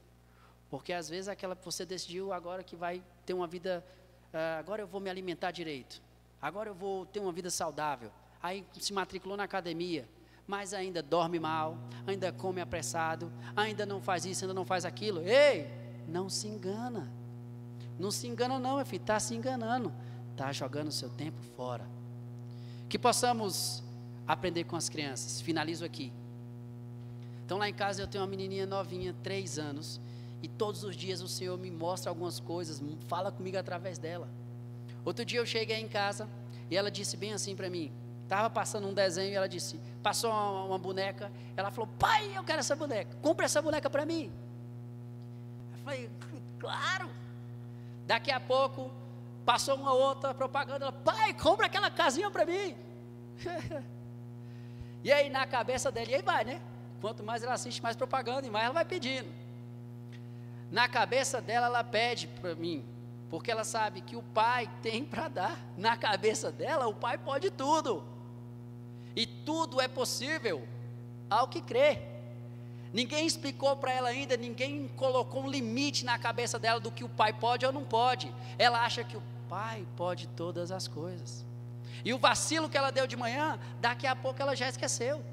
Porque 0.70 0.94
às 0.94 1.10
vezes 1.10 1.28
aquela 1.28 1.54
você 1.56 1.86
decidiu 1.86 2.34
agora 2.34 2.64
que 2.64 2.76
vai 2.76 3.04
ter 3.26 3.34
uma 3.34 3.46
vida, 3.46 3.86
uh, 4.34 4.58
agora 4.58 4.82
eu 4.82 4.88
vou 4.88 5.00
me 5.00 5.10
alimentar 5.10 5.52
direito, 5.52 6.02
agora 6.44 6.70
eu 6.70 6.76
vou 6.76 7.06
ter 7.06 7.22
uma 7.22 7.32
vida 7.32 7.50
saudável. 7.50 8.12
Aí 8.42 8.66
se 8.74 8.92
matriculou 8.92 9.38
na 9.38 9.46
academia, 9.46 10.08
mas 10.46 10.74
ainda 10.74 11.02
dorme 11.02 11.40
mal, 11.40 11.78
ainda 12.06 12.34
come 12.34 12.60
apressado, 12.60 13.32
ainda 13.56 13.86
não 13.86 14.02
faz 14.02 14.26
isso, 14.26 14.44
ainda 14.44 14.54
não 14.54 14.66
faz 14.66 14.84
aquilo. 14.84 15.22
Ei, 15.22 15.68
não 16.06 16.30
se 16.30 16.48
engana. 16.50 17.10
Não 17.98 18.12
se 18.12 18.28
engana 18.28 18.60
não, 18.60 18.76
meu 18.76 18.86
filho, 18.86 19.02
está 19.02 19.18
se 19.20 19.34
enganando. 19.34 19.94
Está 20.32 20.52
jogando 20.52 20.90
o 20.90 20.92
seu 20.92 21.10
tempo 21.10 21.42
fora. 21.56 21.88
Que 22.90 23.00
possamos 23.00 23.82
aprender 24.28 24.66
com 24.66 24.76
as 24.76 24.90
crianças. 24.90 25.40
Finalizo 25.40 25.86
aqui. 25.86 26.12
Então 27.46 27.58
lá 27.58 27.70
em 27.70 27.74
casa 27.74 28.02
eu 28.02 28.08
tenho 28.08 28.22
uma 28.22 28.30
menininha 28.30 28.66
novinha, 28.66 29.16
três 29.24 29.58
anos, 29.58 30.02
e 30.42 30.48
todos 30.50 30.84
os 30.84 30.96
dias 30.96 31.22
o 31.22 31.28
Senhor 31.28 31.58
me 31.58 31.72
mostra 31.72 32.10
algumas 32.10 32.40
coisas, 32.40 32.82
fala 33.08 33.32
comigo 33.32 33.58
através 33.58 33.98
dela. 33.98 34.28
Outro 35.06 35.26
dia 35.26 35.40
eu 35.40 35.46
cheguei 35.46 35.80
em 35.80 35.88
casa 35.88 36.28
e 36.70 36.78
ela 36.78 36.90
disse 36.90 37.18
bem 37.18 37.34
assim 37.34 37.56
para 37.56 37.70
mim, 37.70 37.92
estava 38.24 38.50
passando 38.50 38.88
um 38.88 38.94
desenho 38.94 39.32
e 39.32 39.36
ela 39.36 39.48
disse, 39.48 39.80
passou 40.02 40.32
uma, 40.32 40.64
uma, 40.64 40.80
boneca, 40.80 41.32
ela 41.56 41.70
falou, 41.70 41.90
pai, 42.00 42.36
eu 42.36 42.44
quero 42.44 42.60
essa 42.60 42.76
boneca, 42.76 43.16
compra 43.22 43.46
essa 43.46 43.62
boneca 43.62 43.90
para 43.90 44.06
mim. 44.06 44.32
Eu 45.74 45.84
falei, 45.84 46.10
claro. 46.60 47.10
Daqui 48.08 48.32
a 48.32 48.40
pouco 48.40 48.92
passou 49.46 49.76
uma 49.76 49.94
outra 49.94 50.34
propaganda, 50.34 50.86
ela, 50.86 50.92
pai, 50.92 51.34
compra 51.34 51.68
aquela 51.68 51.92
casinha 51.92 52.30
para 52.32 52.46
mim. 52.46 52.76
e 55.04 55.12
aí 55.12 55.30
na 55.30 55.46
cabeça 55.46 55.92
dela, 55.92 56.10
e 56.10 56.16
aí 56.16 56.22
vai, 56.22 56.44
né? 56.44 56.62
Quanto 57.02 57.24
mais 57.24 57.44
ela 57.44 57.54
assiste, 57.54 57.84
mais 57.84 57.96
propaganda 57.96 58.48
e 58.48 58.50
mais 58.50 58.66
ela 58.66 58.74
vai 58.74 58.86
pedindo. 58.86 59.30
Na 60.72 60.88
cabeça 60.88 61.42
dela, 61.42 61.68
ela 61.68 61.84
pede 61.84 62.28
para 62.28 62.56
mim, 62.56 62.84
porque 63.34 63.50
ela 63.50 63.64
sabe 63.64 64.00
que 64.02 64.16
o 64.16 64.22
pai 64.22 64.70
tem 64.84 65.04
para 65.04 65.28
dar. 65.28 65.60
Na 65.76 65.98
cabeça 65.98 66.52
dela, 66.52 66.86
o 66.86 66.94
pai 66.94 67.18
pode 67.18 67.50
tudo. 67.50 68.04
E 69.16 69.26
tudo 69.26 69.82
é 69.82 69.88
possível 69.88 70.68
ao 71.28 71.48
que 71.48 71.60
crê. 71.60 71.98
Ninguém 72.94 73.26
explicou 73.26 73.76
para 73.76 73.92
ela 73.92 74.10
ainda, 74.10 74.38
ninguém 74.38 74.88
colocou 74.90 75.42
um 75.42 75.50
limite 75.50 76.06
na 76.06 76.20
cabeça 76.20 76.60
dela 76.60 76.80
do 76.80 76.92
que 76.92 77.04
o 77.04 77.10
pai 77.10 77.34
pode 77.34 77.66
ou 77.66 77.72
não 77.72 77.84
pode. 77.84 78.32
Ela 78.60 78.86
acha 78.86 79.04
que 79.04 79.18
o 79.18 79.24
pai 79.50 79.84
pode 79.98 80.28
todas 80.28 80.72
as 80.72 80.88
coisas. 80.88 81.44
E 82.06 82.14
o 82.14 82.20
vacilo 82.20 82.70
que 82.70 82.78
ela 82.78 82.92
deu 82.92 83.08
de 83.08 83.18
manhã, 83.18 83.60
daqui 83.82 84.06
a 84.06 84.16
pouco 84.16 84.40
ela 84.44 84.56
já 84.56 84.70
esqueceu. 84.70 85.26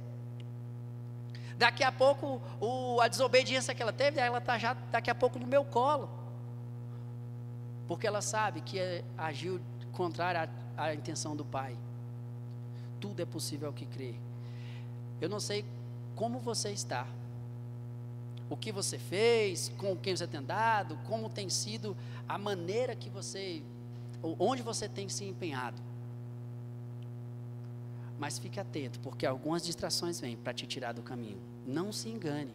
Daqui 1.58 1.84
a 1.84 1.92
pouco, 1.92 2.40
o, 2.58 2.98
a 3.02 3.08
desobediência 3.08 3.74
que 3.74 3.82
ela 3.82 3.92
teve, 3.92 4.18
ela 4.18 4.38
está 4.38 4.56
já 4.56 4.72
daqui 4.90 5.10
a 5.10 5.14
pouco 5.14 5.38
no 5.38 5.46
meu 5.46 5.66
colo. 5.66 6.19
Porque 7.90 8.06
ela 8.06 8.22
sabe 8.22 8.60
que 8.60 8.78
é, 8.78 9.02
agiu 9.18 9.60
contrário 9.90 10.48
à, 10.76 10.84
à 10.84 10.94
intenção 10.94 11.34
do 11.34 11.44
pai. 11.44 11.76
Tudo 13.00 13.20
é 13.20 13.24
possível 13.24 13.66
ao 13.66 13.74
que 13.74 13.84
crê. 13.84 14.14
Eu 15.20 15.28
não 15.28 15.40
sei 15.40 15.64
como 16.14 16.38
você 16.38 16.70
está, 16.70 17.04
o 18.48 18.56
que 18.56 18.70
você 18.70 18.96
fez, 18.96 19.72
com 19.76 19.96
quem 19.96 20.14
você 20.16 20.28
tem 20.28 20.40
dado, 20.40 20.96
como 21.08 21.28
tem 21.28 21.48
sido 21.48 21.96
a 22.28 22.38
maneira 22.38 22.94
que 22.94 23.10
você, 23.10 23.60
onde 24.38 24.62
você 24.62 24.88
tem 24.88 25.08
se 25.08 25.24
empenhado. 25.24 25.82
Mas 28.20 28.38
fique 28.38 28.60
atento, 28.60 29.00
porque 29.00 29.26
algumas 29.26 29.64
distrações 29.64 30.20
vêm 30.20 30.36
para 30.36 30.54
te 30.54 30.64
tirar 30.64 30.92
do 30.92 31.02
caminho. 31.02 31.40
Não 31.66 31.92
se 31.92 32.08
engane. 32.08 32.54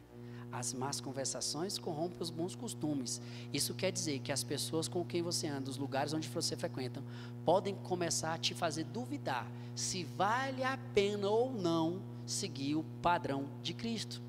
As 0.58 0.74
más 0.74 1.01
conversações 1.01 1.78
corrompem 1.78 2.18
os 2.22 2.30
bons 2.30 2.56
costumes. 2.56 3.22
Isso 3.51 3.74
quer 3.74 3.91
dizer 3.91 4.20
que 4.20 4.32
as 4.32 4.41
pessoas 4.41 4.88
com 4.88 5.03
quem 5.03 5.22
você 5.22 5.47
anda, 5.47 5.70
os 5.70 5.76
lugares 5.76 6.14
onde 6.14 6.30
você 6.30 6.56
frequenta, 6.56 7.03
podem 7.43 7.76
começar 7.76 8.34
a 8.34 8.38
te 8.38 8.53
fazer 8.53 8.86
duvidar 8.86 9.45
se 9.76 10.06
vale 10.06 10.64
a 10.64 10.80
pena 10.93 11.28
ou 11.28 11.51
não 11.51 11.99
seguir 12.26 12.76
o 12.76 12.86
padrão 13.01 13.49
de 13.62 13.74
Cristo. 13.74 14.22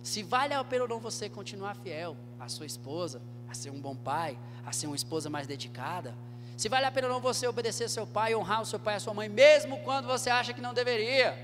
Se 0.00 0.22
vale 0.22 0.54
a 0.54 0.62
pena 0.62 0.84
ou 0.84 0.88
não 0.88 1.00
você 1.00 1.28
continuar 1.28 1.74
fiel 1.74 2.16
à 2.38 2.48
sua 2.48 2.64
esposa, 2.64 3.20
a 3.48 3.54
ser 3.54 3.70
um 3.70 3.80
bom 3.80 3.96
pai, 3.96 4.38
a 4.64 4.70
ser 4.70 4.86
uma 4.86 4.94
esposa 4.94 5.28
mais 5.28 5.48
dedicada, 5.48 6.14
se 6.56 6.68
vale 6.68 6.86
a 6.86 6.92
pena 6.92 7.08
ou 7.08 7.14
não 7.14 7.20
você 7.20 7.48
obedecer 7.48 7.90
seu 7.90 8.06
pai, 8.06 8.32
honrar 8.36 8.62
o 8.62 8.66
seu 8.66 8.78
pai 8.78 8.94
e 8.94 8.96
a 8.98 9.00
sua 9.00 9.12
mãe, 9.12 9.28
mesmo 9.28 9.78
quando 9.80 10.06
você 10.06 10.30
acha 10.30 10.54
que 10.54 10.60
não 10.60 10.72
deveria. 10.72 11.36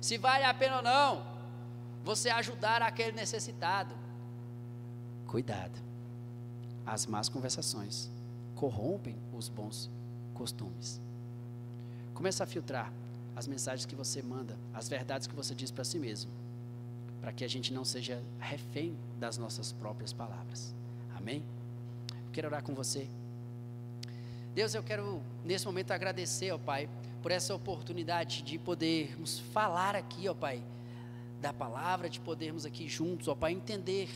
Se 0.00 0.16
vale 0.16 0.44
a 0.44 0.54
pena 0.54 0.76
ou 0.76 0.82
não 0.82 1.31
você 2.04 2.30
ajudar 2.30 2.82
aquele 2.82 3.12
necessitado. 3.12 3.94
Cuidado. 5.26 5.78
As 6.84 7.06
más 7.06 7.28
conversações 7.28 8.10
corrompem 8.56 9.16
os 9.32 9.48
bons 9.48 9.90
costumes. 10.34 11.00
Começa 12.14 12.44
a 12.44 12.46
filtrar 12.46 12.92
as 13.34 13.46
mensagens 13.46 13.86
que 13.86 13.94
você 13.94 14.22
manda, 14.22 14.56
as 14.74 14.88
verdades 14.88 15.26
que 15.26 15.34
você 15.34 15.54
diz 15.54 15.70
para 15.70 15.84
si 15.84 15.98
mesmo, 15.98 16.30
para 17.20 17.32
que 17.32 17.44
a 17.44 17.48
gente 17.48 17.72
não 17.72 17.84
seja 17.84 18.22
refém 18.38 18.96
das 19.18 19.38
nossas 19.38 19.72
próprias 19.72 20.12
palavras. 20.12 20.74
Amém? 21.16 21.42
Eu 22.10 22.32
quero 22.32 22.48
orar 22.48 22.62
com 22.62 22.74
você. 22.74 23.08
Deus, 24.54 24.74
eu 24.74 24.82
quero 24.82 25.22
nesse 25.44 25.64
momento 25.64 25.92
agradecer, 25.92 26.52
ó 26.52 26.58
Pai, 26.58 26.88
por 27.22 27.30
essa 27.30 27.54
oportunidade 27.54 28.42
de 28.42 28.58
podermos 28.58 29.38
falar 29.38 29.96
aqui, 29.96 30.28
ó 30.28 30.34
Pai, 30.34 30.62
da 31.42 31.52
palavra, 31.52 32.08
de 32.08 32.20
podermos 32.20 32.64
aqui 32.64 32.88
juntos, 32.88 33.28
ó 33.28 33.34
Pai, 33.34 33.52
entender. 33.52 34.08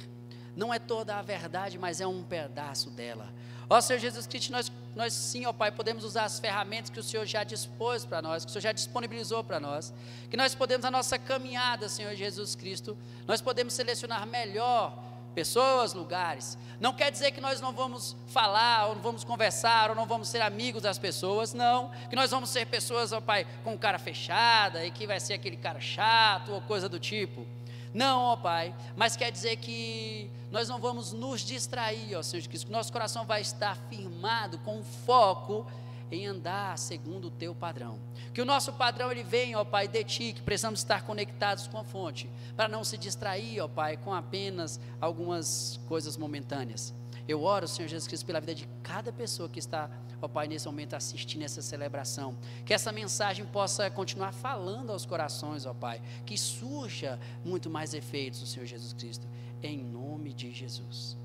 Não 0.54 0.72
é 0.72 0.78
toda 0.78 1.16
a 1.16 1.22
verdade, 1.22 1.78
mas 1.78 2.00
é 2.00 2.06
um 2.06 2.22
pedaço 2.22 2.88
dela. 2.88 3.30
Ó 3.68 3.80
Senhor 3.80 3.98
Jesus 3.98 4.26
Cristo, 4.26 4.52
nós, 4.52 4.72
nós 4.94 5.12
sim, 5.12 5.44
ó 5.44 5.52
Pai, 5.52 5.72
podemos 5.72 6.04
usar 6.04 6.24
as 6.24 6.38
ferramentas 6.38 6.88
que 6.88 7.00
o 7.00 7.02
Senhor 7.02 7.26
já 7.26 7.42
dispôs 7.42 8.04
para 8.04 8.22
nós, 8.22 8.44
que 8.44 8.50
o 8.50 8.52
Senhor 8.52 8.62
já 8.62 8.72
disponibilizou 8.72 9.42
para 9.42 9.58
nós. 9.58 9.92
Que 10.30 10.36
nós 10.36 10.54
podemos, 10.54 10.86
a 10.86 10.90
nossa 10.90 11.18
caminhada, 11.18 11.88
Senhor 11.88 12.14
Jesus 12.14 12.54
Cristo, 12.54 12.96
nós 13.26 13.42
podemos 13.42 13.74
selecionar 13.74 14.24
melhor 14.26 14.96
pessoas, 15.36 15.92
lugares. 15.92 16.56
Não 16.80 16.94
quer 16.94 17.12
dizer 17.12 17.30
que 17.30 17.42
nós 17.42 17.60
não 17.60 17.72
vamos 17.72 18.16
falar, 18.28 18.86
ou 18.86 18.94
não 18.94 19.02
vamos 19.02 19.22
conversar, 19.22 19.90
ou 19.90 19.94
não 19.94 20.06
vamos 20.06 20.28
ser 20.28 20.40
amigos 20.40 20.82
das 20.82 20.98
pessoas, 20.98 21.52
não. 21.52 21.90
Que 22.08 22.16
nós 22.16 22.30
vamos 22.30 22.48
ser 22.48 22.64
pessoas, 22.64 23.12
ó 23.12 23.20
Pai, 23.20 23.46
com 23.62 23.76
cara 23.76 23.98
fechada 23.98 24.82
e 24.86 24.90
que 24.90 25.06
vai 25.06 25.20
ser 25.20 25.34
aquele 25.34 25.58
cara 25.58 25.78
chato 25.78 26.52
ou 26.52 26.62
coisa 26.62 26.88
do 26.88 26.98
tipo. 26.98 27.46
Não, 27.92 28.22
ó 28.22 28.36
Pai, 28.36 28.74
mas 28.96 29.14
quer 29.14 29.30
dizer 29.30 29.56
que 29.56 30.30
nós 30.50 30.70
não 30.70 30.80
vamos 30.80 31.12
nos 31.12 31.42
distrair, 31.42 32.16
ó 32.16 32.22
Senhor 32.22 32.40
Jesus 32.40 32.64
que 32.64 32.72
nosso 32.72 32.90
coração 32.90 33.26
vai 33.26 33.42
estar 33.42 33.76
firmado 33.90 34.58
com 34.60 34.82
foco 34.82 35.66
em 36.10 36.26
andar 36.26 36.78
segundo 36.78 37.28
o 37.28 37.30
teu 37.30 37.54
padrão. 37.54 37.98
Que 38.32 38.40
o 38.40 38.44
nosso 38.44 38.72
padrão 38.72 39.10
ele 39.10 39.22
venha, 39.22 39.58
ó 39.58 39.64
Pai, 39.64 39.88
de 39.88 40.04
ti, 40.04 40.32
que 40.32 40.42
precisamos 40.42 40.80
estar 40.80 41.04
conectados 41.04 41.66
com 41.66 41.78
a 41.78 41.84
fonte, 41.84 42.30
para 42.56 42.68
não 42.68 42.84
se 42.84 42.96
distrair, 42.96 43.60
ó 43.60 43.68
Pai, 43.68 43.96
com 43.96 44.12
apenas 44.12 44.80
algumas 45.00 45.80
coisas 45.86 46.16
momentâneas. 46.16 46.94
Eu 47.28 47.42
oro, 47.42 47.66
Senhor 47.66 47.88
Jesus 47.88 48.06
Cristo, 48.06 48.24
pela 48.24 48.40
vida 48.40 48.54
de 48.54 48.68
cada 48.82 49.12
pessoa 49.12 49.48
que 49.48 49.58
está, 49.58 49.90
ó 50.22 50.28
Pai, 50.28 50.46
nesse 50.46 50.66
momento 50.66 50.94
assistindo 50.94 51.42
essa 51.42 51.60
celebração. 51.60 52.36
Que 52.64 52.72
essa 52.72 52.92
mensagem 52.92 53.44
possa 53.46 53.90
continuar 53.90 54.32
falando 54.32 54.92
aos 54.92 55.04
corações, 55.04 55.66
ó 55.66 55.74
Pai. 55.74 56.00
Que 56.24 56.38
surja 56.38 57.18
muito 57.44 57.68
mais 57.68 57.94
efeitos, 57.94 58.48
Senhor 58.48 58.66
Jesus 58.66 58.92
Cristo. 58.92 59.26
Em 59.62 59.78
nome 59.78 60.32
de 60.32 60.52
Jesus. 60.52 61.16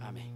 Amém. 0.00 0.32